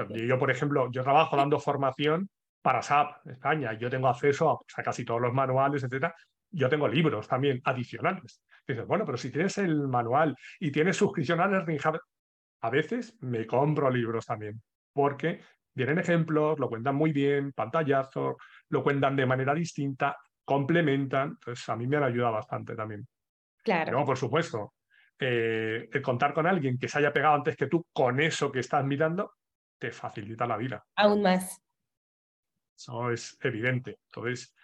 yo, 0.10 0.38
por 0.40 0.52
ejemplo, 0.52 0.90
yo 0.92 1.04
trabajo 1.04 1.38
dando 1.38 1.60
formación 1.60 2.30
para 2.64 2.82
SAP 2.82 3.28
España. 3.28 3.74
Yo 3.74 3.90
tengo 3.90 4.08
acceso 4.08 4.50
a, 4.50 4.84
casi 4.84 5.06
todos 5.06 5.22
los 5.22 5.34
manuales, 5.34 5.84
etcétera. 5.84 6.16
Yo 6.50 6.70
tengo 6.70 6.88
libros 6.88 7.28
también 7.28 7.62
adicionales. 7.66 8.42
dices, 8.66 8.88
bueno, 8.88 9.06
pero 9.06 9.18
si 9.18 9.32
tienes 9.32 9.58
el 9.58 9.88
manual 9.88 10.36
y 10.60 10.72
tienes 10.72 10.98
suscripción 10.98 11.42
a 11.42 11.48
Learning 11.48 11.80
Hub, 11.86 12.00
a 12.62 12.70
veces 12.70 13.18
me 13.22 13.46
compro 13.46 13.90
libros 13.92 14.26
también, 14.26 14.62
porque 14.94 15.42
vienen 15.76 16.00
ejemplos, 16.00 16.58
lo 16.58 16.70
cuentan 16.70 16.96
muy 16.96 17.12
bien, 17.12 17.52
pantallazos, 17.52 18.36
lo 18.70 18.84
cuentan 18.84 19.18
de 19.18 19.26
manera 19.26 19.54
distinta, 19.54 20.16
complementan. 20.46 21.32
Entonces, 21.32 21.68
a 21.68 21.76
mí 21.76 21.86
me 21.86 21.98
han 21.98 22.04
ayudado 22.04 22.34
bastante 22.34 22.76
también. 22.76 23.06
Claro. 23.62 23.92
No, 23.92 24.06
por 24.06 24.18
supuesto, 24.18 24.76
eh, 25.20 25.90
el 25.92 26.02
contar 26.02 26.34
con 26.34 26.48
alguien 26.48 26.78
que 26.78 26.88
se 26.88 27.00
haya 27.00 27.12
pegado 27.12 27.36
antes 27.36 27.58
que 27.58 27.68
tú 27.68 27.86
con 27.92 28.22
eso 28.22 28.52
que 28.52 28.60
estás 28.60 28.86
mirando, 28.86 29.34
te 29.78 29.92
facilita 29.92 30.48
la 30.48 30.56
vida. 30.56 30.86
Aún 30.96 31.24
más. 31.24 31.63
Eso 32.76 33.12
es 33.12 33.38
evidente. 33.42 34.00
Entonces, 34.06 34.56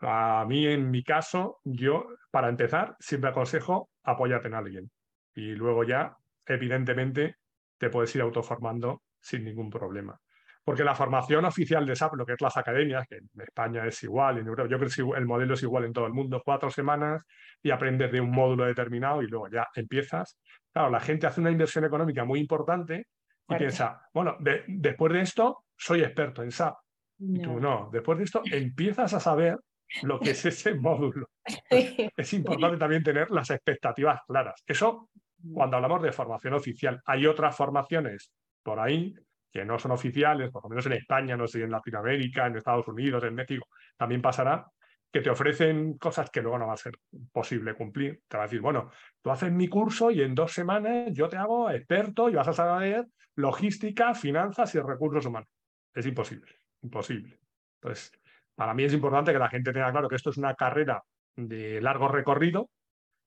a 0.00 0.44
mí, 0.46 0.66
en 0.66 0.90
mi 0.90 1.02
caso, 1.02 1.60
yo, 1.64 2.06
para 2.30 2.48
empezar, 2.48 2.96
siempre 2.98 3.30
aconsejo 3.30 3.90
apóyate 4.02 4.48
en 4.48 4.54
alguien. 4.54 4.90
Y 5.34 5.54
luego 5.54 5.84
ya, 5.84 6.16
evidentemente, 6.46 7.36
te 7.78 7.90
puedes 7.90 8.14
ir 8.14 8.22
autoformando 8.22 9.02
sin 9.20 9.44
ningún 9.44 9.70
problema. 9.70 10.18
Porque 10.64 10.82
la 10.82 10.96
formación 10.96 11.44
oficial 11.44 11.86
de 11.86 11.94
SAP, 11.94 12.14
lo 12.14 12.26
que 12.26 12.32
es 12.32 12.40
las 12.40 12.56
academias, 12.56 13.06
que 13.08 13.18
en 13.18 13.40
España 13.40 13.86
es 13.86 14.02
igual, 14.02 14.38
en 14.38 14.48
Europa, 14.48 14.68
yo 14.68 14.78
creo 14.78 14.90
que 14.90 15.18
el 15.18 15.24
modelo 15.24 15.54
es 15.54 15.62
igual 15.62 15.84
en 15.84 15.92
todo 15.92 16.06
el 16.06 16.12
mundo, 16.12 16.42
cuatro 16.44 16.70
semanas 16.70 17.22
y 17.62 17.70
aprendes 17.70 18.10
de 18.10 18.20
un 18.20 18.32
módulo 18.32 18.64
determinado 18.64 19.22
y 19.22 19.28
luego 19.28 19.48
ya 19.48 19.68
empiezas. 19.76 20.38
Claro, 20.72 20.90
la 20.90 20.98
gente 20.98 21.26
hace 21.26 21.40
una 21.40 21.52
inversión 21.52 21.84
económica 21.84 22.24
muy 22.24 22.40
importante 22.40 23.06
y 23.48 23.54
piensa, 23.54 24.02
bueno, 24.12 24.36
después 24.40 25.12
de 25.12 25.20
esto, 25.20 25.64
soy 25.76 26.02
experto 26.02 26.42
en 26.42 26.50
SAP. 26.50 26.74
Y 27.18 27.40
tú 27.40 27.60
no. 27.60 27.88
Después 27.92 28.18
de 28.18 28.24
esto 28.24 28.42
empiezas 28.50 29.14
a 29.14 29.20
saber 29.20 29.58
lo 30.02 30.18
que 30.18 30.30
es 30.30 30.44
ese 30.44 30.74
módulo. 30.80 31.28
es 31.70 32.32
importante 32.32 32.76
también 32.76 33.02
tener 33.02 33.30
las 33.30 33.50
expectativas 33.50 34.20
claras. 34.26 34.62
Eso 34.66 35.08
cuando 35.52 35.76
hablamos 35.76 36.02
de 36.02 36.12
formación 36.12 36.54
oficial. 36.54 37.00
Hay 37.06 37.26
otras 37.26 37.56
formaciones 37.56 38.32
por 38.62 38.80
ahí 38.80 39.14
que 39.52 39.64
no 39.64 39.78
son 39.78 39.92
oficiales, 39.92 40.50
por 40.50 40.64
lo 40.64 40.68
menos 40.68 40.86
en 40.86 40.92
España, 40.92 41.36
no 41.36 41.46
sé, 41.46 41.62
en 41.62 41.70
Latinoamérica, 41.70 42.46
en 42.46 42.56
Estados 42.56 42.88
Unidos, 42.88 43.24
en 43.24 43.34
México, 43.34 43.68
también 43.96 44.20
pasará 44.20 44.66
que 45.10 45.20
te 45.22 45.30
ofrecen 45.30 45.96
cosas 45.96 46.28
que 46.30 46.42
luego 46.42 46.58
no 46.58 46.66
va 46.66 46.74
a 46.74 46.76
ser 46.76 46.98
posible 47.32 47.74
cumplir. 47.74 48.20
Te 48.28 48.36
va 48.36 48.42
a 48.42 48.46
decir, 48.46 48.60
bueno, 48.60 48.90
tú 49.22 49.30
haces 49.30 49.50
mi 49.50 49.68
curso 49.68 50.10
y 50.10 50.20
en 50.20 50.34
dos 50.34 50.52
semanas 50.52 51.10
yo 51.12 51.28
te 51.28 51.36
hago 51.36 51.70
experto 51.70 52.28
y 52.28 52.34
vas 52.34 52.48
a 52.48 52.52
saber 52.52 53.06
logística, 53.36 54.14
finanzas 54.14 54.74
y 54.74 54.80
recursos 54.80 55.24
humanos. 55.24 55.48
Es 55.94 56.04
imposible 56.04 56.55
imposible. 56.82 57.38
Entonces, 57.80 58.12
para 58.54 58.74
mí 58.74 58.84
es 58.84 58.92
importante 58.92 59.32
que 59.32 59.38
la 59.38 59.48
gente 59.48 59.72
tenga 59.72 59.92
claro 59.92 60.08
que 60.08 60.16
esto 60.16 60.30
es 60.30 60.38
una 60.38 60.54
carrera 60.54 61.02
de 61.36 61.80
largo 61.80 62.08
recorrido 62.08 62.70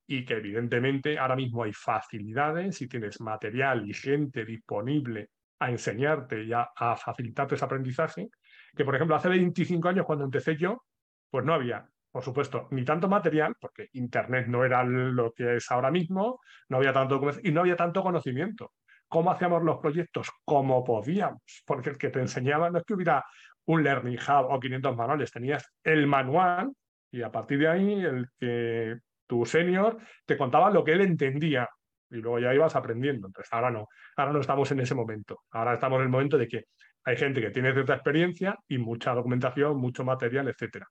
y 0.07 0.25
que 0.25 0.35
evidentemente 0.35 1.19
ahora 1.19 1.35
mismo 1.35 1.63
hay 1.63 1.73
facilidades 1.73 2.81
y 2.81 2.87
tienes 2.87 3.21
material 3.21 3.87
y 3.87 3.93
gente 3.93 4.43
disponible 4.43 5.29
a 5.59 5.69
enseñarte 5.69 6.43
y 6.43 6.51
a, 6.53 6.67
facilitarte 6.95 7.55
ese 7.55 7.65
aprendizaje, 7.65 8.29
que 8.75 8.85
por 8.85 8.95
ejemplo 8.95 9.15
hace 9.15 9.29
25 9.29 9.87
años 9.89 10.05
cuando 10.05 10.25
empecé 10.25 10.55
yo, 10.55 10.83
pues 11.29 11.45
no 11.45 11.53
había, 11.53 11.87
por 12.11 12.23
supuesto, 12.23 12.67
ni 12.71 12.83
tanto 12.83 13.07
material, 13.07 13.55
porque 13.59 13.89
Internet 13.93 14.47
no 14.47 14.65
era 14.65 14.83
lo 14.83 15.31
que 15.31 15.57
es 15.57 15.69
ahora 15.69 15.91
mismo, 15.91 16.39
no 16.69 16.77
había 16.77 16.93
tanto 16.93 17.21
y 17.43 17.51
no 17.51 17.61
había 17.61 17.75
tanto 17.75 18.01
conocimiento 18.01 18.71
cómo 19.09 19.31
hacíamos 19.31 19.63
los 19.63 19.79
proyectos 19.79 20.29
como 20.45 20.83
podíamos, 20.83 21.41
porque 21.65 21.89
el 21.89 21.97
que 21.97 22.09
te 22.09 22.19
enseñaba 22.19 22.69
no 22.69 22.77
es 22.77 22.85
que 22.85 22.93
hubiera 22.93 23.25
un 23.65 23.83
Learning 23.83 24.17
Hub 24.17 24.51
o 24.51 24.59
500 24.59 24.95
manuales, 24.95 25.31
tenías 25.31 25.69
el 25.83 26.07
manual 26.07 26.71
y 27.11 27.21
a 27.21 27.31
partir 27.31 27.59
de 27.59 27.67
ahí 27.67 27.93
el 27.93 28.27
que 28.39 28.97
tu 29.27 29.45
senior 29.45 29.97
te 30.25 30.37
contaba 30.37 30.71
lo 30.71 30.83
que 30.83 30.93
él 30.93 31.01
entendía 31.01 31.67
y 32.09 32.17
luego 32.17 32.39
ya 32.39 32.53
ibas 32.53 32.75
aprendiendo. 32.75 33.27
Entonces 33.27 33.51
ahora 33.53 33.69
no, 33.69 33.87
ahora 34.15 34.31
no 34.31 34.39
estamos 34.39 34.71
en 34.71 34.79
ese 34.79 34.95
momento. 34.95 35.41
Ahora 35.51 35.75
estamos 35.75 35.97
en 35.97 36.03
el 36.03 36.09
momento 36.09 36.37
de 36.37 36.47
que 36.47 36.65
hay 37.03 37.17
gente 37.17 37.41
que 37.41 37.51
tiene 37.51 37.73
cierta 37.73 37.93
experiencia 37.93 38.57
y 38.67 38.77
mucha 38.77 39.13
documentación, 39.13 39.77
mucho 39.77 40.03
material, 40.03 40.47
etcétera. 40.47 40.87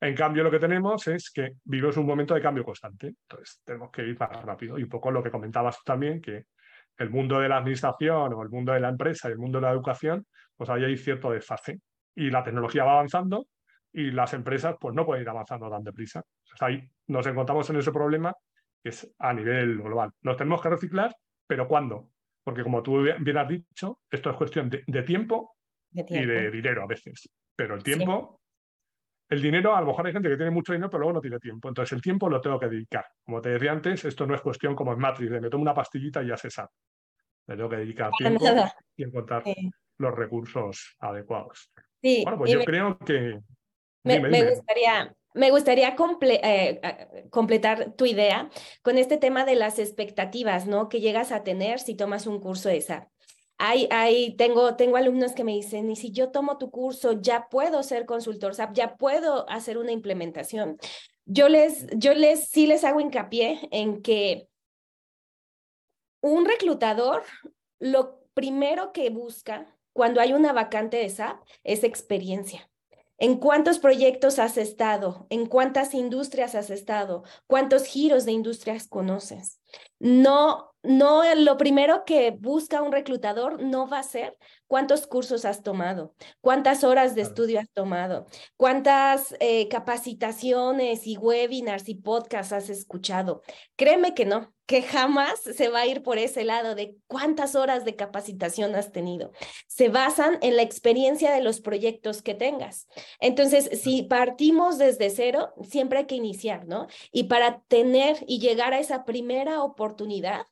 En 0.00 0.14
cambio, 0.14 0.42
lo 0.42 0.50
que 0.50 0.58
tenemos 0.58 1.06
es 1.08 1.30
que 1.30 1.52
vivimos 1.64 1.96
un 1.96 2.06
momento 2.06 2.34
de 2.34 2.42
cambio 2.42 2.64
constante. 2.64 3.06
Entonces, 3.06 3.62
tenemos 3.64 3.90
que 3.90 4.02
ir 4.02 4.18
más 4.18 4.42
rápido. 4.42 4.78
Y 4.78 4.82
un 4.82 4.88
poco 4.88 5.10
lo 5.10 5.22
que 5.22 5.30
comentabas 5.30 5.82
también, 5.84 6.20
que 6.20 6.44
el 6.98 7.10
mundo 7.10 7.40
de 7.40 7.48
la 7.48 7.58
administración 7.58 8.32
o 8.32 8.42
el 8.42 8.48
mundo 8.48 8.72
de 8.72 8.80
la 8.80 8.88
empresa 8.88 9.28
y 9.28 9.32
el 9.32 9.38
mundo 9.38 9.58
de 9.58 9.66
la 9.66 9.72
educación, 9.72 10.26
pues 10.56 10.70
ahí 10.70 10.84
hay 10.84 10.96
cierto 10.96 11.30
desfase. 11.30 11.80
Y 12.14 12.30
la 12.30 12.42
tecnología 12.42 12.84
va 12.84 12.92
avanzando 12.92 13.46
y 13.92 14.10
las 14.10 14.34
empresas 14.34 14.76
pues 14.80 14.94
no 14.94 15.04
pueden 15.04 15.22
ir 15.22 15.28
avanzando 15.28 15.70
tan 15.70 15.82
deprisa. 15.82 16.22
ahí 16.60 16.88
nos 17.08 17.26
encontramos 17.26 17.68
en 17.70 17.76
ese 17.76 17.92
problema 17.92 18.34
que 18.82 18.90
es 18.90 19.14
a 19.18 19.32
nivel 19.32 19.78
global. 19.78 20.10
Nos 20.22 20.36
tenemos 20.36 20.60
que 20.60 20.68
reciclar, 20.68 21.14
pero 21.46 21.66
¿cuándo? 21.66 22.10
Porque 22.42 22.62
como 22.62 22.82
tú 22.82 23.02
bien 23.02 23.38
has 23.38 23.48
dicho, 23.48 24.00
esto 24.10 24.30
es 24.30 24.36
cuestión 24.36 24.68
de, 24.68 25.02
tiempo, 25.02 25.56
y 25.90 26.26
de 26.26 26.50
dinero 26.50 26.82
a 26.82 26.86
veces. 26.86 27.28
Pero 27.56 27.74
el 27.74 27.82
tiempo 27.82 28.40
el 29.34 29.42
dinero, 29.42 29.76
a 29.76 29.80
lo 29.80 29.88
mejor 29.88 30.06
hay 30.06 30.12
gente 30.12 30.28
que 30.28 30.36
tiene 30.36 30.50
mucho 30.50 30.72
dinero, 30.72 30.88
pero 30.88 31.00
luego 31.00 31.14
no 31.14 31.20
tiene 31.20 31.38
tiempo. 31.38 31.68
Entonces 31.68 31.92
el 31.92 32.02
tiempo 32.02 32.28
lo 32.28 32.40
tengo 32.40 32.58
que 32.58 32.68
dedicar. 32.68 33.06
Como 33.24 33.40
te 33.40 33.50
decía 33.50 33.72
antes, 33.72 34.04
esto 34.04 34.26
no 34.26 34.34
es 34.34 34.40
cuestión 34.40 34.74
como 34.74 34.92
en 34.92 34.98
Matrix, 34.98 35.30
de 35.30 35.40
me 35.40 35.50
tomo 35.50 35.62
una 35.62 35.74
pastillita 35.74 36.22
y 36.22 36.28
ya 36.28 36.36
se 36.36 36.50
sabe. 36.50 36.70
Me 37.46 37.56
tengo 37.56 37.68
que 37.68 37.76
dedicar 37.76 38.10
tiempo 38.16 38.44
y 38.96 39.02
encontrar 39.02 39.42
los 39.98 40.14
recursos 40.14 40.96
adecuados. 40.98 41.70
Sí, 42.00 42.22
bueno, 42.24 42.38
pues 42.38 42.52
yo 42.52 42.64
creo 42.64 42.98
que... 42.98 43.40
Me, 44.04 44.18
gustaría, 44.18 45.14
me 45.32 45.50
gustaría 45.50 45.96
eh, 46.20 46.80
completar 47.30 47.94
tu 47.96 48.04
idea 48.04 48.50
con 48.82 48.98
este 48.98 49.16
tema 49.16 49.46
de 49.46 49.54
las 49.54 49.78
expectativas, 49.78 50.66
¿no? 50.66 50.90
Que 50.90 51.00
llegas 51.00 51.32
a 51.32 51.42
tener 51.42 51.80
si 51.80 51.96
tomas 51.96 52.26
un 52.26 52.38
curso 52.38 52.68
de 52.68 52.82
SAP. 52.82 53.08
Hay, 53.58 53.88
hay, 53.90 54.36
tengo, 54.36 54.76
tengo 54.76 54.96
alumnos 54.96 55.32
que 55.32 55.44
me 55.44 55.52
dicen, 55.52 55.90
y 55.90 55.96
si 55.96 56.10
yo 56.10 56.30
tomo 56.30 56.58
tu 56.58 56.70
curso, 56.70 57.20
ya 57.20 57.48
puedo 57.48 57.82
ser 57.82 58.04
consultor 58.04 58.54
SAP, 58.54 58.74
ya 58.74 58.96
puedo 58.96 59.48
hacer 59.48 59.78
una 59.78 59.92
implementación. 59.92 60.78
Yo 61.24 61.48
les, 61.48 61.86
yo 61.96 62.14
les, 62.14 62.48
sí 62.48 62.66
les 62.66 62.84
hago 62.84 63.00
hincapié 63.00 63.68
en 63.70 64.02
que 64.02 64.48
un 66.20 66.44
reclutador 66.46 67.22
lo 67.78 68.20
primero 68.34 68.92
que 68.92 69.10
busca 69.10 69.66
cuando 69.92 70.20
hay 70.20 70.32
una 70.32 70.52
vacante 70.52 70.96
de 70.96 71.08
SAP 71.08 71.42
es 71.62 71.84
experiencia. 71.84 72.68
¿En 73.16 73.36
cuántos 73.36 73.78
proyectos 73.78 74.38
has 74.38 74.56
estado? 74.56 75.26
¿En 75.30 75.46
cuántas 75.46 75.94
industrias 75.94 76.54
has 76.54 76.70
estado? 76.70 77.22
¿Cuántos 77.46 77.84
giros 77.84 78.24
de 78.24 78.32
industrias 78.32 78.88
conoces? 78.88 79.60
No, 80.00 80.73
no, 80.84 81.22
lo 81.34 81.56
primero 81.56 82.04
que 82.04 82.30
busca 82.30 82.82
un 82.82 82.92
reclutador 82.92 83.62
no 83.62 83.88
va 83.88 84.00
a 84.00 84.02
ser 84.02 84.36
cuántos 84.66 85.06
cursos 85.06 85.44
has 85.44 85.62
tomado, 85.62 86.14
cuántas 86.40 86.84
horas 86.84 87.14
de 87.14 87.22
estudio 87.22 87.58
has 87.58 87.70
tomado, 87.70 88.26
cuántas 88.56 89.34
eh, 89.40 89.68
capacitaciones 89.68 91.06
y 91.06 91.16
webinars 91.16 91.88
y 91.88 91.94
podcasts 91.94 92.52
has 92.52 92.68
escuchado. 92.68 93.42
Créeme 93.76 94.14
que 94.14 94.26
no, 94.26 94.52
que 94.66 94.82
jamás 94.82 95.40
se 95.40 95.68
va 95.68 95.80
a 95.80 95.86
ir 95.86 96.02
por 96.02 96.18
ese 96.18 96.44
lado 96.44 96.74
de 96.74 96.96
cuántas 97.06 97.54
horas 97.54 97.84
de 97.84 97.96
capacitación 97.96 98.74
has 98.74 98.92
tenido. 98.92 99.32
Se 99.66 99.88
basan 99.88 100.38
en 100.42 100.56
la 100.56 100.62
experiencia 100.62 101.32
de 101.32 101.42
los 101.42 101.60
proyectos 101.60 102.20
que 102.20 102.34
tengas. 102.34 102.88
Entonces, 103.20 103.70
si 103.82 104.02
partimos 104.02 104.78
desde 104.78 105.10
cero, 105.10 105.54
siempre 105.62 106.00
hay 106.00 106.06
que 106.06 106.16
iniciar, 106.16 106.66
¿no? 106.66 106.88
Y 107.10 107.24
para 107.24 107.62
tener 107.68 108.18
y 108.26 108.38
llegar 108.38 108.74
a 108.74 108.80
esa 108.80 109.04
primera 109.04 109.62
oportunidad, 109.62 110.46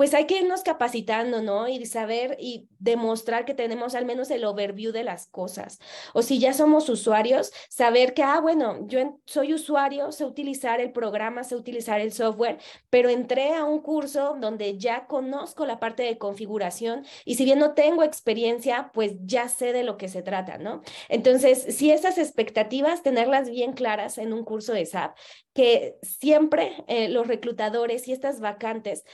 pues 0.00 0.14
hay 0.14 0.24
que 0.24 0.38
irnos 0.38 0.62
capacitando, 0.62 1.42
¿no? 1.42 1.68
Y 1.68 1.84
saber 1.84 2.38
y 2.40 2.66
demostrar 2.78 3.44
que 3.44 3.52
tenemos 3.52 3.94
al 3.94 4.06
menos 4.06 4.30
el 4.30 4.46
overview 4.46 4.92
de 4.92 5.04
las 5.04 5.26
cosas. 5.26 5.78
O 6.14 6.22
si 6.22 6.38
ya 6.38 6.54
somos 6.54 6.88
usuarios, 6.88 7.52
saber 7.68 8.14
que, 8.14 8.22
ah, 8.22 8.40
bueno, 8.40 8.78
yo 8.86 9.20
soy 9.26 9.52
usuario, 9.52 10.10
sé 10.10 10.24
utilizar 10.24 10.80
el 10.80 10.90
programa, 10.90 11.44
sé 11.44 11.54
utilizar 11.54 12.00
el 12.00 12.12
software, 12.12 12.56
pero 12.88 13.10
entré 13.10 13.52
a 13.52 13.64
un 13.64 13.82
curso 13.82 14.38
donde 14.40 14.78
ya 14.78 15.06
conozco 15.06 15.66
la 15.66 15.78
parte 15.78 16.02
de 16.02 16.16
configuración 16.16 17.04
y 17.26 17.34
si 17.34 17.44
bien 17.44 17.58
no 17.58 17.74
tengo 17.74 18.02
experiencia, 18.02 18.92
pues 18.94 19.16
ya 19.26 19.50
sé 19.50 19.74
de 19.74 19.82
lo 19.82 19.98
que 19.98 20.08
se 20.08 20.22
trata, 20.22 20.56
¿no? 20.56 20.80
Entonces, 21.10 21.76
si 21.76 21.90
esas 21.90 22.16
expectativas, 22.16 23.02
tenerlas 23.02 23.50
bien 23.50 23.74
claras 23.74 24.16
en 24.16 24.32
un 24.32 24.44
curso 24.44 24.72
de 24.72 24.86
SAP, 24.86 25.14
que 25.52 25.98
siempre 26.00 26.72
eh, 26.86 27.10
los 27.10 27.26
reclutadores 27.26 28.08
y 28.08 28.12
estas 28.12 28.40
vacantes 28.40 29.04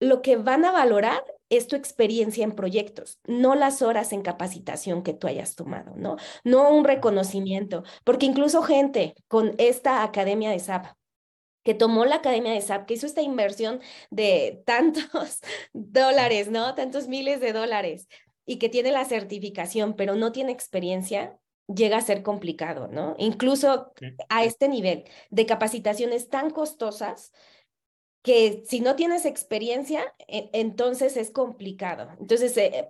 lo 0.00 0.22
que 0.22 0.36
van 0.36 0.64
a 0.64 0.72
valorar 0.72 1.24
es 1.50 1.66
tu 1.66 1.76
experiencia 1.76 2.44
en 2.44 2.52
proyectos, 2.52 3.18
no 3.26 3.54
las 3.54 3.82
horas 3.82 4.12
en 4.12 4.22
capacitación 4.22 5.02
que 5.02 5.14
tú 5.14 5.26
hayas 5.26 5.54
tomado, 5.54 5.94
¿no? 5.96 6.16
No 6.44 6.70
un 6.70 6.84
reconocimiento, 6.84 7.84
porque 8.04 8.26
incluso 8.26 8.62
gente 8.62 9.14
con 9.28 9.54
esta 9.58 10.02
academia 10.02 10.50
de 10.50 10.58
SAP 10.58 10.86
que 11.64 11.74
tomó 11.74 12.06
la 12.06 12.16
academia 12.16 12.52
de 12.52 12.62
SAP, 12.62 12.86
que 12.86 12.94
hizo 12.94 13.04
esta 13.04 13.20
inversión 13.20 13.80
de 14.10 14.62
tantos 14.64 15.40
dólares, 15.74 16.50
¿no? 16.50 16.74
Tantos 16.74 17.08
miles 17.08 17.40
de 17.40 17.52
dólares 17.52 18.08
y 18.46 18.58
que 18.58 18.70
tiene 18.70 18.90
la 18.90 19.04
certificación, 19.04 19.94
pero 19.94 20.14
no 20.14 20.32
tiene 20.32 20.52
experiencia, 20.52 21.38
llega 21.66 21.98
a 21.98 22.00
ser 22.00 22.22
complicado, 22.22 22.88
¿no? 22.88 23.14
Incluso 23.18 23.92
a 24.30 24.44
este 24.44 24.68
nivel 24.68 25.04
de 25.28 25.44
capacitaciones 25.44 26.30
tan 26.30 26.48
costosas, 26.48 27.32
que 28.22 28.62
si 28.66 28.80
no 28.80 28.96
tienes 28.96 29.24
experiencia, 29.24 30.02
e, 30.26 30.50
entonces 30.52 31.16
es 31.16 31.30
complicado. 31.30 32.10
Entonces, 32.20 32.56
eh, 32.56 32.88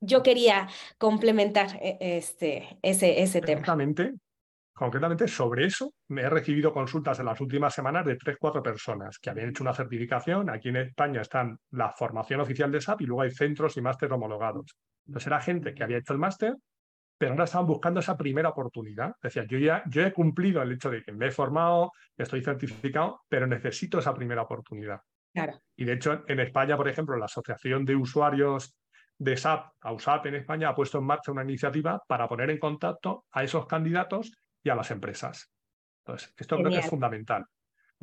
yo 0.00 0.22
quería 0.22 0.68
complementar 0.98 1.78
e, 1.80 1.98
este, 2.18 2.78
ese, 2.82 3.22
ese 3.22 3.40
tema. 3.40 3.60
Concretamente, 3.60 4.14
concretamente 4.72 5.28
sobre 5.28 5.66
eso, 5.66 5.92
me 6.08 6.22
he 6.22 6.30
recibido 6.30 6.72
consultas 6.72 7.18
en 7.20 7.26
las 7.26 7.40
últimas 7.40 7.74
semanas 7.74 8.04
de 8.04 8.16
tres, 8.16 8.36
cuatro 8.40 8.62
personas 8.62 9.18
que 9.18 9.30
habían 9.30 9.50
hecho 9.50 9.62
una 9.62 9.74
certificación. 9.74 10.50
Aquí 10.50 10.68
en 10.68 10.76
España 10.76 11.20
están 11.20 11.58
la 11.70 11.90
formación 11.90 12.40
oficial 12.40 12.70
de 12.70 12.80
SAP 12.80 13.02
y 13.02 13.06
luego 13.06 13.22
hay 13.22 13.30
centros 13.30 13.76
y 13.76 13.80
másteres 13.80 14.12
homologados. 14.12 14.66
Entonces 15.06 15.26
era 15.26 15.40
gente 15.40 15.74
que 15.74 15.82
había 15.82 15.98
hecho 15.98 16.12
el 16.12 16.18
máster, 16.18 16.54
pero 17.22 17.34
ahora 17.34 17.44
estaban 17.44 17.68
buscando 17.68 18.00
esa 18.00 18.16
primera 18.16 18.48
oportunidad. 18.48 19.14
Decían, 19.22 19.46
yo 19.46 19.56
ya 19.56 19.84
yo 19.86 20.04
he 20.04 20.12
cumplido 20.12 20.60
el 20.60 20.72
hecho 20.72 20.90
de 20.90 21.04
que 21.04 21.12
me 21.12 21.28
he 21.28 21.30
formado, 21.30 21.92
estoy 22.16 22.42
certificado, 22.42 23.20
pero 23.28 23.46
necesito 23.46 24.00
esa 24.00 24.12
primera 24.12 24.42
oportunidad. 24.42 25.00
Claro. 25.32 25.60
Y 25.76 25.84
de 25.84 25.92
hecho, 25.92 26.24
en 26.26 26.40
España, 26.40 26.76
por 26.76 26.88
ejemplo, 26.88 27.16
la 27.16 27.26
Asociación 27.26 27.84
de 27.84 27.94
Usuarios 27.94 28.76
de 29.18 29.36
SAP, 29.36 29.70
AUSAP 29.82 30.26
en 30.26 30.34
España, 30.34 30.70
ha 30.70 30.74
puesto 30.74 30.98
en 30.98 31.04
marcha 31.04 31.30
una 31.30 31.44
iniciativa 31.44 32.02
para 32.08 32.28
poner 32.28 32.50
en 32.50 32.58
contacto 32.58 33.24
a 33.30 33.44
esos 33.44 33.66
candidatos 33.66 34.32
y 34.60 34.70
a 34.70 34.74
las 34.74 34.90
empresas. 34.90 35.48
Entonces, 36.04 36.34
esto 36.36 36.56
creo 36.56 36.70
que 36.70 36.78
es 36.78 36.90
fundamental. 36.90 37.46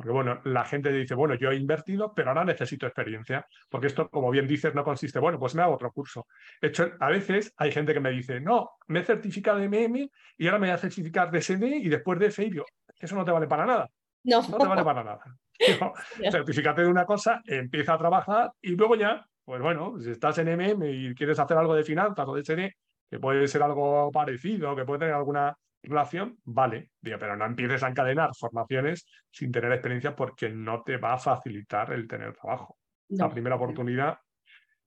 Porque 0.00 0.12
bueno, 0.12 0.40
la 0.44 0.64
gente 0.64 0.90
dice, 0.90 1.14
bueno, 1.14 1.34
yo 1.34 1.50
he 1.50 1.56
invertido, 1.56 2.14
pero 2.14 2.30
ahora 2.30 2.42
necesito 2.42 2.86
experiencia. 2.86 3.46
Porque 3.68 3.88
esto, 3.88 4.08
como 4.08 4.30
bien 4.30 4.46
dices, 4.46 4.74
no 4.74 4.82
consiste, 4.82 5.18
bueno, 5.18 5.38
pues 5.38 5.54
me 5.54 5.60
hago 5.60 5.74
otro 5.74 5.92
curso. 5.92 6.26
De 6.58 6.68
hecho, 6.68 6.92
a 6.98 7.10
veces 7.10 7.52
hay 7.58 7.70
gente 7.70 7.92
que 7.92 8.00
me 8.00 8.10
dice, 8.10 8.40
no, 8.40 8.70
me 8.86 9.00
he 9.00 9.04
certificado 9.04 9.58
de 9.58 9.66
MM 9.66 10.10
y 10.38 10.46
ahora 10.46 10.58
me 10.58 10.68
voy 10.68 10.74
a 10.74 10.78
certificar 10.78 11.30
de 11.30 11.42
SD 11.42 11.66
y 11.82 11.90
después 11.90 12.18
de 12.18 12.30
FIBIO. 12.30 12.64
Eso 12.98 13.14
no 13.14 13.26
te 13.26 13.30
vale 13.30 13.46
para 13.46 13.66
nada. 13.66 13.90
No. 14.24 14.40
No 14.40 14.56
te 14.56 14.66
vale 14.66 14.84
para 14.84 15.04
nada. 15.04 15.20
Certificate 16.30 16.80
de 16.80 16.88
una 16.88 17.04
cosa, 17.04 17.42
empieza 17.44 17.92
a 17.92 17.98
trabajar 17.98 18.52
y 18.62 18.76
luego 18.76 18.96
ya, 18.96 19.26
pues 19.44 19.60
bueno, 19.60 19.98
si 19.98 20.12
estás 20.12 20.38
en 20.38 20.48
MM 20.48 20.82
y 20.82 21.14
quieres 21.14 21.38
hacer 21.38 21.58
algo 21.58 21.74
de 21.74 21.84
finanzas 21.84 22.26
o 22.26 22.34
de 22.34 22.42
SD, 22.42 22.74
que 23.10 23.18
puede 23.18 23.46
ser 23.48 23.62
algo 23.62 24.10
parecido, 24.10 24.74
que 24.74 24.86
puede 24.86 25.00
tener 25.00 25.14
alguna 25.14 25.54
relación, 25.82 26.38
vale, 26.44 26.90
pero 27.02 27.36
no 27.36 27.46
empieces 27.46 27.82
a 27.82 27.88
encadenar 27.88 28.30
formaciones 28.38 29.06
sin 29.30 29.50
tener 29.50 29.72
experiencia 29.72 30.14
porque 30.14 30.48
no 30.48 30.82
te 30.82 30.96
va 30.96 31.14
a 31.14 31.18
facilitar 31.18 31.92
el 31.92 32.06
tener 32.06 32.34
trabajo. 32.34 32.76
La 33.08 33.28
primera 33.28 33.56
oportunidad 33.56 34.18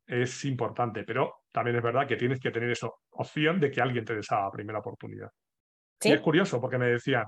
es 0.06 0.46
importante, 0.46 1.04
pero 1.04 1.44
también 1.52 1.78
es 1.78 1.84
verdad 1.84 2.08
que 2.08 2.16
tienes 2.16 2.40
que 2.40 2.52
tener 2.52 2.70
esa 2.70 2.90
opción 3.12 3.60
de 3.60 3.72
que 3.72 3.82
alguien 3.82 4.06
te 4.06 4.14
dé 4.14 4.20
esa 4.20 4.50
primera 4.52 4.80
oportunidad. 4.80 5.30
Y 6.02 6.12
es 6.12 6.22
curioso 6.22 6.60
porque 6.60 6.78
me 6.78 6.88
decían, 6.88 7.26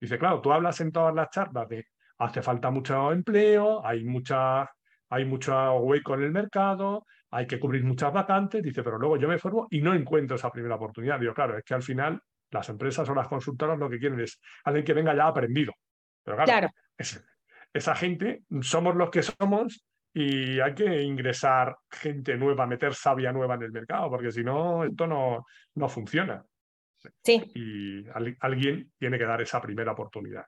dice, 0.00 0.18
claro, 0.18 0.40
tú 0.40 0.52
hablas 0.52 0.80
en 0.80 0.90
todas 0.90 1.14
las 1.14 1.30
charlas 1.30 1.68
de 1.68 1.84
hace 2.18 2.42
falta 2.42 2.70
mucho 2.70 3.12
empleo, 3.12 3.84
hay 3.84 4.04
mucha, 4.04 4.68
hay 5.10 5.24
mucho 5.24 5.74
hueco 5.74 6.14
en 6.14 6.22
el 6.22 6.32
mercado, 6.32 7.06
hay 7.30 7.46
que 7.46 7.58
cubrir 7.58 7.84
muchas 7.84 8.12
vacantes, 8.12 8.62
dice, 8.62 8.82
pero 8.82 8.98
luego 8.98 9.16
yo 9.16 9.28
me 9.28 9.38
formo 9.38 9.66
y 9.70 9.80
no 9.82 9.94
encuentro 9.94 10.36
esa 10.36 10.50
primera 10.50 10.76
oportunidad. 10.76 11.20
Digo, 11.20 11.34
claro, 11.34 11.58
es 11.58 11.64
que 11.64 11.74
al 11.74 11.82
final 11.82 12.20
las 12.50 12.68
empresas 12.68 13.08
o 13.08 13.14
las 13.14 13.28
consultoras 13.28 13.78
lo 13.78 13.90
que 13.90 13.98
quieren 13.98 14.20
es 14.20 14.40
alguien 14.64 14.84
que 14.84 14.94
venga 14.94 15.14
ya 15.14 15.26
aprendido. 15.26 15.72
Pero 16.22 16.36
claro, 16.44 16.68
esa 17.72 17.94
gente 17.94 18.42
somos 18.60 18.96
los 18.96 19.10
que 19.10 19.22
somos 19.22 19.84
y 20.12 20.60
hay 20.60 20.74
que 20.74 21.02
ingresar 21.02 21.76
gente 21.90 22.36
nueva, 22.36 22.66
meter 22.66 22.94
savia 22.94 23.32
nueva 23.32 23.54
en 23.54 23.62
el 23.64 23.72
mercado, 23.72 24.08
porque 24.08 24.32
si 24.32 24.42
no, 24.42 24.84
esto 24.84 25.06
no, 25.06 25.44
no 25.74 25.88
funciona. 25.88 26.44
Sí. 27.22 27.42
Y 27.54 28.06
alguien 28.40 28.92
tiene 28.98 29.18
que 29.18 29.26
dar 29.26 29.42
esa 29.42 29.60
primera 29.60 29.92
oportunidad. 29.92 30.46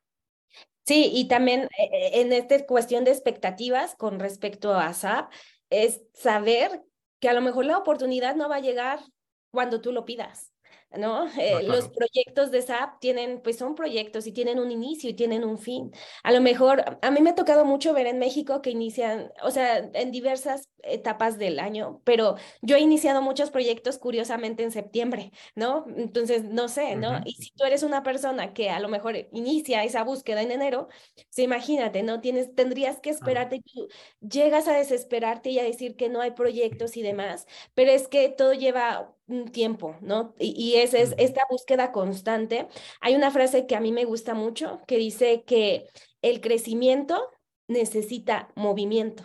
Sí, 0.86 1.10
y 1.12 1.28
también 1.28 1.64
eh, 1.64 1.90
eh, 1.92 2.10
en 2.22 2.32
esta 2.32 2.64
cuestión 2.64 3.04
de 3.04 3.10
expectativas 3.10 3.94
con 3.94 4.18
respecto 4.18 4.74
a 4.74 4.92
SAP, 4.94 5.30
es 5.68 6.00
saber 6.14 6.82
que 7.20 7.28
a 7.28 7.34
lo 7.34 7.42
mejor 7.42 7.66
la 7.66 7.76
oportunidad 7.76 8.36
no 8.36 8.48
va 8.48 8.56
a 8.56 8.60
llegar 8.60 9.00
cuando 9.50 9.82
tú 9.82 9.92
lo 9.92 10.06
pidas. 10.06 10.50
¿no? 10.96 11.28
Eh, 11.38 11.62
los 11.64 11.88
proyectos 11.88 12.50
de 12.50 12.62
SAP 12.62 12.98
tienen, 13.00 13.40
pues 13.42 13.58
son 13.58 13.74
proyectos 13.74 14.26
y 14.26 14.32
tienen 14.32 14.58
un 14.58 14.70
inicio 14.70 15.10
y 15.10 15.14
tienen 15.14 15.44
un 15.44 15.58
fin. 15.58 15.92
A 16.22 16.32
lo 16.32 16.40
mejor, 16.40 16.98
a 17.02 17.10
mí 17.10 17.20
me 17.20 17.30
ha 17.30 17.34
tocado 17.34 17.64
mucho 17.64 17.92
ver 17.92 18.06
en 18.06 18.18
México 18.18 18.62
que 18.62 18.70
inician, 18.70 19.30
o 19.42 19.50
sea, 19.50 19.78
en 19.78 20.10
diversas 20.10 20.68
etapas 20.82 21.38
del 21.38 21.58
año, 21.58 22.00
pero 22.04 22.36
yo 22.62 22.76
he 22.76 22.80
iniciado 22.80 23.20
muchos 23.20 23.50
proyectos 23.50 23.98
curiosamente 23.98 24.62
en 24.62 24.70
septiembre, 24.70 25.32
¿no? 25.54 25.84
Entonces, 25.96 26.44
no 26.44 26.68
sé, 26.68 26.96
¿no? 26.96 27.20
Y 27.24 27.34
si 27.34 27.50
tú 27.50 27.64
eres 27.64 27.82
una 27.82 28.02
persona 28.02 28.54
que 28.54 28.70
a 28.70 28.80
lo 28.80 28.88
mejor 28.88 29.16
inicia 29.32 29.84
esa 29.84 30.04
búsqueda 30.04 30.42
en 30.42 30.52
enero, 30.52 30.88
pues 31.16 31.38
imagínate, 31.38 32.02
¿no? 32.02 32.20
Tienes, 32.20 32.54
tendrías 32.54 33.00
que 33.00 33.10
esperarte, 33.10 33.60
tú 33.60 33.88
llegas 34.20 34.68
a 34.68 34.72
desesperarte 34.72 35.50
y 35.50 35.58
a 35.58 35.64
decir 35.64 35.96
que 35.96 36.08
no 36.08 36.20
hay 36.20 36.30
proyectos 36.30 36.96
y 36.96 37.02
demás, 37.02 37.46
pero 37.74 37.90
es 37.90 38.08
que 38.08 38.28
todo 38.30 38.54
lleva 38.54 39.14
un 39.28 39.48
tiempo, 39.48 39.96
¿no? 40.00 40.34
Y, 40.38 40.74
es, 40.76 40.94
es 40.94 41.14
esta 41.18 41.42
búsqueda 41.50 41.92
constante. 41.92 42.68
Hay 43.00 43.14
una 43.14 43.30
frase 43.30 43.66
que 43.66 43.76
a 43.76 43.80
mí 43.80 43.92
me 43.92 44.04
gusta 44.04 44.34
mucho 44.34 44.80
que 44.86 44.96
dice 44.96 45.44
que 45.44 45.86
el 46.22 46.40
crecimiento 46.40 47.30
necesita 47.68 48.50
movimiento 48.56 49.24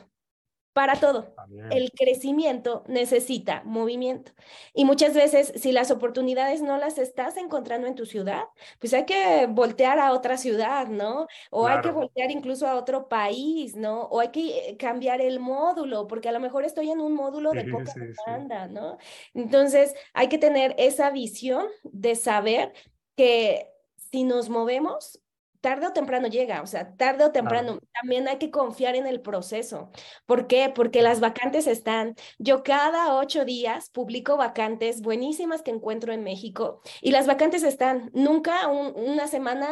para 0.74 0.96
todo. 0.96 1.36
El 1.70 1.92
crecimiento 1.92 2.84
necesita 2.88 3.62
movimiento. 3.64 4.32
Y 4.74 4.86
muchas 4.86 5.14
veces, 5.14 5.54
si 5.56 5.72
las 5.72 5.92
oportunidades 5.92 6.62
no 6.64 6.78
las 6.78 6.98
estás 6.98 7.38
encontrando 7.38 7.88
en 7.88 7.96
tu 7.96 8.06
ciudad, 8.06 8.46
pues 8.80 8.94
hay 8.94 9.06
que 9.06 9.48
voltear 9.48 10.00
a 10.00 10.12
otra 10.14 10.38
ciudad, 10.38 10.88
¿no? 10.88 11.28
O 11.52 11.68
hay 11.68 11.80
que 11.82 11.92
voltear 11.92 12.32
incluso 12.32 12.68
a 12.68 12.76
otro 12.76 13.08
país, 13.08 13.76
¿no? 13.76 14.04
O 14.04 14.20
hay 14.20 14.30
que 14.30 14.70
eh, 14.70 14.78
cambiar 14.78 15.22
el 15.22 15.40
módulo, 15.40 16.08
porque 16.08 16.30
a 16.30 16.32
lo 16.32 16.40
mejor 16.40 16.66
estoy 16.66 16.90
en 16.90 17.00
un 17.00 17.14
módulo 17.14 17.52
de 17.52 17.66
poca 17.66 17.94
demanda, 17.96 18.68
¿no? 18.68 18.98
Entonces, 19.36 19.94
hay 20.14 20.28
que 20.28 20.40
tener 20.40 20.74
esa 20.80 21.12
visión 21.12 21.68
de 21.84 22.16
saber 22.16 22.74
que 23.16 23.70
si 23.96 24.24
nos 24.24 24.50
movemos, 24.50 25.20
tarde 25.64 25.88
o 25.88 25.94
temprano 25.94 26.28
llega, 26.28 26.62
o 26.62 26.68
sea, 26.68 26.94
tarde 26.98 27.24
o 27.24 27.32
temprano. 27.32 27.80
También 27.94 28.28
hay 28.28 28.38
que 28.38 28.52
confiar 28.52 28.98
en 28.98 29.08
el 29.08 29.22
proceso. 29.22 29.92
¿Por 30.26 30.46
qué? 30.46 30.70
Porque 30.76 31.02
las 31.02 31.22
vacantes 31.22 31.68
están. 31.68 32.16
Yo 32.38 32.64
cada 32.64 33.16
ocho 33.16 33.46
días 33.46 33.90
publico 33.90 34.36
vacantes 34.36 35.02
buenísimas 35.02 35.62
que 35.62 35.72
encuentro 35.72 36.12
en 36.12 36.22
México 36.22 36.82
y 37.02 37.12
las 37.12 37.28
vacantes 37.28 37.64
están. 37.64 38.12
Nunca 38.14 38.68
una 38.68 39.28
semana 39.28 39.70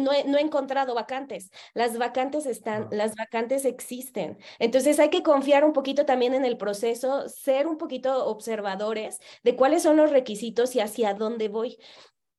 no, 0.00 0.12
he, 0.12 0.24
no, 0.26 0.38
he, 0.38 0.40
encontrado 0.40 0.96
vacantes. 0.96 1.52
Las 1.72 1.96
vacantes 1.98 2.44
están, 2.44 2.88
las 2.90 3.14
vacantes 3.14 3.64
existen. 3.64 4.38
Entonces 4.58 4.98
hay 4.98 5.10
que 5.10 5.22
confiar 5.22 5.64
un 5.64 5.72
poquito 5.72 6.04
también 6.04 6.34
en 6.34 6.44
el 6.44 6.56
proceso, 6.56 7.28
ser 7.28 7.68
un 7.68 7.78
poquito 7.78 8.26
observadores 8.26 9.20
de 9.44 9.54
cuáles 9.54 9.84
son 9.84 9.96
los 9.98 10.10
requisitos 10.10 10.74
y 10.74 10.80
hacia 10.80 11.14
dónde 11.14 11.48
voy 11.48 11.78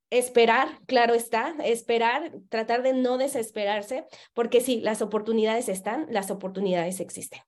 esperar, 0.10 0.68
claro 0.88 1.14
está, 1.14 1.54
esperar, 1.64 2.32
tratar 2.50 2.84
de 2.84 2.94
no 2.94 3.18
desesperarse, 3.18 4.06
porque 4.34 4.62
sí, 4.62 4.82
las 4.82 5.02
oportunidades 5.02 5.70
están, 5.70 6.08
las 6.10 6.32
oportunidades 6.32 7.00
existen. 7.00 7.42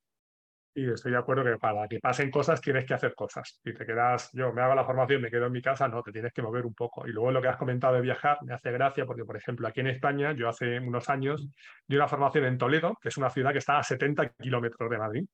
Y 0.73 0.89
estoy 0.89 1.11
de 1.11 1.17
acuerdo 1.17 1.43
que 1.43 1.57
para 1.57 1.85
que 1.87 1.99
pasen 1.99 2.31
cosas 2.31 2.61
tienes 2.61 2.85
que 2.85 2.93
hacer 2.93 3.13
cosas. 3.13 3.59
Si 3.61 3.73
te 3.73 3.85
quedas, 3.85 4.29
yo 4.31 4.53
me 4.53 4.61
hago 4.61 4.73
la 4.73 4.85
formación, 4.85 5.21
me 5.21 5.29
quedo 5.29 5.47
en 5.47 5.51
mi 5.51 5.61
casa, 5.61 5.89
no, 5.89 6.01
te 6.01 6.13
tienes 6.13 6.31
que 6.31 6.41
mover 6.41 6.65
un 6.65 6.73
poco. 6.73 7.05
Y 7.05 7.11
luego 7.11 7.31
lo 7.31 7.41
que 7.41 7.49
has 7.49 7.57
comentado 7.57 7.95
de 7.95 8.01
viajar 8.01 8.37
me 8.43 8.53
hace 8.53 8.71
gracia 8.71 9.05
porque, 9.05 9.25
por 9.25 9.35
ejemplo, 9.35 9.67
aquí 9.67 9.81
en 9.81 9.87
España, 9.87 10.31
yo 10.31 10.47
hace 10.47 10.79
unos 10.79 11.09
años 11.09 11.45
di 11.85 11.97
una 11.97 12.07
formación 12.07 12.45
en 12.45 12.57
Toledo, 12.57 12.97
que 13.01 13.09
es 13.09 13.17
una 13.17 13.29
ciudad 13.29 13.51
que 13.51 13.57
está 13.57 13.79
a 13.79 13.83
70 13.83 14.29
kilómetros 14.29 14.89
de 14.89 14.97
Madrid. 14.97 15.25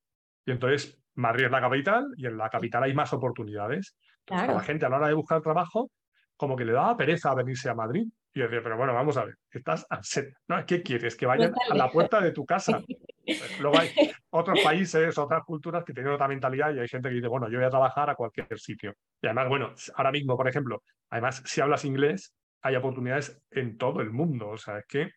Y 0.44 0.50
entonces 0.50 0.98
Madrid 1.14 1.44
es 1.44 1.50
la 1.52 1.60
capital 1.60 2.06
y 2.16 2.26
en 2.26 2.36
la 2.36 2.48
capital 2.48 2.82
hay 2.82 2.94
más 2.94 3.12
oportunidades. 3.12 3.96
Claro. 4.24 4.52
la 4.52 4.60
gente 4.60 4.84
a 4.84 4.90
la 4.90 4.98
hora 4.98 5.08
de 5.08 5.14
buscar 5.14 5.40
trabajo 5.40 5.90
como 6.38 6.56
que 6.56 6.64
le 6.64 6.72
daba 6.72 6.96
pereza 6.96 7.34
venirse 7.34 7.68
a 7.68 7.74
Madrid. 7.74 8.06
Y 8.32 8.38
yo 8.38 8.44
decía, 8.46 8.62
pero 8.62 8.76
bueno, 8.76 8.94
vamos 8.94 9.16
a 9.16 9.24
ver, 9.24 9.34
estás 9.50 9.86
a. 9.90 10.00
¿no? 10.48 10.64
¿Qué 10.64 10.82
quieres? 10.82 11.16
Que 11.16 11.26
vayan 11.26 11.52
a 11.70 11.74
la 11.74 11.90
puerta 11.90 12.20
de 12.20 12.30
tu 12.32 12.46
casa. 12.46 12.80
Pues 13.26 13.60
luego 13.60 13.78
hay 13.78 13.90
otros 14.30 14.60
países, 14.62 15.18
otras 15.18 15.42
culturas 15.44 15.84
que 15.84 15.92
tienen 15.92 16.12
otra 16.12 16.28
mentalidad 16.28 16.74
y 16.74 16.78
hay 16.78 16.88
gente 16.88 17.08
que 17.08 17.16
dice, 17.16 17.28
bueno, 17.28 17.50
yo 17.50 17.58
voy 17.58 17.66
a 17.66 17.70
trabajar 17.70 18.08
a 18.08 18.14
cualquier 18.14 18.58
sitio. 18.58 18.94
Y 19.20 19.26
además, 19.26 19.48
bueno, 19.48 19.74
ahora 19.96 20.12
mismo, 20.12 20.36
por 20.36 20.48
ejemplo, 20.48 20.82
además, 21.10 21.42
si 21.44 21.60
hablas 21.60 21.84
inglés, 21.84 22.32
hay 22.62 22.76
oportunidades 22.76 23.42
en 23.50 23.76
todo 23.76 24.00
el 24.00 24.10
mundo. 24.10 24.50
O 24.50 24.56
sea, 24.56 24.78
es 24.78 24.86
que 24.86 25.10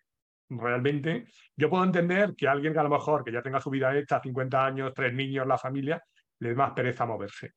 realmente 0.50 1.26
yo 1.56 1.70
puedo 1.70 1.84
entender 1.84 2.34
que 2.36 2.48
alguien 2.48 2.74
que 2.74 2.80
a 2.80 2.84
lo 2.84 2.90
mejor 2.90 3.24
que 3.24 3.32
ya 3.32 3.42
tenga 3.42 3.62
su 3.62 3.70
vida 3.70 3.96
hecha, 3.96 4.20
50 4.20 4.66
años, 4.66 4.92
tres 4.96 5.14
niños, 5.14 5.48
la 5.48 5.58
familia, 5.58 6.02
le 6.40 6.50
dé 6.50 6.56
más 6.56 6.72
pereza 6.72 7.06
moverse. 7.06 7.52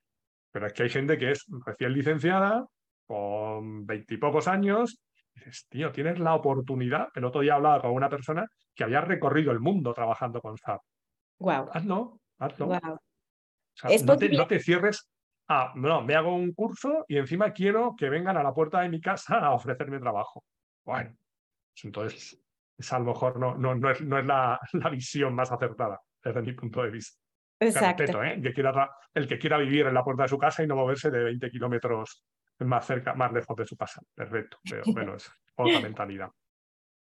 Pero 0.52 0.66
es 0.66 0.72
que 0.72 0.84
hay 0.84 0.90
gente 0.90 1.18
que 1.18 1.32
es 1.32 1.46
recién 1.66 1.92
licenciada, 1.92 2.64
con 3.06 3.86
veintipocos 3.86 4.48
años, 4.48 5.02
dices, 5.34 5.66
tío, 5.68 5.92
tienes 5.92 6.18
la 6.18 6.34
oportunidad. 6.34 7.08
El 7.14 7.24
otro 7.24 7.40
día 7.40 7.54
hablaba 7.54 7.82
con 7.82 7.92
una 7.92 8.08
persona 8.08 8.46
que 8.74 8.84
había 8.84 9.00
recorrido 9.00 9.52
el 9.52 9.60
mundo 9.60 9.92
trabajando 9.92 10.40
con 10.40 10.56
SAP. 10.56 10.80
Wow. 11.38 11.68
Hazlo, 11.72 12.20
hazlo. 12.38 12.68
no, 14.32 14.46
te, 14.46 14.60
cierres 14.60 15.10
a, 15.48 15.72
no, 15.74 16.02
me 16.02 16.14
hago 16.14 16.34
un 16.34 16.52
curso 16.52 17.04
y 17.08 17.16
encima 17.16 17.52
quiero 17.52 17.94
que 17.96 18.08
vengan 18.08 18.36
a 18.36 18.42
la 18.42 18.54
puerta 18.54 18.80
de 18.80 18.88
mi 18.88 19.00
casa 19.00 19.38
a 19.38 19.52
ofrecerme 19.52 19.98
trabajo. 19.98 20.44
Bueno, 20.84 21.16
pues 21.72 21.84
entonces, 21.84 22.40
a 22.90 22.98
lo 22.98 23.06
mejor 23.06 23.38
no, 23.38 23.56
no, 23.56 23.74
no 23.74 23.90
es, 23.90 24.00
no 24.00 24.18
es 24.18 24.26
la, 24.26 24.60
la, 24.72 24.90
visión 24.90 25.34
más 25.34 25.50
acertada 25.50 26.00
desde 26.22 26.42
mi 26.42 26.52
punto 26.52 26.82
de 26.82 26.90
vista. 26.90 27.18
Exacto. 27.60 28.22
¿eh? 28.22 28.40
que 28.42 28.52
quiera, 28.52 28.90
el 29.14 29.28
que 29.28 29.38
quiera 29.38 29.58
vivir 29.58 29.86
en 29.86 29.94
la 29.94 30.04
puerta 30.04 30.24
de 30.24 30.28
su 30.28 30.38
casa 30.38 30.62
y 30.62 30.66
no 30.66 30.76
moverse 30.76 31.10
de 31.10 31.24
20 31.24 31.50
kilómetros 31.50 32.24
más 32.60 32.86
cerca, 32.86 33.14
más 33.14 33.32
lejos 33.32 33.56
de 33.56 33.66
su 33.66 33.76
casa. 33.76 34.00
Perfecto, 34.14 34.58
es 34.64 35.32
otra 35.56 35.80
mentalidad. 35.80 36.30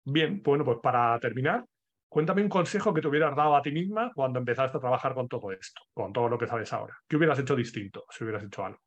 Bien, 0.04 0.42
bueno, 0.42 0.64
pues 0.64 0.78
para 0.82 1.18
terminar, 1.20 1.64
cuéntame 2.08 2.42
un 2.42 2.48
consejo 2.48 2.92
que 2.92 3.00
te 3.00 3.08
hubieras 3.08 3.36
dado 3.36 3.56
a 3.56 3.62
ti 3.62 3.70
misma 3.70 4.12
cuando 4.14 4.38
empezaste 4.38 4.78
a 4.78 4.80
trabajar 4.80 5.14
con 5.14 5.28
todo 5.28 5.52
esto, 5.52 5.82
con 5.94 6.12
todo 6.12 6.28
lo 6.28 6.38
que 6.38 6.46
sabes 6.46 6.72
ahora. 6.72 6.96
¿Qué 7.08 7.16
hubieras 7.16 7.38
hecho 7.38 7.54
distinto 7.54 8.04
si 8.10 8.24
hubieras 8.24 8.44
hecho 8.44 8.64
algo? 8.64 8.80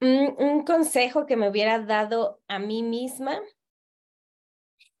Un, 0.00 0.64
consejo 0.64 1.26
que 1.26 1.36
me 1.36 1.48
hubiera 1.48 1.80
dado 1.80 2.40
a 2.46 2.58
mí 2.58 2.82
misma 2.82 3.40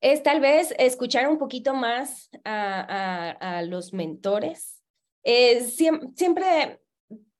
es 0.00 0.22
tal 0.22 0.40
vez 0.40 0.74
escuchar 0.78 1.28
un 1.28 1.38
poquito 1.38 1.74
más 1.74 2.30
a, 2.44 3.62
los 3.66 3.92
mentores. 3.92 4.82
Eh, 5.22 5.60
siempre 5.60 6.80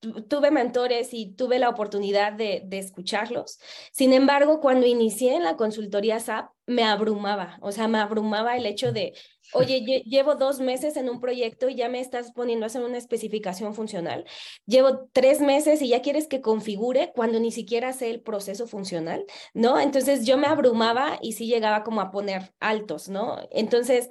tuve 0.00 0.50
mentores 0.50 1.12
y 1.12 1.32
tuve 1.32 1.58
la 1.58 1.68
oportunidad 1.68 2.32
de, 2.32 2.66
escucharlos. 2.70 3.58
Sin 3.92 4.12
embargo, 4.12 4.60
cuando 4.60 4.86
inicié 4.86 5.34
en 5.34 5.42
la 5.42 5.56
consultoría 5.56 6.20
SAP, 6.20 6.50
me 6.66 6.84
abrumaba, 6.84 7.58
o 7.62 7.72
sea, 7.72 7.88
me 7.88 7.98
abrumaba 7.98 8.56
el 8.56 8.66
hecho 8.66 8.92
de, 8.92 9.14
oye, 9.52 9.80
llevo 10.06 10.36
dos 10.36 10.60
meses 10.60 10.96
en 10.96 11.08
un 11.08 11.20
proyecto 11.20 11.68
y 11.68 11.74
ya 11.74 11.88
me 11.88 12.00
estás 12.00 12.32
poniendo 12.32 12.64
a 12.64 12.68
hacer 12.68 12.82
una 12.82 12.98
especificación 12.98 13.74
funcional. 13.74 14.24
Llevo 14.66 15.08
tres 15.12 15.40
meses 15.40 15.82
y 15.82 15.88
ya 15.88 16.02
quieres 16.02 16.28
que 16.28 16.40
configure 16.40 17.12
cuando 17.14 17.40
ni 17.40 17.50
siquiera 17.50 17.92
sé 17.92 18.10
el 18.10 18.20
proceso 18.20 18.66
funcional, 18.66 19.24
¿no? 19.54 19.80
Entonces 19.80 20.24
yo 20.24 20.38
me 20.38 20.46
abrumaba 20.46 21.18
y 21.22 21.32
sí 21.32 21.46
llegaba 21.46 21.82
como 21.82 22.00
a 22.00 22.10
poner 22.10 22.52
altos, 22.60 23.08
¿no? 23.08 23.38
Entonces... 23.50 24.08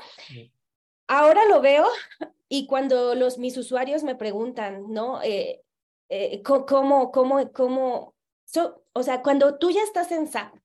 Ahora 1.10 1.46
lo 1.46 1.62
veo 1.62 1.86
y 2.50 2.68
cuando 2.68 3.16
los, 3.16 3.38
mis 3.38 3.56
usuarios 3.58 4.04
me 4.04 4.16
preguntan, 4.16 4.92
¿no? 4.92 5.22
Eh, 5.24 5.64
eh, 6.10 6.42
cómo, 6.44 7.12
cómo, 7.12 7.52
cómo, 7.52 8.16
o 8.94 9.04
sea, 9.04 9.22
cuando 9.22 9.58
tú 9.58 9.72
ya 9.72 9.84
estás 9.84 10.12
en 10.12 10.28
SAP, 10.28 10.56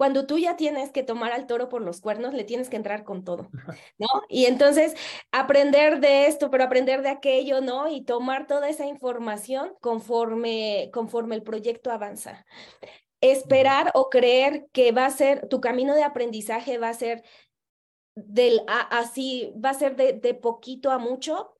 cuando 0.00 0.26
tú 0.26 0.38
ya 0.38 0.56
tienes 0.56 0.92
que 0.92 1.02
tomar 1.02 1.30
al 1.30 1.46
toro 1.46 1.68
por 1.68 1.82
los 1.82 2.00
cuernos, 2.00 2.32
le 2.32 2.44
tienes 2.44 2.70
que 2.70 2.76
entrar 2.76 3.04
con 3.04 3.22
todo, 3.22 3.50
¿no? 3.98 4.06
Y 4.30 4.46
entonces 4.46 4.94
aprender 5.30 6.00
de 6.00 6.26
esto, 6.26 6.50
pero 6.50 6.64
aprender 6.64 7.02
de 7.02 7.10
aquello, 7.10 7.60
¿no? 7.60 7.86
Y 7.86 8.00
tomar 8.02 8.46
toda 8.46 8.70
esa 8.70 8.86
información 8.86 9.74
conforme, 9.82 10.88
conforme 10.90 11.34
el 11.34 11.42
proyecto 11.42 11.90
avanza. 11.90 12.46
Esperar 13.20 13.90
o 13.92 14.08
creer 14.08 14.68
que 14.72 14.92
va 14.92 15.04
a 15.04 15.10
ser, 15.10 15.46
tu 15.48 15.60
camino 15.60 15.94
de 15.94 16.02
aprendizaje 16.02 16.78
va 16.78 16.88
a 16.88 16.94
ser 16.94 17.22
del 18.14 18.62
así, 18.66 19.52
va 19.62 19.68
a 19.68 19.74
ser 19.74 19.96
de, 19.96 20.14
de 20.14 20.32
poquito 20.32 20.90
a 20.92 20.96
mucho, 20.98 21.59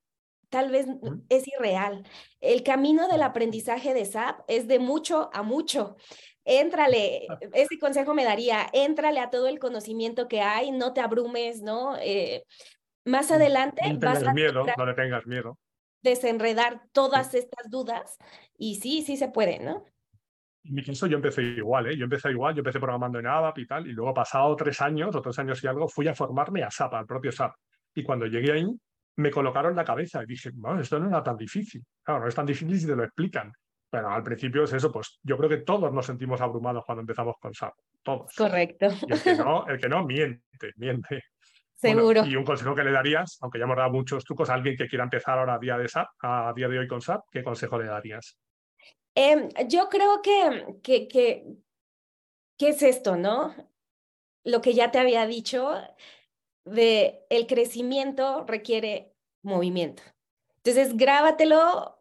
tal 0.51 0.69
vez 0.69 0.85
es 1.29 1.47
irreal. 1.47 2.03
El 2.41 2.61
camino 2.61 3.07
del 3.07 3.23
aprendizaje 3.23 3.93
de 3.93 4.05
SAP 4.05 4.41
es 4.47 4.67
de 4.67 4.79
mucho 4.79 5.31
a 5.33 5.41
mucho. 5.41 5.95
Éntrale, 6.43 7.27
ese 7.53 7.79
consejo 7.79 8.13
me 8.13 8.25
daría, 8.25 8.67
éntrale 8.73 9.19
a 9.19 9.29
todo 9.29 9.47
el 9.47 9.59
conocimiento 9.59 10.27
que 10.27 10.41
hay, 10.41 10.71
no 10.71 10.93
te 10.93 10.99
abrumes, 10.99 11.61
¿no? 11.61 11.95
Eh, 11.97 12.43
más 13.05 13.31
adelante 13.31 13.81
no 13.93 13.99
vas 13.99 14.23
a 14.23 14.33
miedo, 14.33 14.65
no 14.77 14.85
le 14.85 14.93
tengas 14.93 15.25
miedo. 15.25 15.57
Desenredar 16.03 16.81
todas 16.91 17.33
estas 17.33 17.69
dudas 17.69 18.17
y 18.57 18.75
sí, 18.75 19.03
sí 19.03 19.17
se 19.17 19.29
puede, 19.29 19.59
¿no? 19.59 19.85
En 20.63 20.75
mi 20.75 20.83
caso 20.83 21.07
yo 21.07 21.15
empecé 21.15 21.43
igual, 21.43 21.87
¿eh? 21.87 21.97
Yo 21.97 22.03
empecé 22.03 22.29
igual, 22.29 22.55
yo 22.55 22.59
empecé 22.59 22.79
programando 22.79 23.19
en 23.19 23.27
ABAP 23.27 23.59
y 23.59 23.67
tal, 23.67 23.87
y 23.87 23.93
luego 23.93 24.13
pasado 24.13 24.55
tres 24.57 24.81
años 24.81 25.15
o 25.15 25.21
tres 25.21 25.39
años 25.39 25.63
y 25.63 25.67
algo, 25.67 25.87
fui 25.87 26.07
a 26.07 26.13
formarme 26.13 26.61
a 26.63 26.69
SAP, 26.69 26.93
al 26.93 27.05
propio 27.05 27.31
SAP. 27.31 27.53
Y 27.95 28.03
cuando 28.03 28.25
llegué 28.25 28.51
ahí, 28.51 28.67
me 29.17 29.31
colocaron 29.31 29.75
la 29.75 29.83
cabeza 29.83 30.23
y 30.23 30.25
dije, 30.25 30.51
bueno, 30.53 30.81
esto 30.81 30.99
no 30.99 31.07
era 31.07 31.23
tan 31.23 31.37
difícil. 31.37 31.83
Claro, 32.03 32.21
no 32.21 32.27
es 32.27 32.35
tan 32.35 32.45
difícil 32.45 32.79
si 32.79 32.87
te 32.87 32.95
lo 32.95 33.03
explican. 33.03 33.51
Pero 33.89 34.09
al 34.09 34.23
principio 34.23 34.63
es 34.63 34.71
eso, 34.71 34.89
pues 34.89 35.19
yo 35.21 35.37
creo 35.37 35.49
que 35.49 35.57
todos 35.57 35.91
nos 35.91 36.05
sentimos 36.05 36.39
abrumados 36.39 36.85
cuando 36.85 37.01
empezamos 37.01 37.35
con 37.39 37.53
SAP. 37.53 37.73
Todos. 38.01 38.33
Correcto. 38.35 38.87
Y 39.07 39.13
el 39.13 39.21
que 39.21 39.35
no, 39.35 39.67
el 39.67 39.79
que 39.79 39.89
no 39.89 40.05
miente, 40.05 40.71
miente. 40.77 41.23
Seguro. 41.73 42.23
y 42.25 42.35
un 42.35 42.45
consejo 42.45 42.75
que 42.75 42.83
le 42.83 42.91
darías, 42.91 43.39
aunque 43.41 43.57
ya 43.57 43.65
hemos 43.65 43.75
dado 43.75 43.89
muchos 43.89 44.23
trucos, 44.23 44.49
a 44.51 44.53
alguien 44.53 44.77
que 44.77 44.87
quiera 44.87 45.03
empezar 45.03 45.39
ahora 45.39 45.55
a 45.55 45.59
día 45.59 45.77
de 45.79 45.87
SAP, 45.87 46.09
a 46.21 46.53
día 46.55 46.67
de 46.67 46.77
hoy 46.77 46.87
con 46.87 47.01
SAP, 47.01 47.23
¿qué 47.31 47.43
consejo 47.43 47.79
le 47.79 47.85
darías? 47.85 48.37
Em, 49.15 49.49
yo 49.67 49.89
creo 49.89 50.21
que, 50.21 50.77
que, 50.83 51.07
que, 51.07 51.43
¿qué 52.57 52.69
es 52.69 52.83
esto, 52.83 53.17
no? 53.17 53.53
Lo 54.43 54.61
que 54.61 54.73
ya 54.73 54.91
te 54.91 54.99
había 54.99 55.25
dicho, 55.25 55.73
de 56.65 57.25
el 57.29 57.47
crecimiento 57.47 58.45
requiere 58.45 59.13
movimiento. 59.41 60.03
Entonces, 60.57 60.95
grábatelo, 60.95 61.99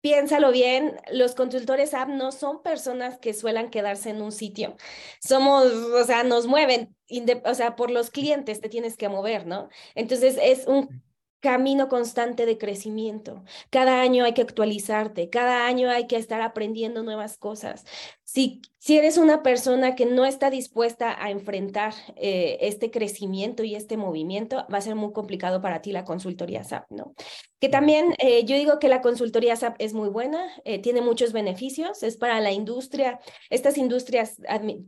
piénsalo 0.00 0.52
bien, 0.52 1.00
los 1.10 1.34
consultores 1.34 1.94
app 1.94 2.08
no 2.08 2.30
son 2.30 2.62
personas 2.62 3.18
que 3.18 3.34
suelen 3.34 3.70
quedarse 3.70 4.10
en 4.10 4.22
un 4.22 4.32
sitio. 4.32 4.76
Somos, 5.20 5.66
o 5.66 6.04
sea, 6.04 6.22
nos 6.22 6.46
mueven, 6.46 6.96
o 7.44 7.54
sea, 7.54 7.74
por 7.76 7.90
los 7.90 8.10
clientes 8.10 8.60
te 8.60 8.68
tienes 8.68 8.96
que 8.96 9.08
mover, 9.08 9.46
¿no? 9.46 9.68
Entonces 9.94 10.38
es 10.40 10.66
un 10.66 11.02
camino 11.40 11.88
constante 11.88 12.46
de 12.46 12.58
crecimiento. 12.58 13.44
Cada 13.70 14.00
año 14.00 14.24
hay 14.24 14.34
que 14.34 14.42
actualizarte, 14.42 15.30
cada 15.30 15.66
año 15.66 15.90
hay 15.90 16.06
que 16.06 16.16
estar 16.16 16.40
aprendiendo 16.40 17.02
nuevas 17.02 17.38
cosas. 17.38 17.84
Si, 18.24 18.60
si 18.78 18.96
eres 18.98 19.18
una 19.18 19.42
persona 19.42 19.94
que 19.94 20.06
no 20.06 20.24
está 20.24 20.50
dispuesta 20.50 21.16
a 21.22 21.30
enfrentar 21.30 21.94
eh, 22.16 22.58
este 22.62 22.90
crecimiento 22.90 23.62
y 23.62 23.74
este 23.74 23.96
movimiento, 23.96 24.66
va 24.72 24.78
a 24.78 24.80
ser 24.80 24.96
muy 24.96 25.12
complicado 25.12 25.60
para 25.60 25.82
ti 25.82 25.92
la 25.92 26.04
consultoría 26.04 26.64
SAP, 26.64 26.90
¿no? 26.90 27.14
Que 27.60 27.68
también 27.68 28.14
eh, 28.18 28.44
yo 28.44 28.56
digo 28.56 28.78
que 28.78 28.88
la 28.88 29.00
consultoría 29.00 29.56
SAP 29.56 29.76
es 29.78 29.94
muy 29.94 30.08
buena, 30.08 30.44
eh, 30.64 30.80
tiene 30.80 31.00
muchos 31.00 31.32
beneficios, 31.32 32.02
es 32.02 32.16
para 32.16 32.40
la 32.40 32.52
industria, 32.52 33.20
estas 33.50 33.78
industrias 33.78 34.36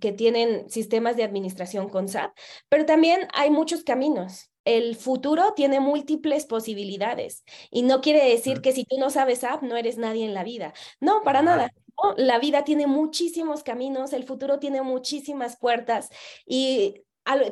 que 0.00 0.12
tienen 0.12 0.68
sistemas 0.68 1.16
de 1.16 1.24
administración 1.24 1.88
con 1.88 2.08
SAP, 2.08 2.32
pero 2.68 2.84
también 2.86 3.28
hay 3.32 3.50
muchos 3.50 3.84
caminos 3.84 4.47
el 4.68 4.96
futuro 4.96 5.54
tiene 5.56 5.80
múltiples 5.80 6.44
posibilidades 6.44 7.42
y 7.70 7.82
no 7.82 8.02
quiere 8.02 8.28
decir 8.28 8.60
que 8.60 8.72
si 8.72 8.84
tú 8.84 8.98
no 8.98 9.08
sabes 9.08 9.42
app 9.42 9.62
no 9.62 9.76
eres 9.76 9.96
nadie 9.96 10.26
en 10.26 10.34
la 10.34 10.44
vida. 10.44 10.74
No, 11.00 11.22
para 11.22 11.40
nada. 11.40 11.72
La 12.16 12.38
vida 12.38 12.64
tiene 12.64 12.86
muchísimos 12.86 13.62
caminos, 13.64 14.12
el 14.12 14.24
futuro 14.24 14.58
tiene 14.58 14.82
muchísimas 14.82 15.56
puertas 15.56 16.10
y 16.46 17.02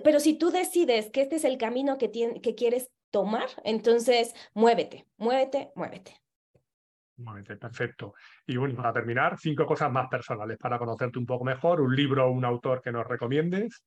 pero 0.04 0.20
si 0.20 0.34
tú 0.34 0.50
decides 0.50 1.10
que 1.10 1.22
este 1.22 1.36
es 1.36 1.44
el 1.44 1.58
camino 1.58 1.98
que, 1.98 2.10
que 2.10 2.54
quieres 2.54 2.90
tomar, 3.10 3.48
entonces 3.64 4.34
muévete, 4.54 5.06
muévete, 5.16 5.72
muévete. 5.74 6.20
Muévete, 7.16 7.56
perfecto. 7.56 8.12
Y 8.46 8.58
bueno, 8.58 8.76
para 8.76 8.92
terminar, 8.92 9.38
cinco 9.38 9.64
cosas 9.64 9.90
más 9.90 10.08
personales 10.08 10.58
para 10.58 10.78
conocerte 10.78 11.18
un 11.18 11.24
poco 11.24 11.44
mejor, 11.44 11.80
un 11.80 11.96
libro 11.96 12.26
o 12.26 12.30
un 12.30 12.44
autor 12.44 12.82
que 12.82 12.92
nos 12.92 13.06
recomiendes. 13.06 13.82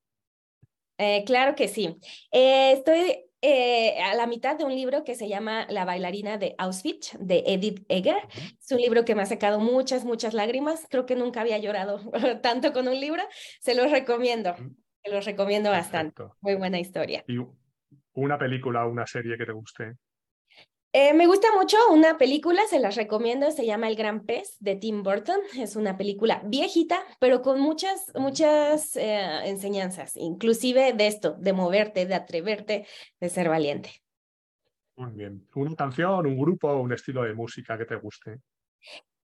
Eh, 1.00 1.24
claro 1.26 1.56
que 1.56 1.68
sí. 1.70 1.97
Eh, 2.32 2.74
estoy 2.74 3.26
eh, 3.41 4.02
a 4.02 4.16
la 4.16 4.28
mitad 4.28 4.58
de 4.58 4.66
un 4.66 4.76
libro 4.76 5.06
que 5.06 5.16
se 5.16 5.30
llama 5.30 5.66
La 5.70 5.86
bailarina 5.86 6.38
de 6.38 6.56
Auschwitz, 6.58 7.18
de 7.22 7.43
Edith 7.47 7.86
Egger. 7.88 8.28
Es 8.60 8.70
un 8.72 8.80
libro 8.80 9.06
que 9.06 9.16
me 9.16 9.22
ha 9.22 9.26
sacado 9.26 9.60
muchas, 9.60 10.04
muchas 10.04 10.34
lágrimas. 10.34 10.86
Creo 10.89 11.06
que 11.06 11.16
nunca 11.16 11.39
había 11.39 11.58
llorado 11.58 12.02
tanto 12.43 12.74
con 12.74 12.89
un 12.89 13.00
libro. 13.00 13.24
Se 13.62 13.76
los 13.76 13.89
recomiendo. 13.89 14.56
Se 15.02 15.10
los 15.10 15.26
recomiendo 15.26 15.72
bastante. 15.72 16.24
Muy 16.41 16.56
buena 16.56 16.80
historia. 16.80 17.24
¿Y 17.28 17.38
una 18.14 18.38
película 18.38 18.86
o 18.86 18.91
una 18.91 19.08
serie 19.08 19.38
que 19.38 19.45
te 19.45 19.54
guste? 19.54 19.93
Eh, 20.91 21.13
me 21.13 21.27
gusta 21.27 21.47
mucho 21.55 21.77
una 21.91 22.17
película, 22.17 22.63
se 22.67 22.79
las 22.79 22.95
recomiendo, 22.95 23.51
se 23.51 23.63
llama 23.63 23.87
El 23.87 23.95
Gran 23.95 24.25
Pez 24.25 24.57
de 24.59 24.75
Tim 24.75 25.03
Burton. 25.03 25.39
Es 25.55 25.75
una 25.75 25.97
película 25.97 26.41
viejita, 26.45 26.99
pero 27.19 27.43
con 27.43 27.59
muchas, 27.61 28.11
muchas 28.15 28.95
eh, 28.95 29.41
enseñanzas, 29.45 30.17
inclusive 30.17 30.93
de 30.93 31.05
esto, 31.05 31.35
de 31.37 31.53
moverte, 31.53 32.07
de 32.07 32.15
atreverte, 32.15 32.87
de 33.19 33.29
ser 33.29 33.49
valiente. 33.49 34.01
Muy 34.95 35.11
bien. 35.11 35.47
¿Una 35.53 35.75
canción, 35.75 36.25
un 36.25 36.39
grupo 36.39 36.69
o 36.69 36.81
un 36.81 36.91
estilo 36.91 37.21
de 37.21 37.35
música 37.35 37.77
que 37.77 37.85
te 37.85 37.95
guste? 37.95 38.39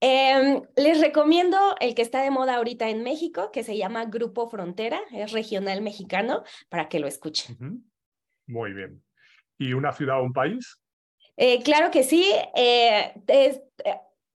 Em, 0.00 0.62
les 0.76 1.00
recomiendo 1.00 1.74
el 1.80 1.96
que 1.96 2.02
está 2.02 2.22
de 2.22 2.30
moda 2.30 2.54
ahorita 2.54 2.88
en 2.88 3.02
México, 3.02 3.50
que 3.52 3.64
se 3.64 3.76
llama 3.76 4.04
Grupo 4.04 4.48
Frontera, 4.48 5.00
es 5.10 5.32
regional 5.32 5.82
mexicano, 5.82 6.44
para 6.68 6.88
que 6.88 7.00
lo 7.00 7.08
escuchen. 7.08 7.84
Muy 8.46 8.72
bien. 8.72 9.02
¿Y 9.58 9.72
una 9.72 9.92
ciudad 9.92 10.20
o 10.20 10.22
un 10.22 10.32
país? 10.32 10.80
Eh, 11.40 11.62
claro 11.62 11.92
que 11.92 12.02
sí. 12.02 12.26
Eh, 12.54 13.14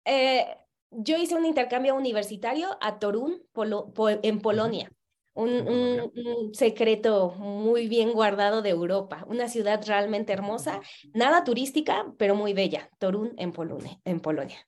eh, 0.05 0.47
yo 0.91 1.17
hice 1.17 1.35
un 1.35 1.47
intercambio 1.47 1.95
universitario 1.95 2.77
a 2.81 2.99
Torún, 2.99 3.43
en 4.23 4.41
Polonia. 4.41 4.93
Un, 5.33 6.51
secreto 6.53 7.31
muy 7.39 7.89
bien 7.89 8.13
guardado 8.13 8.61
de 8.61 8.71
Europa, 8.71 9.25
una 9.29 9.49
ciudad 9.49 9.81
realmente 9.87 10.35
hermosa, 10.35 10.81
nada 11.15 11.45
turística, 11.45 12.05
pero 12.19 12.35
muy 12.35 12.53
bella, 12.53 12.91
Torún 12.99 13.33
en, 13.39 13.55
en 14.05 14.21
Polonia. 14.21 14.59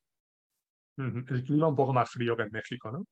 El 0.97 1.45
clima 1.45 1.69
un 1.69 1.77
poco 1.77 1.93
más 1.93 2.09
frío 2.09 2.35
que 2.37 2.45
en 2.45 2.51
México, 2.51 2.91
¿no? 2.91 3.05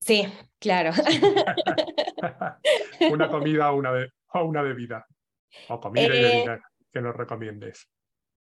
Sí, 0.00 0.24
claro. 0.58 0.90
una 3.10 3.30
comida 3.30 3.72
o 3.72 3.76
una, 3.76 3.92
o 4.34 4.44
una 4.44 4.60
bebida, 4.60 5.06
o 5.68 5.80
comida 5.80 6.04
y 6.04 6.10
bebida 6.10 6.60
que 6.92 7.00
nos 7.00 7.16
recomiendes. 7.16 7.88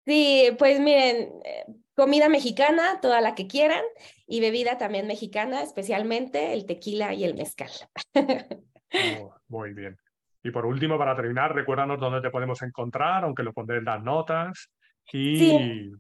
Sí, 0.08 0.56
pues 0.58 0.80
miren, 0.80 1.34
eh, 1.44 1.66
comida 1.94 2.30
mexicana, 2.30 3.02
toda 3.02 3.20
la 3.20 3.36
que 3.36 3.46
quieran, 3.46 3.84
y 4.26 4.40
bebida 4.40 4.78
también 4.78 5.06
mexicana, 5.06 5.62
especialmente 5.62 6.54
el 6.54 6.66
tequila 6.66 7.14
y 7.14 7.26
el 7.26 7.36
mezcal. 7.36 7.70
Oh, 9.20 9.36
muy 9.50 9.74
bien. 9.74 9.98
Y 10.42 10.50
por 10.50 10.66
último, 10.66 10.98
para 10.98 11.14
terminar, 11.14 11.54
recuérdanos 11.54 12.00
dónde 12.00 12.22
te 12.22 12.30
podemos 12.30 12.62
encontrar, 12.62 13.26
aunque 13.26 13.44
lo 13.44 13.52
pondré 13.52 13.80
en 13.80 13.84
las 13.84 14.02
notas. 14.02 14.72
Y 15.12 15.92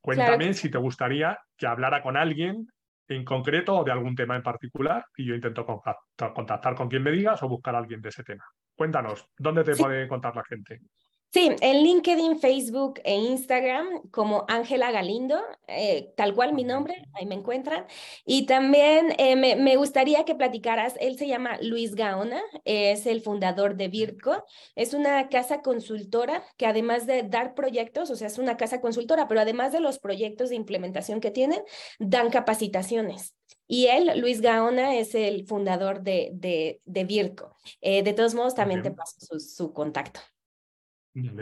cuéntame 0.00 0.54
si 0.54 0.70
te 0.70 0.78
gustaría 0.78 1.36
que 1.56 1.66
hablara 1.66 2.00
con 2.00 2.16
alguien 2.16 2.68
en 3.08 3.24
concreto 3.24 3.78
o 3.78 3.82
de 3.84 3.90
algún 3.90 4.14
tema 4.14 4.36
en 4.36 4.42
particular 4.44 5.04
y 5.16 5.26
yo 5.26 5.34
intento 5.34 5.66
contactar, 5.66 6.76
con 6.76 6.88
quien 6.88 7.02
me 7.02 7.10
digas 7.10 7.42
o 7.42 7.48
buscar 7.48 7.74
a 7.74 7.78
alguien 7.78 8.00
de 8.00 8.10
ese 8.10 8.22
tema. 8.22 8.44
Cuéntanos, 8.76 9.28
¿dónde 9.36 9.64
te 9.64 9.74
puede 9.74 10.04
encontrar 10.04 10.36
la 10.36 10.44
gente? 10.44 10.80
Sí, 11.32 11.50
en 11.62 11.82
LinkedIn, 11.82 12.40
Facebook 12.40 13.00
e 13.04 13.14
Instagram 13.14 14.02
como 14.10 14.44
Ángela 14.48 14.90
Galindo, 14.90 15.40
eh, 15.66 16.12
tal 16.14 16.34
cual 16.34 16.52
mi 16.52 16.62
nombre, 16.62 17.06
ahí 17.14 17.24
me 17.24 17.34
encuentran. 17.34 17.86
Y 18.26 18.44
también 18.44 19.14
eh, 19.16 19.34
me, 19.34 19.76
gustaría 19.76 20.26
que 20.26 20.34
platicaras, 20.34 20.94
él 21.00 21.16
se 21.16 21.26
llama 21.26 21.56
Luis 21.62 21.94
Gaona, 21.94 22.42
es 22.66 23.06
el 23.06 23.22
fundador 23.22 23.76
de 23.76 23.88
Virco, 23.88 24.44
es 24.74 24.92
una 24.92 25.30
casa 25.30 25.62
consultora 25.62 26.44
que 26.58 26.66
además 26.66 27.06
de 27.06 27.22
dar 27.22 27.54
proyectos, 27.54 28.10
o 28.10 28.16
sea, 28.16 28.26
es 28.26 28.36
una 28.36 28.58
casa 28.58 28.82
consultora, 28.82 29.26
pero 29.26 29.40
además 29.40 29.72
de 29.72 29.80
los 29.80 29.98
proyectos 29.98 30.50
de 30.50 30.56
implementación 30.56 31.20
que 31.22 31.30
tienen, 31.30 31.62
dan 31.98 32.28
capacitaciones. 32.28 33.34
Y 33.66 33.86
él, 33.86 34.20
Luis 34.20 34.42
Gaona, 34.42 34.96
es 34.96 35.14
el 35.14 35.46
fundador 35.46 36.02
de, 36.02 36.30
de, 36.84 37.04
Virco. 37.04 37.56
Eh, 37.80 38.02
de 38.02 38.12
todos 38.12 38.34
modos, 38.34 38.54
también 38.54 38.82
te 38.82 38.90
paso 38.90 39.38
su 39.38 39.72
contacto 39.72 40.20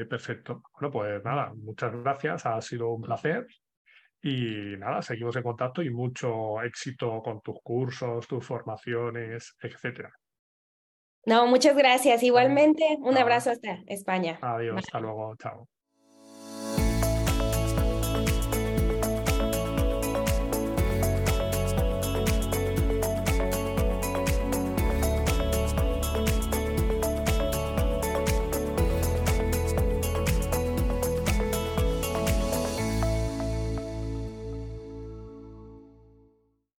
perfecto. 0.08 0.62
Bueno, 0.74 0.90
pues 0.90 1.24
nada, 1.24 1.52
muchas 1.54 1.92
gracias, 1.92 2.46
ha 2.46 2.60
sido 2.60 2.90
un 2.90 3.02
placer. 3.02 3.46
Y 4.22 4.76
nada, 4.76 5.00
seguimos 5.00 5.34
en 5.36 5.42
contacto 5.42 5.82
y 5.82 5.90
mucho 5.90 6.62
éxito 6.62 7.22
con 7.22 7.40
tus 7.40 7.56
cursos, 7.62 8.28
tus 8.28 8.46
formaciones, 8.46 9.56
etcétera. 9.60 10.12
No, 11.26 11.46
muchas 11.46 11.76
gracias. 11.76 12.22
Igualmente, 12.22 12.84
un 13.00 13.16
abrazo 13.16 13.50
hasta 13.50 13.78
España. 13.86 14.38
Adiós, 14.42 14.78
hasta 14.78 15.00
luego, 15.00 15.34
chao. 15.36 15.68